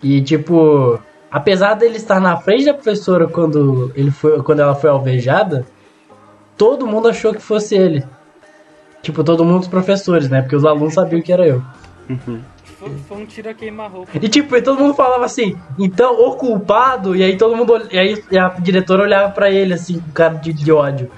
E, 0.00 0.22
tipo, 0.22 1.00
apesar 1.28 1.74
dele 1.74 1.96
estar 1.96 2.20
na 2.20 2.36
frente 2.36 2.64
da 2.64 2.74
professora 2.74 3.26
quando, 3.26 3.90
ele 3.96 4.12
foi, 4.12 4.40
quando 4.40 4.60
ela 4.60 4.74
foi 4.76 4.88
alvejada, 4.88 5.66
todo 6.56 6.86
mundo 6.86 7.08
achou 7.08 7.34
que 7.34 7.42
fosse 7.42 7.74
ele. 7.74 8.04
Tipo, 9.02 9.24
todo 9.24 9.44
mundo 9.44 9.62
os 9.62 9.68
professores, 9.68 10.28
né? 10.28 10.42
Porque 10.42 10.54
os 10.54 10.64
alunos 10.64 10.94
sabiam 10.94 11.20
que 11.20 11.32
era 11.32 11.44
eu. 11.44 11.60
Foi, 12.78 12.90
foi 13.08 13.16
um 13.16 13.26
tiro 13.26 13.50
a 13.50 13.54
queima-roupa. 13.54 14.10
E 14.14 14.28
tipo, 14.28 14.56
e 14.56 14.62
todo 14.62 14.78
mundo 14.78 14.94
falava 14.94 15.24
assim, 15.24 15.58
então 15.76 16.14
o 16.24 16.36
culpado, 16.36 17.16
e 17.16 17.22
aí 17.24 17.36
todo 17.36 17.56
mundo, 17.56 17.88
e 17.90 17.98
aí 17.98 18.24
a 18.38 18.48
diretora 18.60 19.02
olhava 19.02 19.32
pra 19.32 19.50
ele 19.50 19.74
assim, 19.74 19.98
com 19.98 20.12
cara 20.12 20.34
de, 20.34 20.52
de 20.52 20.70
ódio. 20.70 21.10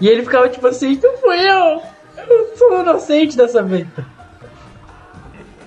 E 0.00 0.08
ele 0.08 0.22
ficava 0.22 0.48
tipo 0.48 0.68
assim, 0.68 1.00
não 1.02 1.16
fui 1.16 1.36
eu, 1.36 1.82
eu 2.28 2.56
sou 2.56 2.80
inocente 2.80 3.36
dessa 3.36 3.60
vez. 3.62 3.86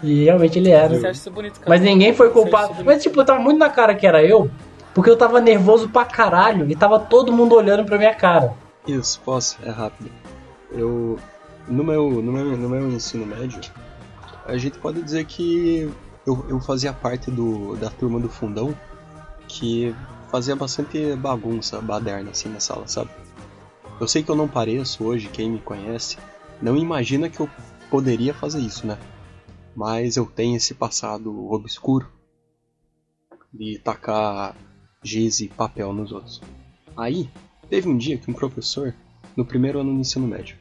E 0.03 0.25
realmente 0.25 0.59
ele 0.59 0.69
era. 0.69 0.89
Você 0.89 1.07
acha 1.07 1.19
isso 1.19 1.31
bonito, 1.31 1.59
cara? 1.59 1.69
Mas 1.69 1.81
ninguém 1.81 2.13
foi 2.13 2.29
culpado. 2.29 2.83
Mas 2.83 3.01
tipo, 3.01 3.23
tava 3.23 3.39
muito 3.39 3.57
na 3.57 3.69
cara 3.69 3.95
que 3.95 4.05
era 4.05 4.23
eu, 4.23 4.49
porque 4.93 5.09
eu 5.09 5.17
tava 5.17 5.39
nervoso 5.41 5.89
pra 5.89 6.05
caralho, 6.05 6.69
e 6.69 6.75
tava 6.75 6.99
todo 6.99 7.31
mundo 7.31 7.55
olhando 7.55 7.85
pra 7.85 7.97
minha 7.97 8.13
cara. 8.13 8.53
Isso, 8.87 9.19
posso? 9.23 9.57
É 9.63 9.69
rápido. 9.69 10.09
Eu. 10.71 11.17
No 11.67 11.83
meu, 11.83 12.09
no 12.21 12.31
meu, 12.31 12.45
no 12.57 12.69
meu 12.69 12.87
ensino 12.89 13.25
médio, 13.25 13.59
a 14.45 14.55
gente 14.55 14.77
pode 14.77 15.01
dizer 15.01 15.25
que 15.25 15.91
eu, 16.25 16.45
eu 16.47 16.59
fazia 16.59 16.93
parte 16.93 17.31
do, 17.31 17.75
da 17.75 17.89
turma 17.89 18.19
do 18.19 18.29
fundão 18.29 18.75
que 19.47 19.95
fazia 20.31 20.55
bastante 20.55 21.15
bagunça, 21.15 21.81
baderna 21.81 22.31
assim 22.31 22.49
na 22.49 22.59
sala, 22.59 22.87
sabe? 22.87 23.09
Eu 23.99 24.07
sei 24.07 24.21
que 24.21 24.29
eu 24.29 24.35
não 24.35 24.47
pareço 24.47 25.03
hoje, 25.03 25.27
quem 25.27 25.49
me 25.49 25.59
conhece, 25.59 26.17
não 26.61 26.75
imagina 26.75 27.29
que 27.29 27.39
eu 27.39 27.49
poderia 27.89 28.33
fazer 28.33 28.59
isso, 28.59 28.85
né? 28.85 28.97
Mas 29.75 30.15
eu 30.15 30.25
tenho 30.25 30.55
esse 30.55 30.73
passado 30.73 31.51
obscuro 31.51 32.07
de 33.53 33.77
tacar 33.79 34.55
giz 35.03 35.39
e 35.41 35.47
papel 35.47 35.91
nos 35.93 36.11
outros. 36.11 36.41
Aí, 36.95 37.29
teve 37.69 37.89
um 37.89 37.97
dia 37.97 38.17
que 38.17 38.29
um 38.31 38.33
professor, 38.33 38.93
no 39.35 39.45
primeiro 39.45 39.79
ano 39.79 39.93
do 39.93 39.99
ensino 39.99 40.25
médio, 40.27 40.57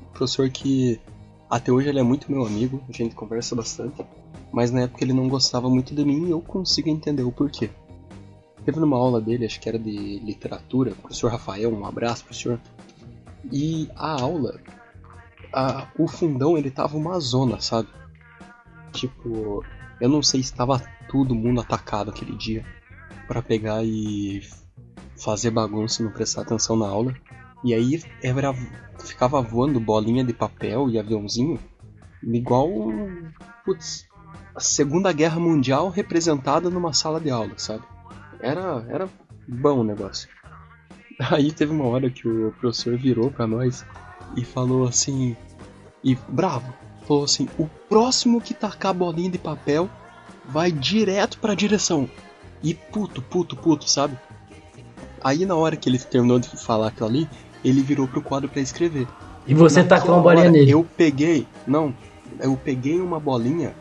um 0.00 0.04
professor 0.12 0.48
que 0.48 1.00
até 1.48 1.72
hoje 1.72 1.88
ele 1.88 1.98
é 1.98 2.02
muito 2.02 2.30
meu 2.30 2.46
amigo, 2.46 2.82
a 2.88 2.92
gente 2.92 3.14
conversa 3.14 3.56
bastante, 3.56 4.04
mas 4.52 4.70
na 4.70 4.82
época 4.82 5.02
ele 5.02 5.12
não 5.12 5.28
gostava 5.28 5.68
muito 5.68 5.94
de 5.94 6.04
mim 6.04 6.28
e 6.28 6.30
eu 6.30 6.40
consigo 6.40 6.88
entender 6.88 7.24
o 7.24 7.32
porquê. 7.32 7.68
Teve 8.64 8.78
numa 8.78 8.96
aula 8.96 9.20
dele, 9.20 9.46
acho 9.46 9.58
que 9.60 9.68
era 9.68 9.78
de 9.78 10.18
literatura, 10.20 10.92
professor 10.92 11.32
Rafael, 11.32 11.72
um 11.72 11.84
abraço 11.84 12.24
pro 12.24 12.34
senhor. 12.34 12.60
E 13.50 13.88
a 13.96 14.20
aula, 14.20 14.60
a- 15.52 15.88
o 15.98 16.06
fundão 16.06 16.56
ele 16.56 16.70
tava 16.70 16.96
uma 16.96 17.18
zona, 17.18 17.60
sabe? 17.60 17.88
Tipo, 18.92 19.64
eu 20.00 20.08
não 20.08 20.22
sei 20.22 20.42
se 20.42 20.54
tava 20.54 20.82
todo 21.08 21.34
mundo 21.34 21.60
atacado 21.60 22.10
aquele 22.10 22.36
dia 22.36 22.64
pra 23.26 23.42
pegar 23.42 23.84
e 23.84 24.42
fazer 25.16 25.50
bagunça, 25.50 26.02
não 26.02 26.10
prestar 26.10 26.42
atenção 26.42 26.76
na 26.76 26.88
aula. 26.88 27.14
E 27.62 27.74
aí 27.74 28.02
era, 28.22 28.54
ficava 28.98 29.40
voando 29.42 29.78
bolinha 29.78 30.24
de 30.24 30.32
papel 30.32 30.88
e 30.88 30.98
aviãozinho, 30.98 31.58
igual, 32.22 32.68
putz, 33.64 34.06
a 34.54 34.60
Segunda 34.60 35.12
Guerra 35.12 35.38
Mundial 35.38 35.90
representada 35.90 36.70
numa 36.70 36.92
sala 36.92 37.20
de 37.20 37.30
aula, 37.30 37.52
sabe? 37.56 37.84
Era, 38.40 38.84
era 38.88 39.08
bom 39.46 39.80
o 39.80 39.84
negócio. 39.84 40.28
Aí 41.30 41.52
teve 41.52 41.72
uma 41.72 41.86
hora 41.86 42.10
que 42.10 42.26
o 42.26 42.52
professor 42.52 42.96
virou 42.96 43.30
pra 43.30 43.46
nós 43.46 43.84
e 44.36 44.44
falou 44.44 44.88
assim, 44.88 45.36
e 46.02 46.14
bravo, 46.28 46.72
falou 47.10 47.24
assim: 47.24 47.48
o 47.58 47.66
próximo 47.88 48.40
que 48.40 48.54
tacar 48.54 48.94
bolinha 48.94 49.30
de 49.30 49.38
papel 49.38 49.90
vai 50.44 50.70
direto 50.70 51.38
pra 51.38 51.54
direção. 51.54 52.08
E 52.62 52.72
puto, 52.74 53.20
puto, 53.20 53.56
puto, 53.56 53.90
sabe? 53.90 54.16
Aí 55.22 55.44
na 55.44 55.56
hora 55.56 55.76
que 55.76 55.88
ele 55.88 55.98
terminou 55.98 56.38
de 56.38 56.48
falar 56.48 56.88
aquilo 56.88 57.08
ali, 57.08 57.28
ele 57.64 57.82
virou 57.82 58.06
pro 58.06 58.22
quadro 58.22 58.48
pra 58.48 58.60
escrever. 58.60 59.08
E 59.46 59.54
você 59.54 59.82
Naquela 59.82 60.00
tacou 60.00 60.14
uma 60.14 60.22
bolinha 60.22 60.44
hora, 60.44 60.52
nele. 60.52 60.70
Eu 60.70 60.86
peguei, 60.96 61.46
não, 61.66 61.94
eu 62.38 62.56
peguei 62.56 63.00
uma 63.00 63.18
bolinha 63.18 63.74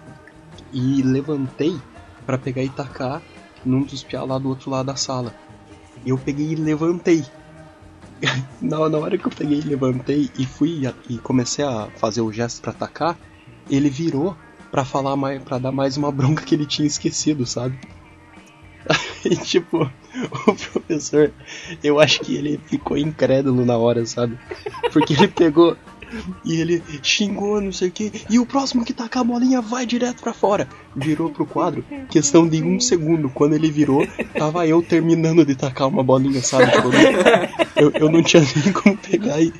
e 0.74 1.02
levantei 1.04 1.78
pra 2.26 2.38
pegar 2.38 2.64
e 2.64 2.70
tacar 2.70 3.22
num 3.64 3.84
dos 3.84 4.04
piá 4.04 4.24
lá 4.24 4.40
do 4.40 4.50
outro 4.50 4.72
lado 4.72 4.88
da 4.88 4.96
sala. 4.96 5.34
Eu 6.06 6.18
peguei 6.18 6.54
e 6.54 6.56
levantei. 6.56 7.24
Na, 8.62 8.90
na 8.90 8.98
hora 8.98 9.18
que 9.18 9.26
eu 9.26 9.32
peguei 9.32 9.62
levantei 9.62 10.30
e 10.38 10.46
fui 10.46 10.84
e 11.10 11.18
comecei 11.18 11.64
a 11.64 11.88
fazer 11.98 12.22
o 12.22 12.32
gesto 12.32 12.62
pra 12.62 12.72
atacar, 12.72 13.18
ele 13.70 13.90
virou 13.90 14.36
pra 14.72 14.86
falar 14.86 15.16
mais, 15.16 15.42
para 15.42 15.58
dar 15.58 15.72
mais 15.72 15.98
uma 15.98 16.12
bronca 16.12 16.44
que 16.44 16.56
ele 16.56 16.66
tinha 16.66 16.88
esquecido, 16.88 17.46
sabe? 17.46 17.78
E 19.26 19.36
tipo, 19.36 19.80
o 20.48 20.56
professor, 20.56 21.34
eu 21.84 22.00
acho 22.00 22.22
que 22.22 22.36
ele 22.36 22.58
ficou 22.58 22.98
incrédulo 22.98 23.66
na 23.66 23.78
hora, 23.78 24.06
sabe? 24.06 24.40
Porque 24.94 25.12
ele 25.12 25.28
pegou 25.28 25.76
e 26.44 26.60
ele 26.60 26.84
xingou, 27.02 27.62
não 27.62 27.72
sei 27.72 27.90
o 27.90 27.92
que, 27.92 28.12
e 28.30 28.40
o 28.40 28.46
próximo 28.46 28.84
que 28.84 28.94
tacar 28.94 29.22
a 29.22 29.26
bolinha 29.26 29.62
vai 29.62 29.86
direto 29.86 30.22
pra 30.22 30.34
fora. 30.34 30.68
Virou 30.96 31.30
pro 31.30 31.46
quadro, 31.46 31.84
questão 32.10 32.48
de 32.48 32.62
um 32.64 32.80
segundo. 32.80 33.30
Quando 33.30 33.54
ele 33.54 33.70
virou, 33.70 34.06
tava 34.38 34.66
eu 34.68 34.82
terminando 34.82 35.46
de 35.46 35.56
tacar 35.56 35.88
uma 35.88 36.04
bolinha, 36.04 36.42
sabe? 36.42 36.72
Eu, 37.76 37.92
eu 37.92 38.10
não 38.10 38.24
tinha 38.24 38.44
nem 38.64 38.74
como 38.74 38.98
pegar 38.98 39.42
e 39.42 39.54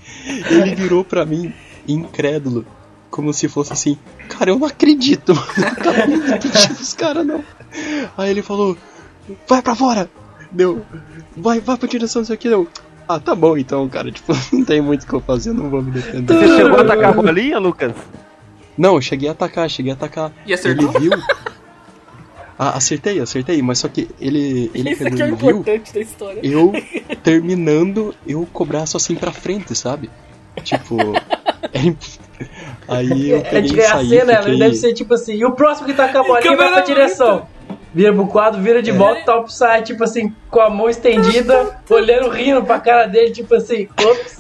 ele 0.50 0.76
virou 0.76 1.04
pra 1.04 1.26
mim, 1.26 1.54
incrédulo. 1.88 2.66
Como 3.10 3.34
se 3.34 3.48
fosse 3.48 3.74
assim, 3.74 3.98
cara, 4.28 4.52
eu 4.52 4.60
não 4.60 4.68
acredito, 4.68 5.34
mano. 5.34 5.48
Eu 6.22 6.40
de 6.40 6.48
pedir 6.48 6.76
pros 6.76 6.94
caras, 6.94 7.26
não. 7.26 7.44
Aí 8.16 8.30
ele 8.30 8.44
falou, 8.44 8.78
vai 9.48 9.62
pra 9.62 9.76
fora! 9.76 10.10
Deu. 10.52 10.84
Vai, 11.36 11.60
vai 11.60 11.78
pra 11.78 11.88
direção 11.88 12.22
disso 12.22 12.34
aqui, 12.34 12.50
deu. 12.50 12.68
Ah, 13.12 13.20
tá 13.20 13.34
bom 13.34 13.58
então, 13.58 13.90
cara. 13.90 14.12
Tipo, 14.12 14.34
não 14.54 14.64
tem 14.64 14.80
muito 14.82 15.04
o 15.04 15.08
que 15.08 15.14
eu 15.14 15.20
fazer, 15.22 15.52
não 15.52 15.68
vou 15.70 15.82
me 15.82 15.90
defender. 15.92 16.32
Você 16.32 16.56
chegou 16.58 16.78
a 16.78 16.82
atacar 16.82 17.10
a 17.10 17.14
bolinha, 17.14 17.58
Lucas? 17.58 17.92
Não, 18.78 18.96
eu 18.96 19.02
cheguei 19.02 19.28
a 19.28 19.32
atacar, 19.32 19.68
cheguei 19.68 19.92
a 19.92 19.96
atacar. 19.96 20.32
E 20.46 20.54
acertou? 20.54 20.92
Ele 20.92 21.00
viu. 21.10 21.12
Ah, 22.58 22.78
acertei, 22.78 23.20
acertei, 23.20 23.62
mas 23.62 23.80
só 23.80 23.88
que 23.88 24.08
ele, 24.22 24.70
ele 24.76 24.92
Isso 24.92 25.04
pegou 25.04 25.14
aqui 25.14 25.22
é 25.24 25.26
o 25.34 25.36
viu 25.36 25.50
importante 25.50 25.94
da 25.94 26.00
história. 26.02 26.40
eu 26.44 26.72
terminando, 27.24 28.14
eu 28.28 28.48
com 28.54 28.64
o 28.64 28.68
braço 28.68 28.96
assim 28.98 29.16
pra 29.16 29.32
frente, 29.32 29.74
sabe? 29.76 30.10
Tipo. 30.64 30.98
é 31.74 31.80
imp- 31.82 32.20
Aí 32.88 33.30
eu 33.32 33.38
É 33.38 33.42
peguei 33.42 33.62
de 33.64 33.74
e 33.74 33.78
ganhar 33.78 33.94
a 33.94 33.98
saí, 33.98 34.10
cena, 34.10 34.32
ela 34.34 34.44
fiquei... 34.44 34.60
deve 34.60 34.76
ser 34.76 34.94
tipo 34.94 35.14
assim, 35.14 35.34
e 35.36 35.46
o 35.46 35.52
próximo 35.52 35.88
que 35.88 35.94
tá 35.94 36.10
com 36.10 36.18
a 36.20 36.24
bolinha 36.24 36.56
vai 36.58 36.72
pra 36.72 36.82
direção. 36.82 37.48
Vira 37.94 38.14
pro 38.14 38.28
quadro, 38.28 38.62
vira 38.62 38.82
de 38.82 38.92
volta, 38.92 39.24
tá 39.24 39.40
o 39.40 39.48
sai, 39.48 39.82
tipo 39.82 40.04
assim, 40.04 40.34
com 40.50 40.60
a 40.62 40.70
mão 40.70 40.90
estendida, 40.90 41.82
olhando, 41.90 42.30
rindo 42.30 42.64
pra 42.64 42.80
cara 42.80 43.08
dele, 43.08 43.32
tipo 43.32 43.56
assim, 43.56 43.88
ops. 44.00 44.40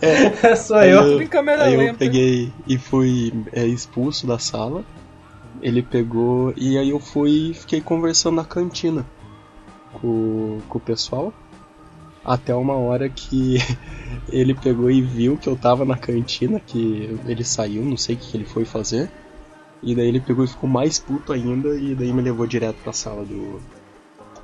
É, 0.00 0.54
sou 0.56 0.76
Aí 0.76 0.90
eu. 0.90 1.20
eu, 1.20 1.60
aí 1.60 1.74
eu 1.88 1.94
peguei 1.94 2.52
e 2.66 2.78
fui 2.78 3.32
é, 3.52 3.64
expulso 3.66 4.26
da 4.26 4.38
sala. 4.38 4.84
Ele 5.60 5.82
pegou 5.82 6.52
e 6.56 6.76
aí 6.76 6.90
eu 6.90 6.98
fui 6.98 7.50
e 7.50 7.54
fiquei 7.54 7.80
conversando 7.80 8.36
na 8.36 8.44
cantina 8.44 9.06
com, 9.92 10.58
com 10.68 10.78
o 10.78 10.80
pessoal. 10.80 11.32
Até 12.24 12.54
uma 12.54 12.74
hora 12.74 13.08
que 13.08 13.58
ele 14.30 14.54
pegou 14.54 14.90
e 14.90 15.02
viu 15.02 15.36
que 15.36 15.48
eu 15.48 15.56
tava 15.56 15.84
na 15.84 15.96
cantina, 15.96 16.60
que 16.60 17.18
ele 17.26 17.44
saiu, 17.44 17.84
não 17.84 17.96
sei 17.96 18.16
o 18.16 18.18
que 18.18 18.36
ele 18.36 18.44
foi 18.44 18.64
fazer. 18.64 19.10
E 19.82 19.94
daí 19.94 20.06
ele 20.08 20.20
pegou 20.20 20.44
e 20.44 20.48
ficou 20.48 20.68
mais 20.70 20.98
puto 20.98 21.32
ainda 21.32 21.74
e 21.76 21.94
daí 21.94 22.12
me 22.12 22.22
levou 22.22 22.46
direto 22.46 22.76
pra 22.84 22.92
sala 22.92 23.24
do, 23.24 23.60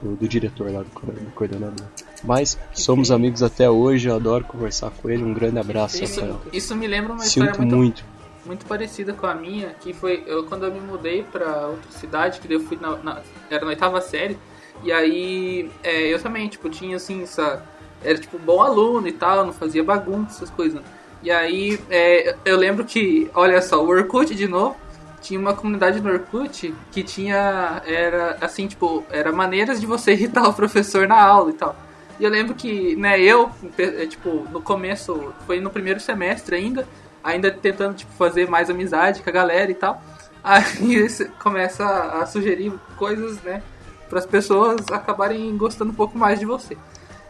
do, 0.03 0.17
do 0.17 0.29
diretor 0.29 0.71
lá, 0.73 0.81
do, 0.83 0.89
do 1.13 1.31
coordenador. 1.33 1.87
Mas 2.25 2.59
somos 2.75 3.11
amigos 3.13 3.43
até 3.43 3.71
hoje, 3.71 4.09
eu 4.09 4.17
adoro 4.17 4.45
conversar 4.45 4.91
com 4.91 5.09
ele. 5.09 5.23
Um 5.23 5.33
grande 5.33 5.59
abraço, 5.59 6.03
Isso, 6.03 6.21
Rafael. 6.21 6.41
isso 6.53 6.75
me 6.75 6.87
lembra 6.89 7.13
uma 7.13 7.25
história 7.25 7.53
Sinto 7.53 7.61
muito, 7.63 7.77
muito. 7.77 8.05
muito 8.45 8.67
parecida 8.67 9.13
com 9.13 9.27
a 9.27 9.35
minha, 9.35 9.69
que 9.81 9.93
foi 9.93 10.25
eu, 10.27 10.45
quando 10.45 10.65
eu 10.67 10.73
me 10.73 10.81
mudei 10.81 11.23
pra 11.23 11.69
outra 11.69 11.91
cidade, 11.93 12.41
que 12.41 12.49
daí 12.49 12.57
eu 12.57 12.61
fui 12.65 12.77
na, 12.81 12.97
na- 12.97 13.23
era 13.49 13.65
na 13.65 13.69
oitava 13.71 14.01
série, 14.01 14.37
e 14.83 14.91
aí 14.91 15.71
é, 15.85 16.13
eu 16.13 16.21
também, 16.21 16.49
tipo, 16.49 16.69
tinha 16.69 16.97
assim, 16.97 17.23
essa, 17.23 17.63
era 18.03 18.19
tipo 18.19 18.39
bom 18.41 18.61
aluno 18.61 19.07
e 19.07 19.13
tal, 19.13 19.47
não 19.47 19.53
fazia 19.53 19.85
bagunça, 19.85 20.31
essas 20.37 20.51
coisas. 20.51 20.81
E 21.23 21.31
aí 21.31 21.81
é, 21.91 22.35
eu 22.45 22.57
lembro 22.57 22.85
que, 22.85 23.31
olha 23.35 23.63
só, 23.63 23.85
o 23.85 23.89
Orkut 23.89 24.35
de 24.35 24.49
novo, 24.49 24.77
tinha 25.21 25.39
uma 25.39 25.55
comunidade 25.55 26.01
no 26.01 26.11
Orkut 26.11 26.75
que 26.91 27.03
tinha, 27.03 27.83
era 27.87 28.37
assim, 28.41 28.67
tipo, 28.67 29.05
era 29.11 29.33
maneiras 29.33 29.81
de 29.81 29.87
você 29.87 30.13
irritar 30.19 30.49
o 30.49 30.55
professor 30.55 31.07
na 31.07 31.21
aula 31.21 31.51
e 31.51 31.55
tal. 31.55 31.77
E 32.19 32.25
eu 32.25 32.31
lembro 32.31 32.55
que, 32.55 32.97
né, 32.97 33.21
eu, 33.21 33.51
é, 33.79 34.07
tipo, 34.07 34.47
no 34.51 34.61
começo, 34.61 35.33
foi 35.47 35.61
no 35.61 35.71
primeiro 35.71 36.01
semestre 36.01 36.57
ainda, 36.57 36.89
ainda 37.23 37.51
tentando, 37.51 37.95
tipo, 37.95 38.13
fazer 38.13 38.49
mais 38.49 38.69
amizade 38.69 39.23
com 39.23 39.31
a 39.31 39.33
galera 39.33 39.71
e 39.71 39.75
tal. 39.75 40.03
Aí 40.43 41.07
começa 41.39 41.85
a 41.87 42.27
sugerir 42.27 42.73
coisas, 42.97 43.41
né, 43.43 43.63
para 44.09 44.19
as 44.19 44.27
pessoas 44.27 44.81
acabarem 44.91 45.57
gostando 45.57 45.93
um 45.93 45.95
pouco 45.95 46.19
mais 46.19 46.41
de 46.41 46.47
você. 46.47 46.77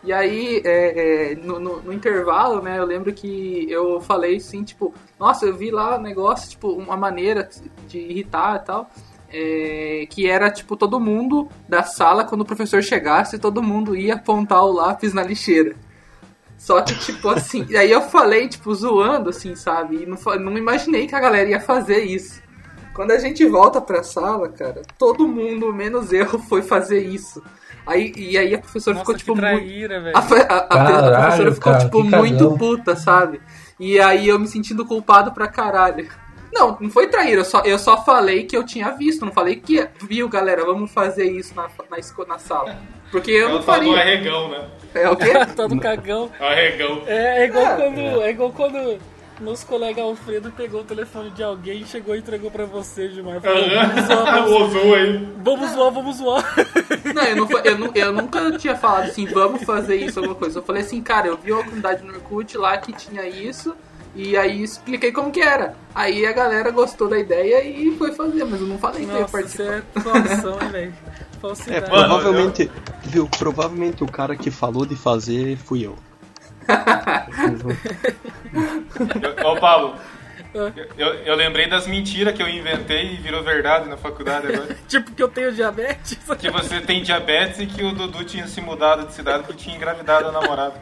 E 0.04 0.12
aí, 0.12 0.62
é, 0.64 1.32
é, 1.32 1.34
no, 1.34 1.58
no- 1.58 1.80
no 1.82 1.92
intervalo, 1.92 2.62
né, 2.62 2.78
eu 2.78 2.84
lembro 2.84 3.12
que 3.12 3.66
eu 3.70 4.00
falei 4.00 4.36
assim, 4.36 4.62
tipo, 4.62 4.94
nossa, 5.18 5.44
eu 5.44 5.56
vi 5.56 5.70
lá 5.70 5.98
um 5.98 6.02
negócio, 6.02 6.50
tipo, 6.50 6.68
uma 6.70 6.96
maneira 6.96 7.48
de 7.88 7.98
irritar 7.98 8.56
e 8.62 8.64
tal, 8.64 8.90
é, 9.30 10.06
que 10.08 10.28
era, 10.28 10.50
tipo, 10.50 10.76
todo 10.76 11.00
mundo 11.00 11.48
da 11.68 11.82
sala, 11.82 12.24
quando 12.24 12.42
o 12.42 12.46
professor 12.46 12.82
chegasse, 12.82 13.38
todo 13.38 13.62
mundo 13.62 13.96
ia 13.96 14.14
apontar 14.14 14.64
o 14.64 14.72
lápis 14.72 15.12
na 15.12 15.22
lixeira. 15.22 15.74
Só 16.56 16.80
que, 16.82 16.94
tipo, 16.98 17.28
assim, 17.28 17.66
e 17.68 17.76
aí 17.76 17.90
eu 17.90 18.02
falei, 18.02 18.48
tipo, 18.48 18.74
zoando, 18.74 19.30
assim, 19.30 19.54
sabe? 19.54 20.02
E 20.02 20.06
não, 20.06 20.16
não 20.40 20.58
imaginei 20.58 21.06
que 21.06 21.14
a 21.14 21.20
galera 21.20 21.48
ia 21.50 21.60
fazer 21.60 22.00
isso. 22.04 22.40
Quando 22.94 23.12
a 23.12 23.18
gente 23.18 23.44
volta 23.46 23.80
pra 23.80 24.02
sala, 24.02 24.48
cara, 24.48 24.82
todo 24.98 25.28
mundo, 25.28 25.72
menos 25.72 26.12
eu, 26.12 26.26
foi 26.48 26.62
fazer 26.62 27.00
isso. 27.06 27.40
Aí, 27.88 28.12
e 28.16 28.36
aí 28.38 28.54
a 28.54 28.58
professora 28.58 28.94
Nossa, 28.98 29.04
ficou, 29.06 29.18
tipo, 29.18 29.34
muito. 29.34 29.40
traíra, 29.64 30.00
velho. 30.00 30.16
A, 30.16 30.20
a- 30.20 30.22
a- 30.22 30.58
a 30.58 30.66
Caralho, 30.68 31.22
professora 31.22 31.54
ficou, 31.54 31.72
cara, 31.72 31.84
tipo, 31.84 32.04
muito 32.04 32.38
cagão. 32.44 32.58
puta, 32.58 32.94
sabe? 32.96 33.40
E 33.80 33.98
aí 33.98 34.28
eu 34.28 34.38
me 34.38 34.46
sentindo 34.46 34.84
culpado 34.84 35.32
pra 35.32 35.48
caralho. 35.48 36.06
Não, 36.52 36.76
não 36.80 36.90
foi 36.90 37.06
traíra, 37.08 37.40
eu 37.40 37.44
só, 37.44 37.60
eu 37.60 37.78
só 37.78 38.02
falei 38.04 38.44
que 38.44 38.56
eu 38.56 38.64
tinha 38.64 38.90
visto, 38.92 39.24
não 39.24 39.32
falei 39.32 39.56
que 39.56 39.86
viu, 40.08 40.28
galera, 40.28 40.64
vamos 40.64 40.90
fazer 40.90 41.30
isso 41.30 41.54
na, 41.54 41.64
na, 41.64 42.26
na 42.26 42.38
sala. 42.38 42.76
Porque 43.10 43.30
eu 43.30 43.48
É 43.48 43.52
não 43.52 43.62
faria. 43.62 43.96
arregão, 43.98 44.48
né? 44.50 44.66
É 44.94 45.08
o 45.08 45.16
quê? 45.16 45.32
Tá 45.56 45.66
do 45.66 45.78
cagão. 45.78 46.30
Arregão. 46.40 47.02
É, 47.06 47.42
é 47.42 47.44
igual 47.46 47.64
É. 47.66 47.76
quando. 47.76 48.22
É 48.22 48.30
igual 48.30 48.52
quando 48.52 48.98
meus 49.40 49.62
colegas 49.64 50.04
Alfredo 50.04 50.50
pegou 50.50 50.80
o 50.80 50.84
telefone 50.84 51.30
de 51.30 51.42
alguém, 51.42 51.84
chegou 51.84 52.14
e 52.14 52.18
entregou 52.18 52.50
pra 52.50 52.64
você, 52.64 53.08
Gilmar. 53.10 53.40
Falou, 53.40 53.64
vamos 53.68 54.06
zoar, 54.06 54.44
vamos, 54.48 54.94
aí. 54.94 55.28
vamos 55.42 55.70
zoar, 55.72 55.90
vamos 55.92 56.16
zoar. 56.16 56.54
Não, 57.14 57.22
eu, 57.22 57.36
não, 57.36 57.48
eu, 57.64 57.78
nu- 57.78 57.90
eu 57.94 58.12
nunca 58.12 58.52
tinha 58.58 58.76
falado 58.76 59.08
assim, 59.08 59.26
vamos 59.26 59.62
fazer 59.64 59.96
isso, 59.96 60.18
alguma 60.18 60.34
coisa. 60.34 60.58
Eu 60.58 60.62
falei 60.62 60.82
assim, 60.82 61.00
cara, 61.02 61.26
eu 61.28 61.36
vi 61.36 61.52
uma 61.52 61.62
comunidade 61.64 62.04
no 62.04 62.12
Orkut 62.14 62.56
lá 62.58 62.76
que 62.76 62.92
tinha 62.92 63.26
isso, 63.26 63.74
e 64.14 64.36
aí 64.36 64.62
expliquei 64.62 65.10
como 65.12 65.30
que 65.30 65.40
era. 65.40 65.74
Aí 65.94 66.26
a 66.26 66.32
galera 66.32 66.70
gostou 66.70 67.08
da 67.08 67.18
ideia 67.18 67.62
e 67.64 67.96
foi 67.96 68.12
fazer, 68.12 68.44
mas 68.44 68.60
eu 68.60 68.66
não 68.66 68.78
falei 68.78 69.04
que 69.04 69.10
eu 69.10 69.14
ia 69.16 69.20
Nossa, 69.22 69.40
isso 69.40 69.56
participar. 69.64 69.84
é 69.94 70.00
falsão, 70.00 70.58
hein, 70.62 70.68
velho. 70.70 70.94
É, 70.94 71.18
Falsidade. 71.40 71.88
Provavelmente, 71.90 72.70
viu, 73.04 73.28
provavelmente 73.38 74.02
o 74.02 74.08
cara 74.08 74.34
que 74.36 74.50
falou 74.50 74.84
de 74.84 74.96
fazer 74.96 75.56
fui 75.56 75.86
eu. 75.86 75.96
Eu- 79.38 79.46
Ô, 79.52 79.56
Paulo. 79.56 79.96
Eu, 80.96 81.14
eu 81.14 81.34
lembrei 81.36 81.68
das 81.68 81.86
mentiras 81.86 82.34
que 82.34 82.42
eu 82.42 82.48
inventei 82.48 83.12
e 83.12 83.16
virou 83.16 83.42
verdade 83.42 83.88
na 83.88 83.96
faculdade 83.96 84.46
agora. 84.48 84.76
Tipo 84.88 85.12
que 85.12 85.22
eu 85.22 85.28
tenho 85.28 85.52
diabetes. 85.52 86.18
Que 86.38 86.50
você 86.50 86.80
tem 86.80 87.02
diabetes 87.02 87.60
e 87.60 87.66
que 87.66 87.84
o 87.84 87.92
Dudu 87.92 88.24
tinha 88.24 88.46
se 88.46 88.60
mudado 88.60 89.06
de 89.06 89.12
cidade 89.12 89.44
porque 89.44 89.62
tinha 89.62 89.76
engravidado 89.76 90.28
a 90.28 90.32
namorada. 90.32 90.74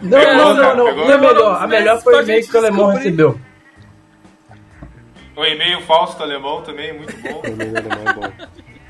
Não, 0.00 0.18
Pegou, 0.18 0.34
não, 0.34 0.54
não, 0.54 0.76
não. 0.76 0.86
pegou? 0.86 1.04
Não 1.06 1.12
é 1.12 1.18
melhor. 1.18 1.62
A 1.62 1.66
melhor 1.66 2.02
foi 2.02 2.14
o 2.16 2.22
e-mail 2.22 2.48
que 2.48 2.54
o 2.56 2.58
alemão 2.58 2.86
recebeu. 2.88 3.40
O 5.36 5.44
e-mail 5.44 5.80
falso 5.82 6.16
do 6.16 6.22
alemão 6.24 6.62
também, 6.62 6.92
muito 6.94 7.14
bom. 7.18 7.40
O 7.44 7.56
meu 7.56 7.68
alemão 7.68 8.04
é 8.08 8.12
bom. 8.14 8.32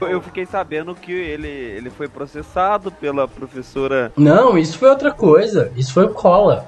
Eu 0.01 0.20
fiquei 0.20 0.46
sabendo 0.46 0.94
que 0.94 1.12
ele, 1.12 1.48
ele 1.48 1.90
foi 1.90 2.09
processado 2.09 2.90
pela 2.90 3.26
professora. 3.28 4.11
Não, 4.16 4.57
isso 4.57 4.78
foi 4.78 4.88
outra 4.88 5.11
coisa. 5.12 5.70
Isso 5.76 5.92
foi 5.92 6.05
o 6.05 6.11
Cola. 6.11 6.66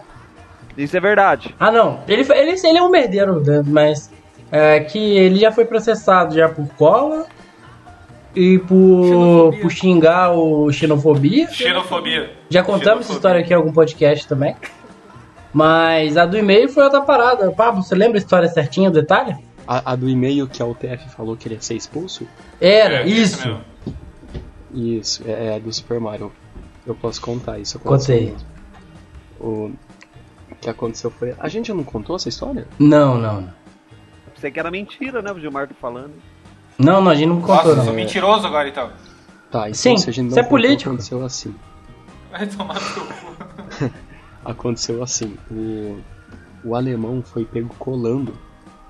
Isso 0.76 0.96
é 0.96 1.00
verdade. 1.00 1.54
Ah, 1.60 1.70
não. 1.70 2.00
Ele, 2.08 2.24
foi- 2.24 2.38
ele, 2.38 2.50
ele 2.64 2.78
é 2.78 2.82
um 2.82 2.90
merdeiro, 2.90 3.40
né, 3.40 3.62
mas. 3.66 4.10
É 4.50 4.80
que 4.80 4.98
ele 5.16 5.38
já 5.38 5.50
foi 5.50 5.64
processado 5.64 6.34
já 6.34 6.46
por 6.46 6.66
cola 6.76 7.24
e 8.36 8.58
por, 8.58 9.04
Xenofobia. 9.06 9.60
por 9.62 9.70
xingar 9.70 10.32
o 10.32 10.70
xenofobia. 10.72 11.48
Xenofobia. 11.50 12.30
Já 12.50 12.62
contamos 12.62 12.80
essa 12.84 12.90
Xenofobia. 13.14 13.16
história 13.16 13.40
aqui 13.40 13.52
em 13.52 13.56
algum 13.56 13.72
podcast 13.72 14.28
também. 14.28 14.54
Mas 15.54 16.16
a 16.16 16.24
do 16.26 16.36
e-mail 16.38 16.68
foi 16.68 16.84
outra 16.84 17.00
parada. 17.02 17.50
Pablo, 17.50 17.82
você 17.82 17.94
lembra 17.94 18.18
a 18.18 18.20
história 18.22 18.48
certinha, 18.48 18.88
o 18.90 18.92
detalhe? 18.92 19.36
A, 19.66 19.92
a 19.92 19.96
do 19.96 20.08
e-mail 20.08 20.46
que 20.48 20.62
a 20.62 20.66
UTF 20.66 21.08
falou 21.10 21.36
que 21.36 21.46
ele 21.48 21.54
ia 21.56 21.60
ser 21.60 21.74
expulso? 21.74 22.26
Era, 22.60 23.02
É, 23.02 23.06
isso. 23.06 23.46
mesmo. 23.46 23.64
Isso, 24.74 25.22
é, 25.26 25.46
é 25.48 25.56
a 25.56 25.58
do 25.58 25.72
Super 25.72 26.00
Mario. 26.00 26.32
Eu 26.86 26.94
posso 26.94 27.20
contar 27.20 27.58
isso. 27.58 27.78
Contei. 27.78 28.34
O 29.38 29.70
que 30.60 30.68
aconteceu 30.70 31.10
foi. 31.10 31.34
A 31.38 31.48
gente 31.48 31.72
não 31.72 31.82
contou 31.84 32.16
essa 32.16 32.28
história? 32.28 32.66
Não, 32.78 33.18
não. 33.18 33.48
Sei 34.36 34.50
que 34.50 34.58
era 34.58 34.70
mentira, 34.70 35.20
né? 35.22 35.30
O 35.32 35.38
Gilmar 35.38 35.68
tá 35.68 35.74
falando. 35.80 36.12
Não, 36.78 37.00
não, 37.00 37.10
a 37.10 37.14
gente 37.14 37.28
não 37.28 37.40
contou, 37.40 37.54
Nossa, 37.56 37.76
não. 37.76 37.84
sou 37.84 37.92
mentiroso 37.94 38.46
agora 38.46 38.68
então. 38.68 38.90
Tá, 39.50 39.62
então 39.68 39.74
Sim, 39.74 39.96
se 39.98 40.08
a 40.08 40.12
gente 40.12 40.24
não 40.24 40.28
isso 40.30 40.38
é 40.38 40.42
contou, 40.42 40.58
político. 40.58 40.90
aconteceu 40.90 41.24
assim. 41.24 41.54
Vai 42.30 42.46
tomar 42.46 42.74
no. 42.74 43.92
Aconteceu 44.44 45.02
assim. 45.02 45.36
O, 45.50 46.00
o 46.64 46.74
alemão 46.74 47.22
foi 47.22 47.44
pego 47.44 47.72
colando 47.78 48.36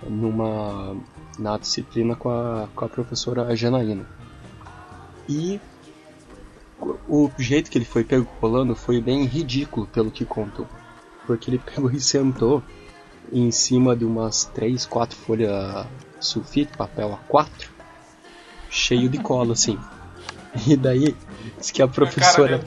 numa 0.09 0.97
na 1.39 1.57
disciplina 1.59 2.15
com 2.15 2.29
a, 2.29 2.69
com 2.75 2.85
a 2.85 2.89
professora 2.89 3.55
Janaína. 3.57 4.07
E 5.29 5.61
o 7.09 7.31
jeito 7.39 7.71
que 7.71 7.79
ele 7.79 7.85
foi 7.85 8.05
pego 8.05 8.27
colando 8.41 8.75
foi 8.75 9.01
bem 9.01 9.25
ridículo 9.25 9.87
pelo 9.87 10.11
que 10.11 10.25
contou. 10.25 10.67
Porque 11.27 11.51
ele 11.51 11.59
pegou 11.59 11.91
e 11.91 12.01
sentou 12.01 12.63
em 13.33 13.51
cima 13.51 13.97
de 13.97 14.05
umas 14.05 14.45
3, 14.47 14.85
4 14.87 15.17
folhas 15.17 15.87
sulfite, 16.21 16.77
papel 16.77 17.19
A4, 17.31 17.69
cheio 18.71 19.09
de 19.09 19.19
cola 19.19 19.53
assim. 19.53 19.79
E 20.67 20.77
daí, 20.77 21.17
diz 21.57 21.71
que 21.71 21.81
a 21.81 21.89
professora, 21.89 22.63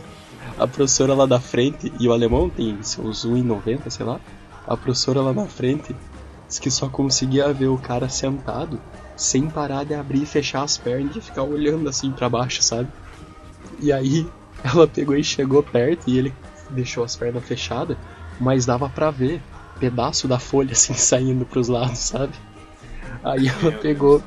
a 0.57 0.65
professora 0.65 1.13
lá 1.13 1.27
da 1.27 1.39
frente, 1.39 1.93
e 1.99 2.07
o 2.07 2.11
alemão 2.11 2.49
tem 2.49 2.81
seus 2.81 3.23
1,90, 3.27 3.91
sei 3.91 4.03
lá, 4.03 4.19
a 4.65 4.75
professora 4.75 5.21
lá 5.21 5.31
na 5.31 5.45
frente, 5.45 5.95
diz 6.47 6.59
que 6.59 6.69
só 6.71 6.87
conseguia 6.89 7.51
ver 7.53 7.67
o 7.67 7.77
cara 7.77 8.09
sentado 8.09 8.79
sem 9.15 9.49
parar 9.49 9.85
de 9.85 9.93
abrir 9.93 10.23
e 10.23 10.25
fechar 10.25 10.63
as 10.63 10.77
pernas 10.77 11.15
e 11.15 11.21
ficar 11.21 11.43
olhando 11.43 11.87
assim 11.89 12.11
pra 12.11 12.29
baixo, 12.29 12.61
sabe? 12.61 12.89
E 13.79 13.91
aí 13.91 14.27
ela 14.63 14.87
pegou 14.87 15.15
e 15.15 15.23
chegou 15.23 15.63
perto 15.63 16.09
e 16.09 16.17
ele 16.17 16.33
deixou 16.69 17.03
as 17.03 17.15
pernas 17.15 17.43
fechadas, 17.43 17.97
mas 18.39 18.65
dava 18.65 18.89
pra 18.89 19.11
ver 19.11 19.41
pedaço 19.79 20.27
da 20.27 20.39
folha 20.39 20.71
assim 20.73 20.93
saindo 20.93 21.45
pros 21.45 21.67
lados, 21.67 21.99
sabe? 21.99 22.33
Aí 23.23 23.47
ela 23.47 23.71
pegou 23.71 24.21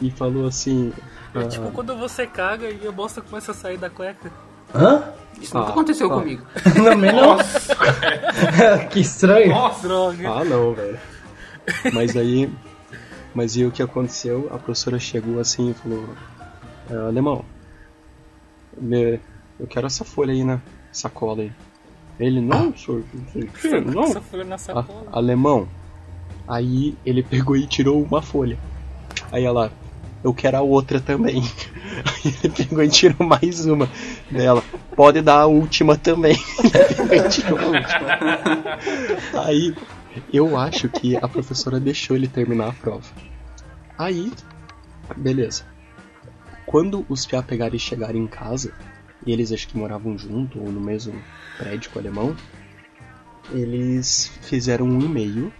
e 0.00 0.10
falou 0.10 0.46
assim. 0.46 0.92
É 1.34 1.40
ah, 1.40 1.48
tipo 1.48 1.70
quando 1.72 1.96
você 1.96 2.26
caga 2.26 2.68
e 2.70 2.86
a 2.86 2.92
bosta 2.92 3.20
começa 3.20 3.50
a 3.52 3.54
sair 3.54 3.76
da 3.76 3.90
cueca. 3.90 4.30
Hã? 4.74 5.02
Isso 5.40 5.56
nunca 5.56 5.68
Ah, 5.68 5.72
aconteceu 5.72 6.12
ah. 6.12 6.18
comigo. 6.18 6.46
Também 6.74 7.12
não. 7.12 7.36
que 8.90 9.00
estranho. 9.00 9.52
Droga. 9.82 10.30
Ah, 10.30 10.44
não, 10.44 10.74
velho. 10.74 10.98
Mas 11.92 12.16
aí. 12.16 12.50
Mas 13.34 13.56
aí 13.56 13.66
o 13.66 13.70
que 13.70 13.82
aconteceu? 13.82 14.48
A 14.52 14.58
professora 14.58 14.98
chegou 14.98 15.40
assim 15.40 15.70
e 15.70 15.74
falou: 15.74 16.08
"É, 16.90 16.94
Alemão, 16.96 17.44
me- 18.80 19.18
eu 19.58 19.66
quero 19.68 19.86
essa 19.86 20.04
folha 20.04 20.32
aí 20.32 20.44
na 20.44 20.60
sacola 20.92 21.42
aí. 21.42 21.52
Ele, 22.18 22.40
não, 22.40 22.76
senhor, 22.76 23.02
não 23.12 23.26
sei 23.32 23.42
o 23.42 23.48
quê, 23.48 23.80
não. 23.80 24.04
Essa 24.04 24.20
folha 24.20 24.44
na 24.44 24.54
A- 24.54 24.58
sacola. 24.58 25.06
alemão. 25.12 25.68
Aí 26.46 26.94
ele 27.04 27.22
pegou 27.22 27.56
e 27.56 27.66
tirou 27.66 28.00
uma 28.02 28.22
folha. 28.22 28.56
Aí 29.32 29.44
ela, 29.44 29.72
eu 30.22 30.32
quero 30.32 30.56
a 30.58 30.60
outra 30.60 31.00
também. 31.00 31.42
Aí 32.06 32.34
ele 32.44 32.52
pegou 32.54 32.82
e 32.84 32.88
tirou 32.88 33.26
mais 33.26 33.64
uma 33.66 33.88
dela. 34.30 34.62
Pode 34.94 35.20
dar 35.22 35.40
a 35.40 35.46
última 35.46 35.96
também. 35.96 36.36
Ele 36.62 36.94
pegou 36.94 37.16
e 37.16 37.28
tirou 37.28 37.58
a 37.58 37.64
última. 37.66 38.08
Aí 39.44 39.74
eu 40.32 40.56
acho 40.56 40.88
que 40.88 41.16
a 41.16 41.28
professora 41.28 41.80
deixou 41.80 42.16
ele 42.16 42.28
terminar 42.28 42.68
a 42.68 42.72
prova. 42.72 43.06
Aí, 43.98 44.32
beleza. 45.16 45.64
Quando 46.66 47.04
os 47.08 47.26
piá 47.26 47.42
pegarem 47.42 47.76
e 47.76 47.80
chegarem 47.80 48.22
em 48.22 48.26
casa, 48.26 48.72
e 49.26 49.32
eles 49.32 49.52
acho 49.52 49.68
que 49.68 49.76
moravam 49.76 50.18
junto 50.18 50.60
ou 50.60 50.70
no 50.70 50.80
mesmo 50.80 51.14
prédio 51.56 51.90
com 51.90 51.98
o 51.98 52.02
alemão, 52.02 52.36
eles 53.52 54.32
fizeram 54.42 54.86
um 54.86 55.00
e-mail 55.00 55.52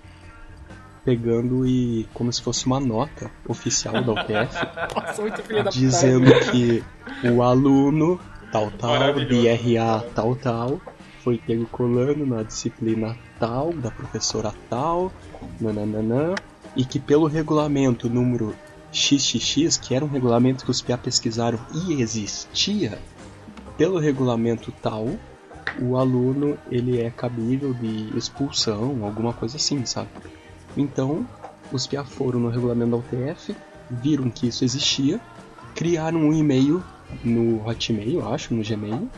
pegando 1.04 1.66
e 1.66 2.08
como 2.14 2.32
se 2.32 2.40
fosse 2.40 2.66
uma 2.66 2.80
nota 2.80 3.30
oficial 3.46 4.02
da 4.02 4.12
UTF 4.12 4.94
Nossa, 4.96 5.20
muito 5.20 5.42
filha 5.42 5.62
da 5.62 5.70
dizendo 5.70 6.30
que 6.50 6.82
o 7.28 7.42
aluno 7.42 8.18
tal 8.50 8.70
tal. 8.70 9.12
DRA 9.12 10.00
tal 10.14 10.34
tal, 10.34 10.80
foi 11.24 11.38
pego 11.38 11.66
colando 11.66 12.26
na 12.26 12.42
disciplina 12.42 13.16
tal, 13.40 13.72
da 13.72 13.90
professora 13.90 14.52
tal, 14.68 15.10
nananã, 15.58 16.34
e 16.76 16.84
que 16.84 17.00
pelo 17.00 17.26
regulamento 17.26 18.10
número 18.10 18.54
XXX, 18.92 19.78
que 19.78 19.94
era 19.94 20.04
um 20.04 20.08
regulamento 20.08 20.64
que 20.64 20.70
os 20.70 20.82
PA 20.82 20.98
pesquisaram 20.98 21.58
e 21.74 22.00
existia, 22.02 22.98
pelo 23.78 23.98
regulamento 23.98 24.70
tal, 24.82 25.08
o 25.80 25.96
aluno 25.96 26.58
ele 26.70 27.00
é 27.00 27.10
cabível 27.10 27.72
de 27.72 28.16
expulsão, 28.16 29.02
alguma 29.02 29.32
coisa 29.32 29.56
assim, 29.56 29.84
sabe? 29.86 30.10
Então, 30.76 31.26
os 31.72 31.86
PA 31.86 32.04
foram 32.04 32.38
no 32.38 32.50
regulamento 32.50 32.90
da 32.90 32.96
UTF, 32.98 33.56
viram 33.90 34.30
que 34.30 34.48
isso 34.48 34.62
existia, 34.62 35.18
criaram 35.74 36.20
um 36.20 36.32
e-mail 36.32 36.84
no 37.24 37.66
Hotmail, 37.66 38.26
acho, 38.28 38.54
no 38.54 38.62
Gmail, 38.62 39.08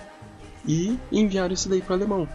e 0.67 0.99
enviaram 1.13 1.55
isso 1.55 1.69
daí 1.69 1.81
para 1.81 1.93
o 1.93 1.97
alemão. 1.97 2.29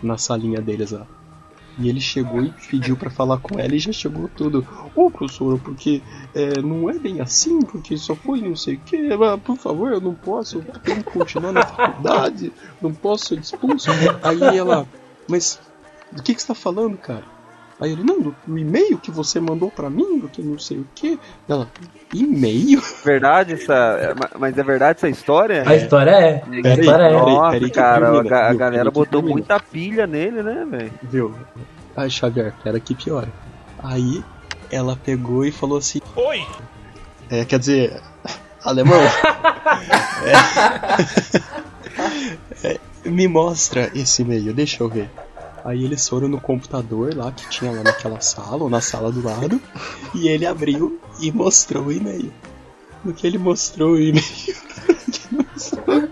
na 0.01 0.17
salinha 0.17 0.61
deles 0.61 0.91
lá. 0.91 1.05
E 1.79 1.87
ele 1.87 2.01
chegou 2.01 2.43
e 2.43 2.53
pediu 2.69 2.97
pra 2.97 3.09
falar 3.09 3.37
com 3.37 3.57
ela 3.57 3.73
e 3.73 3.79
já 3.79 3.93
chegou 3.93 4.29
tudo. 4.35 4.67
Ô 4.93 5.09
professora, 5.09 5.57
porque 5.57 6.01
é, 6.35 6.61
não 6.61 6.89
é 6.89 6.99
bem 6.99 7.21
assim, 7.21 7.61
porque 7.61 7.97
só 7.97 8.15
foi 8.15 8.41
não 8.41 8.55
sei 8.55 8.75
o 8.75 8.79
que. 8.79 8.97
Por 9.43 9.57
favor, 9.57 9.91
eu 9.91 10.01
não 10.01 10.13
posso, 10.13 10.57
eu 10.57 11.03
continuar 11.05 11.53
na 11.53 11.65
faculdade, 11.65 12.51
não 12.81 12.93
posso 12.93 13.27
ser 13.27 13.39
expulso. 13.39 13.89
Aí 14.21 14.57
ela, 14.57 14.85
mas 15.27 15.59
do 16.11 16.21
que, 16.21 16.35
que 16.35 16.41
você 16.41 16.47
tá 16.47 16.55
falando, 16.55 16.97
cara? 16.97 17.38
Aí 17.81 17.93
ele, 17.93 18.03
não, 18.03 18.19
do, 18.21 18.35
do 18.45 18.57
e-mail 18.57 18.97
que 18.97 19.09
você 19.09 19.39
mandou 19.39 19.71
pra 19.71 19.89
mim, 19.89 20.19
do 20.19 20.27
que 20.27 20.41
não 20.41 20.59
sei 20.59 20.79
o 20.79 20.87
que. 20.93 21.17
Ela, 21.47 21.67
e-mail? 22.13 22.81
Verdade 23.05 23.53
essa. 23.53 23.73
é, 23.73 24.13
ma- 24.13 24.29
Mas 24.37 24.57
é 24.57 24.63
verdade 24.63 24.97
essa 24.97 25.07
história? 25.07 25.63
A 25.65 25.75
história 25.75 26.11
é. 26.11 26.35
A 26.37 26.41
Peraí, 26.45 26.79
história 26.79 27.03
é. 27.03 27.09
peraí. 27.09 27.21
Nossa, 27.35 27.59
que 27.59 27.69
cara, 27.69 28.07
a, 28.09 28.11
termina, 28.11 28.37
a 28.37 28.49
viu? 28.49 28.57
galera 28.57 28.83
Peraí 28.83 28.93
botou 28.93 29.21
termina. 29.21 29.31
muita 29.31 29.59
pilha 29.59 30.05
nele, 30.07 30.43
né, 30.43 30.65
velho? 30.69 30.91
Viu? 31.03 31.35
Ai, 31.95 32.09
Xavier, 32.09 32.53
pera 32.63 32.79
que 32.79 32.93
piora. 32.93 33.29
Aí 33.81 34.23
ela 34.69 34.97
pegou 34.97 35.45
e 35.45 35.51
falou 35.51 35.77
assim: 35.77 36.01
Oi! 36.17 36.45
É, 37.29 37.45
quer 37.45 37.59
dizer, 37.59 38.01
alemão. 38.63 38.99
É. 42.63 42.67
É, 42.73 42.79
me 43.09 43.27
mostra 43.27 43.89
esse 43.95 44.21
e-mail, 44.21 44.53
deixa 44.53 44.83
eu 44.83 44.89
ver. 44.89 45.09
Aí 45.63 45.83
eles 45.83 46.07
foram 46.07 46.27
no 46.27 46.39
computador 46.39 47.15
lá 47.15 47.31
que 47.31 47.49
tinha 47.49 47.71
lá 47.71 47.83
naquela 47.83 48.19
sala, 48.21 48.63
ou 48.63 48.69
na 48.69 48.81
sala 48.81 49.11
do 49.11 49.23
lado, 49.23 49.61
e 50.15 50.27
ele 50.27 50.45
abriu 50.45 50.99
e 51.19 51.31
mostrou 51.31 51.85
o 51.85 51.91
e-mail. 51.91 52.31
No 53.03 53.13
que 53.13 53.25
ele 53.27 53.37
mostrou 53.37 53.91
o 53.91 53.99
e-mail, 53.99 54.23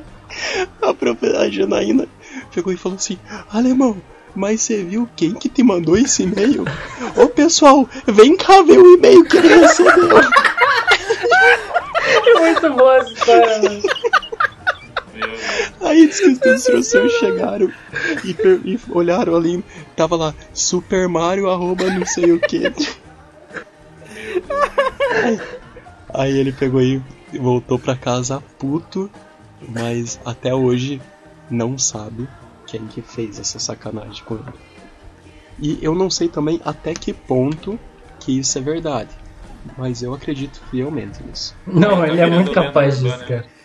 a 0.81 0.93
própria 0.93 1.49
Janaína 1.51 2.07
pegou 2.53 2.73
e 2.73 2.77
falou 2.77 2.97
assim: 2.97 3.17
Alemão, 3.51 3.97
mas 4.35 4.61
você 4.61 4.83
viu 4.83 5.09
quem 5.15 5.33
que 5.33 5.49
te 5.49 5.63
mandou 5.63 5.97
esse 5.97 6.23
e-mail? 6.23 6.65
Ô 7.15 7.27
pessoal, 7.27 7.89
vem 8.05 8.37
cá 8.37 8.61
ver 8.61 8.79
o 8.79 8.95
e-mail 8.95 9.23
que 9.25 9.37
ele 9.37 9.55
recebeu. 9.55 9.93
É 12.09 12.39
muito 12.39 12.73
boa 12.73 12.97
essa 12.97 13.11
história, 13.11 13.61
mano. 13.61 13.81
Aí 15.87 16.07
diz 16.07 16.19
que 16.19 16.49
os 16.49 16.63
professores 16.65 17.13
chegaram 17.13 17.71
e, 18.25 18.31
e 18.65 18.79
olharam 18.89 19.35
ali, 19.35 19.63
tava 19.95 20.17
lá, 20.17 20.35
Super 20.53 21.07
Mario 21.07 21.49
arroba 21.49 21.85
não 21.85 22.05
sei 22.05 22.33
o 22.33 22.39
que. 22.39 22.67
Aí, 25.23 25.39
aí 26.13 26.37
ele 26.37 26.51
pegou 26.51 26.81
e 26.81 27.01
voltou 27.39 27.79
pra 27.79 27.95
casa 27.95 28.43
puto, 28.59 29.09
mas 29.61 30.19
até 30.25 30.53
hoje 30.53 31.01
não 31.49 31.77
sabe 31.77 32.27
quem 32.65 32.85
que 32.87 33.01
fez 33.01 33.39
essa 33.39 33.57
sacanagem 33.57 34.23
com 34.25 34.35
ele. 34.35 34.53
E 35.59 35.79
eu 35.81 35.95
não 35.95 36.09
sei 36.09 36.27
também 36.27 36.61
até 36.65 36.93
que 36.93 37.13
ponto 37.13 37.79
que 38.19 38.37
isso 38.37 38.57
é 38.57 38.61
verdade, 38.61 39.09
mas 39.77 40.03
eu 40.03 40.13
acredito 40.13 40.61
fielmente 40.69 41.23
nisso. 41.23 41.55
Não, 41.65 42.05
ele 42.05 42.19
é 42.19 42.29
muito 42.29 42.51
capaz 42.51 42.99
disso, 42.99 43.25
cara. 43.25 43.56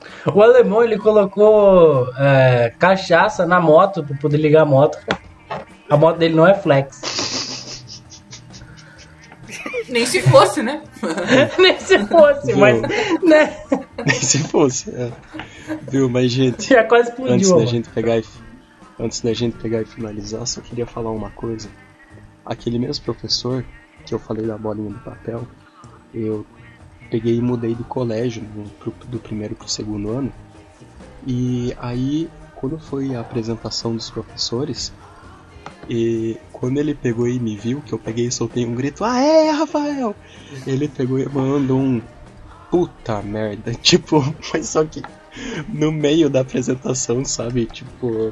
O 0.34 0.42
alemão 0.42 0.82
ele 0.82 0.98
colocou 0.98 2.08
é, 2.16 2.72
cachaça 2.78 3.46
na 3.46 3.60
moto 3.60 4.02
pra 4.02 4.16
poder 4.16 4.36
ligar 4.38 4.62
a 4.62 4.66
moto. 4.66 4.98
A 5.88 5.96
moto 5.96 6.18
dele 6.18 6.34
não 6.34 6.46
é 6.46 6.54
flex. 6.54 7.00
Nem 9.88 10.06
se 10.06 10.20
fosse, 10.22 10.62
né? 10.62 10.82
Nem 11.58 11.78
se 11.80 11.98
fosse, 12.06 12.46
Viu? 12.48 12.58
mas. 12.58 12.80
Né? 13.22 13.56
Nem 14.06 14.20
se 14.20 14.38
fosse. 14.38 14.90
é. 14.90 15.10
Viu, 15.90 16.08
mas 16.08 16.30
gente, 16.30 16.68
Já 16.68 16.84
quase 16.84 17.10
antes 17.10 17.18
explodiu. 17.24 17.48
da 17.50 17.54
mano. 17.56 17.66
gente 17.66 17.88
pegar 17.90 18.18
e 18.18 18.24
antes 18.98 19.20
da 19.20 19.32
gente 19.32 19.56
pegar 19.56 19.82
e 19.82 19.84
finalizar, 19.84 20.46
só 20.46 20.60
queria 20.60 20.86
falar 20.86 21.10
uma 21.10 21.30
coisa. 21.30 21.68
Aquele 22.44 22.78
mesmo 22.78 23.04
professor 23.04 23.64
que 24.04 24.14
eu 24.14 24.18
falei 24.18 24.46
da 24.46 24.56
bolinha 24.56 24.90
do 24.90 24.98
papel, 25.00 25.46
eu 26.14 26.44
peguei 27.10 27.36
e 27.36 27.40
mudei 27.40 27.74
de 27.74 27.82
colégio 27.84 28.42
no- 28.54 28.68
pro- 28.70 28.94
do 29.08 29.18
primeiro 29.18 29.54
pro 29.54 29.68
segundo 29.68 30.10
ano. 30.10 30.32
E 31.26 31.74
aí, 31.78 32.28
quando 32.54 32.78
foi 32.78 33.14
a 33.14 33.20
apresentação 33.20 33.94
dos 33.94 34.08
professores, 34.10 34.92
e 35.88 36.36
quando 36.52 36.78
ele 36.78 36.94
pegou 36.94 37.26
e 37.28 37.38
me 37.38 37.56
viu, 37.56 37.80
que 37.80 37.92
eu 37.92 37.98
peguei 37.98 38.26
e 38.26 38.32
soltei 38.32 38.64
um 38.64 38.74
grito, 38.74 39.04
ah 39.04 39.20
é, 39.20 39.50
Rafael! 39.50 40.14
Ele 40.66 40.88
pegou 40.88 41.18
e 41.18 41.28
mandou 41.28 41.78
um 41.78 42.00
puta 42.70 43.20
merda, 43.22 43.74
tipo, 43.82 44.22
mas 44.52 44.68
só 44.68 44.84
que 44.84 45.02
no 45.68 45.90
meio 45.92 46.30
da 46.30 46.40
apresentação, 46.40 47.24
sabe? 47.24 47.66
Tipo, 47.66 48.30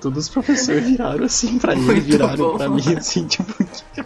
todos 0.00 0.24
os 0.24 0.28
professores 0.28 0.84
viraram 0.86 1.24
assim 1.24 1.58
pra 1.58 1.72
ele, 1.74 1.82
Muito 1.82 2.02
viraram 2.04 2.36
bom. 2.36 2.56
pra 2.58 2.68
mim 2.68 2.94
assim, 2.96 3.26
tipo, 3.28 3.52
o? 3.62 4.04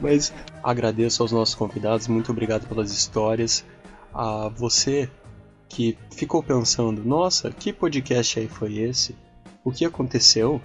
Mas 0.00 0.32
agradeço 0.64 1.22
aos 1.22 1.30
nossos 1.30 1.54
convidados, 1.54 2.08
muito 2.08 2.32
obrigado 2.32 2.66
pelas 2.66 2.90
histórias. 2.90 3.64
A 4.12 4.48
você 4.48 5.10
que 5.68 5.98
ficou 6.10 6.42
pensando, 6.42 7.04
nossa, 7.04 7.50
que 7.50 7.72
podcast 7.72 8.38
aí 8.40 8.48
foi 8.48 8.78
esse? 8.78 9.14
O 9.62 9.70
que 9.70 9.84
aconteceu? 9.84 10.60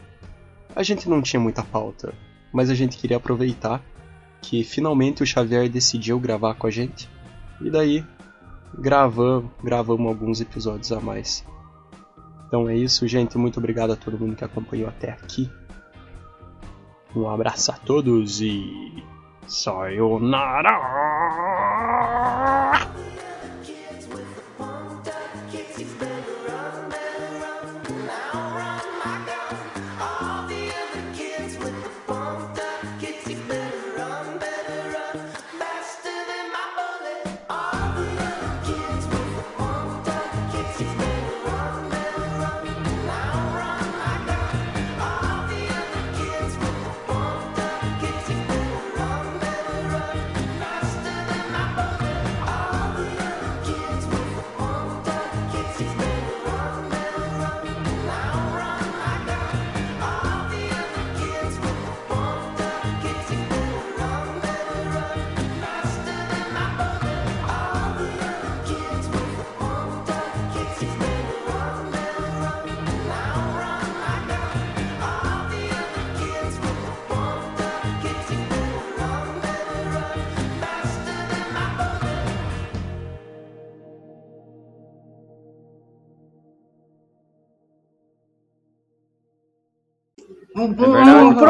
A 0.75 0.83
gente 0.83 1.09
não 1.09 1.21
tinha 1.21 1.39
muita 1.39 1.63
pauta, 1.63 2.13
mas 2.53 2.69
a 2.69 2.75
gente 2.75 2.97
queria 2.97 3.17
aproveitar 3.17 3.83
que 4.41 4.63
finalmente 4.63 5.21
o 5.21 5.25
Xavier 5.25 5.69
decidiu 5.69 6.19
gravar 6.19 6.53
com 6.55 6.67
a 6.67 6.71
gente. 6.71 7.09
E 7.59 7.69
daí 7.69 8.05
gravamos, 8.77 9.51
gravamos 9.61 10.07
alguns 10.07 10.39
episódios 10.39 10.91
a 10.91 10.99
mais. 11.01 11.45
Então 12.47 12.69
é 12.69 12.75
isso, 12.75 13.07
gente. 13.07 13.37
Muito 13.37 13.57
obrigado 13.57 13.91
a 13.91 13.95
todo 13.95 14.17
mundo 14.17 14.35
que 14.35 14.45
acompanhou 14.45 14.87
até 14.87 15.11
aqui. 15.11 15.49
Um 17.15 17.27
abraço 17.27 17.71
a 17.71 17.75
todos 17.75 18.39
e. 18.41 19.03
Sayonara! 19.49 21.18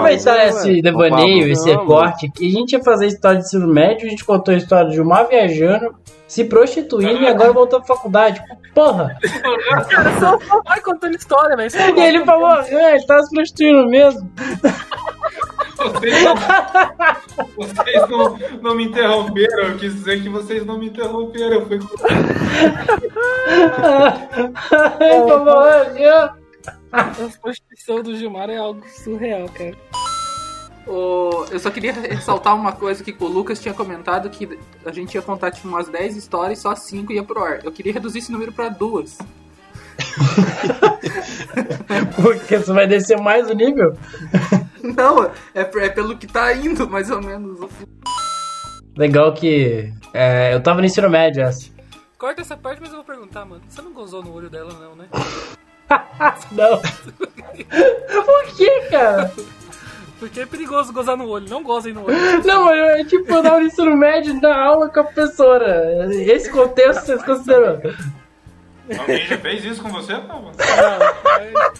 Aproveitar 0.10 0.38
não, 0.38 0.44
esse 0.44 0.82
devaneio, 0.82 1.46
não, 1.46 1.52
esse 1.52 1.70
recorte 1.70 2.32
que 2.32 2.48
a 2.48 2.52
gente 2.52 2.74
ia 2.74 2.84
fazer 2.84 3.08
história 3.08 3.40
de 3.40 3.46
ensino 3.46 3.68
médio, 3.68 4.08
a 4.08 4.10
gente 4.10 4.26
contou 4.26 4.54
a 4.54 4.58
história 4.58 4.90
de 4.90 5.00
uma 5.00 5.24
viajando, 5.24 5.96
se 6.28 6.44
prostituindo 6.44 7.22
e 7.22 7.28
agora 7.28 7.54
voltou 7.54 7.82
pra 7.82 7.96
faculdade. 7.96 8.42
Porra! 8.74 9.18
Cara, 9.90 10.20
só 10.20 10.40
só 10.40 10.62
vai 10.64 10.80
contando 10.82 11.16
história, 11.16 11.56
velho. 11.56 11.72
Só 11.72 11.78
E 11.80 12.00
ele 12.00 12.26
falou, 12.26 12.48
ah, 12.48 12.66
ele 12.70 13.06
tava 13.06 13.24
se 13.24 13.36
prostituindo 13.36 13.88
mesmo. 13.88 14.30
Vocês, 15.78 16.24
não, 16.24 16.36
vocês 17.56 18.10
não, 18.10 18.38
não 18.62 18.76
me 18.76 18.86
interromperam. 18.86 19.70
Eu 19.70 19.78
quis 19.78 19.94
dizer 19.94 20.22
que 20.22 20.28
vocês 20.28 20.66
não 20.66 20.78
me 20.78 20.88
interromperam. 20.88 21.54
Eu 21.54 21.66
fui 21.66 21.80
ele 25.00 25.28
falou, 25.28 25.60
ah, 25.60 26.36
A 26.92 27.04
prostituição 27.42 28.02
do 28.02 28.16
Gilmar 28.16 28.50
é 28.50 28.58
algo 28.58 28.84
surreal, 28.90 29.48
cara. 29.50 29.76
O- 30.90 31.46
eu 31.52 31.60
só 31.60 31.70
queria 31.70 31.94
ressaltar 31.94 32.56
uma 32.56 32.72
coisa 32.72 33.04
que 33.04 33.16
o 33.20 33.28
Lucas 33.28 33.60
tinha 33.60 33.74
comentado 33.76 34.28
que 34.30 34.58
a 34.84 34.92
gente 34.92 35.14
ia 35.14 35.22
contar 35.22 35.52
tipo 35.52 35.68
umas 35.68 35.88
10 35.88 36.18
histórias 36.18 36.58
e 36.58 36.62
só 36.64 36.76
5 36.76 37.14
ia 37.14 37.24
pro 37.24 37.44
ar. 37.44 37.64
Eu 37.64 37.72
queria 37.72 37.94
reduzir 37.94 38.18
esse 38.20 38.32
número 38.32 38.52
pra 38.52 38.70
duas. 38.70 39.20
porque 42.22 42.58
você 42.58 42.74
vai 42.74 42.88
descer 42.88 43.20
mais 43.20 43.50
o 43.50 43.54
nível. 43.54 43.96
Não, 44.82 45.26
é, 45.26 45.32
é 45.54 45.90
pelo 45.90 46.18
que 46.18 46.26
tá 46.26 46.54
indo, 46.54 46.90
mais 46.90 47.12
ou 47.12 47.22
menos. 47.22 47.60
Legal 48.98 49.34
que 49.34 49.94
é, 50.14 50.54
eu 50.54 50.64
tava 50.64 50.80
no 50.80 50.86
ensino 50.88 51.10
médio 51.10 51.44
essa. 51.44 51.70
Corta 52.18 52.42
essa 52.42 52.58
parte, 52.58 52.80
mas 52.82 52.90
eu 52.90 52.96
vou 52.98 53.06
perguntar, 53.06 53.46
mano. 53.46 53.62
Você 53.70 53.82
não 53.82 53.94
gozou 53.94 54.24
no 54.24 54.34
olho 54.34 54.50
dela, 54.50 54.74
não, 54.74 54.96
né? 54.96 55.06
Não. 56.52 56.80
Por 58.26 58.46
que, 58.56 58.82
cara? 58.92 59.32
Porque 60.20 60.42
é 60.42 60.46
perigoso 60.46 60.92
gozar 60.92 61.16
no 61.16 61.28
olho. 61.30 61.50
Não 61.50 61.64
gozem 61.64 61.94
no 61.94 62.06
olho. 62.06 62.18
Não, 62.44 62.66
mas 62.66 62.78
eu, 62.78 62.86
é 62.90 63.04
tipo, 63.06 63.32
eu 63.34 63.42
tava 63.42 63.60
no 63.60 63.66
ensino 63.66 63.96
médio 63.96 64.40
na 64.42 64.56
aula 64.66 64.90
com 64.90 65.00
a 65.00 65.04
professora. 65.06 66.08
Esse 66.14 66.50
contexto 66.52 67.06
vocês 67.06 67.24
consideram? 67.24 67.82
Alguém 69.00 69.26
já 69.28 69.38
fez 69.38 69.64
isso 69.64 69.82
com 69.82 69.90
você, 69.90 70.16
Pablo? 70.16 70.52
Não, 70.58 71.36
é- 71.36 71.72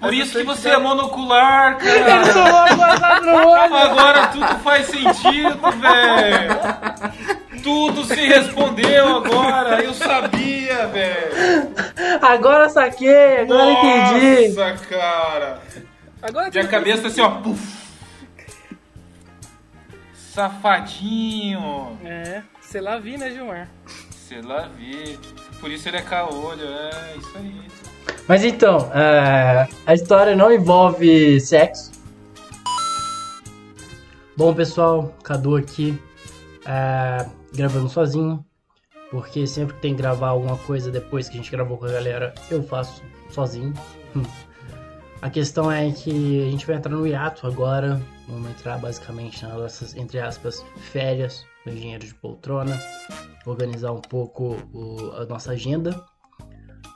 Por 0.00 0.14
isso 0.14 0.38
que 0.38 0.44
você 0.44 0.70
é 0.70 0.78
monocular, 0.78 1.76
cara. 1.76 2.22
tomou 2.32 2.48
uma 2.50 2.68
gozada 2.74 3.20
no 3.20 3.48
olho. 3.48 3.74
Agora 3.76 4.26
tudo 4.28 4.58
faz 4.60 4.86
sentido, 4.86 5.58
velho. 5.72 7.62
Tudo 7.62 8.04
se 8.04 8.14
respondeu 8.26 9.16
agora. 9.18 9.82
Eu 9.84 9.92
sabia, 9.92 10.86
velho. 10.86 11.74
Agora 12.22 12.70
saquei, 12.70 13.40
agora 13.42 13.70
entendi. 13.72 14.48
Nossa, 14.56 14.86
cara. 14.86 15.60
Agora 16.22 16.50
Minha 16.50 16.62
tem- 16.62 16.70
cabeça 16.70 17.02
tá 17.02 17.08
assim, 17.08 17.20
ó. 17.20 17.40
Puf. 17.40 17.80
Safadinho. 20.14 21.98
É, 22.04 22.42
sei 22.60 22.80
lá 22.80 22.98
vi, 22.98 23.16
né, 23.16 23.30
Gilmar? 23.30 23.68
Sei 24.10 24.40
lá, 24.42 24.68
vi. 24.68 25.18
Por 25.60 25.70
isso 25.70 25.88
ele 25.88 25.96
é 25.98 26.02
caolho, 26.02 26.64
é 26.64 27.16
isso 27.16 27.36
aí. 27.36 27.62
Mas 28.28 28.44
então, 28.44 28.90
é, 28.94 29.68
a 29.84 29.94
história 29.94 30.36
não 30.36 30.52
envolve 30.52 31.40
sexo. 31.40 31.90
Bom, 34.36 34.54
pessoal, 34.54 35.14
Cadu 35.22 35.56
aqui, 35.56 36.00
é, 36.64 37.26
gravando 37.52 37.88
sozinho, 37.88 38.44
porque 39.10 39.46
sempre 39.46 39.74
que 39.74 39.80
tem 39.82 39.94
que 39.94 40.00
gravar 40.00 40.28
alguma 40.28 40.56
coisa 40.58 40.90
depois 40.90 41.28
que 41.28 41.34
a 41.34 41.36
gente 41.42 41.50
gravou 41.50 41.76
com 41.76 41.84
a 41.86 41.90
galera, 41.92 42.32
eu 42.50 42.62
faço 42.62 43.02
sozinho. 43.30 43.74
Hum. 44.16 44.22
A 45.22 45.28
questão 45.28 45.70
é 45.70 45.90
que 45.92 46.46
a 46.46 46.50
gente 46.50 46.66
vai 46.66 46.76
entrar 46.76 46.92
no 46.94 47.06
hiato 47.06 47.46
agora, 47.46 48.00
vamos 48.26 48.50
entrar 48.50 48.78
basicamente 48.78 49.42
nas 49.44 49.54
nossas, 49.54 49.94
entre 49.94 50.18
aspas, 50.18 50.64
férias 50.92 51.44
do 51.64 51.72
engenheiro 51.72 52.06
de 52.06 52.14
poltrona, 52.14 52.80
organizar 53.44 53.92
um 53.92 54.00
pouco 54.00 54.56
o- 54.72 55.12
a 55.16 55.26
nossa 55.26 55.52
agenda 55.52 56.02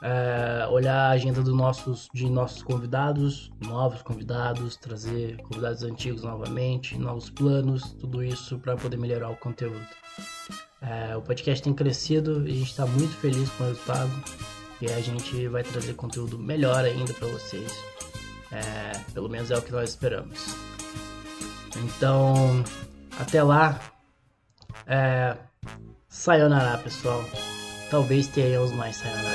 é, 0.03 0.67
olhar 0.67 1.07
a 1.07 1.09
agenda 1.11 1.41
dos 1.41 1.55
nossos, 1.55 2.07
de 2.13 2.29
nossos 2.29 2.61
convidados, 2.61 3.51
novos 3.65 4.03
convidados, 4.03 4.75
trazer 4.75 5.37
convidados 5.37 5.81
antigos 5.81 6.21
novamente, 6.21 6.95
novos 6.95 7.31
planos, 7.31 7.93
tudo 7.93 8.23
isso 8.23 8.59
para 8.59 8.75
poder 8.75 8.97
melhorar 8.97 9.29
o 9.29 9.35
conteúdo. 9.37 9.81
É, 10.81 11.15
o 11.17 11.21
podcast 11.23 11.63
tem 11.63 11.73
crescido 11.73 12.47
e 12.47 12.51
a 12.51 12.53
gente 12.53 12.69
está 12.69 12.85
muito 12.85 13.15
feliz 13.15 13.49
com 13.51 13.63
o 13.63 13.67
resultado 13.67 14.11
e 14.79 14.91
a 14.91 14.99
gente 15.01 15.47
vai 15.47 15.63
trazer 15.63 15.95
conteúdo 15.95 16.37
melhor 16.37 16.83
ainda 16.85 17.11
para 17.13 17.27
vocês. 17.29 17.73
É, 18.51 18.97
pelo 19.13 19.29
menos 19.29 19.51
é 19.51 19.57
o 19.57 19.61
que 19.61 19.71
nós 19.71 19.89
esperamos. 19.89 20.55
Então, 21.77 22.63
até 23.19 23.43
lá. 23.43 23.79
É, 24.87 25.35
sayonara, 26.07 26.77
pessoal. 26.77 27.23
Talvez 27.89 28.27
tenhamos 28.27 28.71
mais 28.71 28.95
sayonara. 28.95 29.25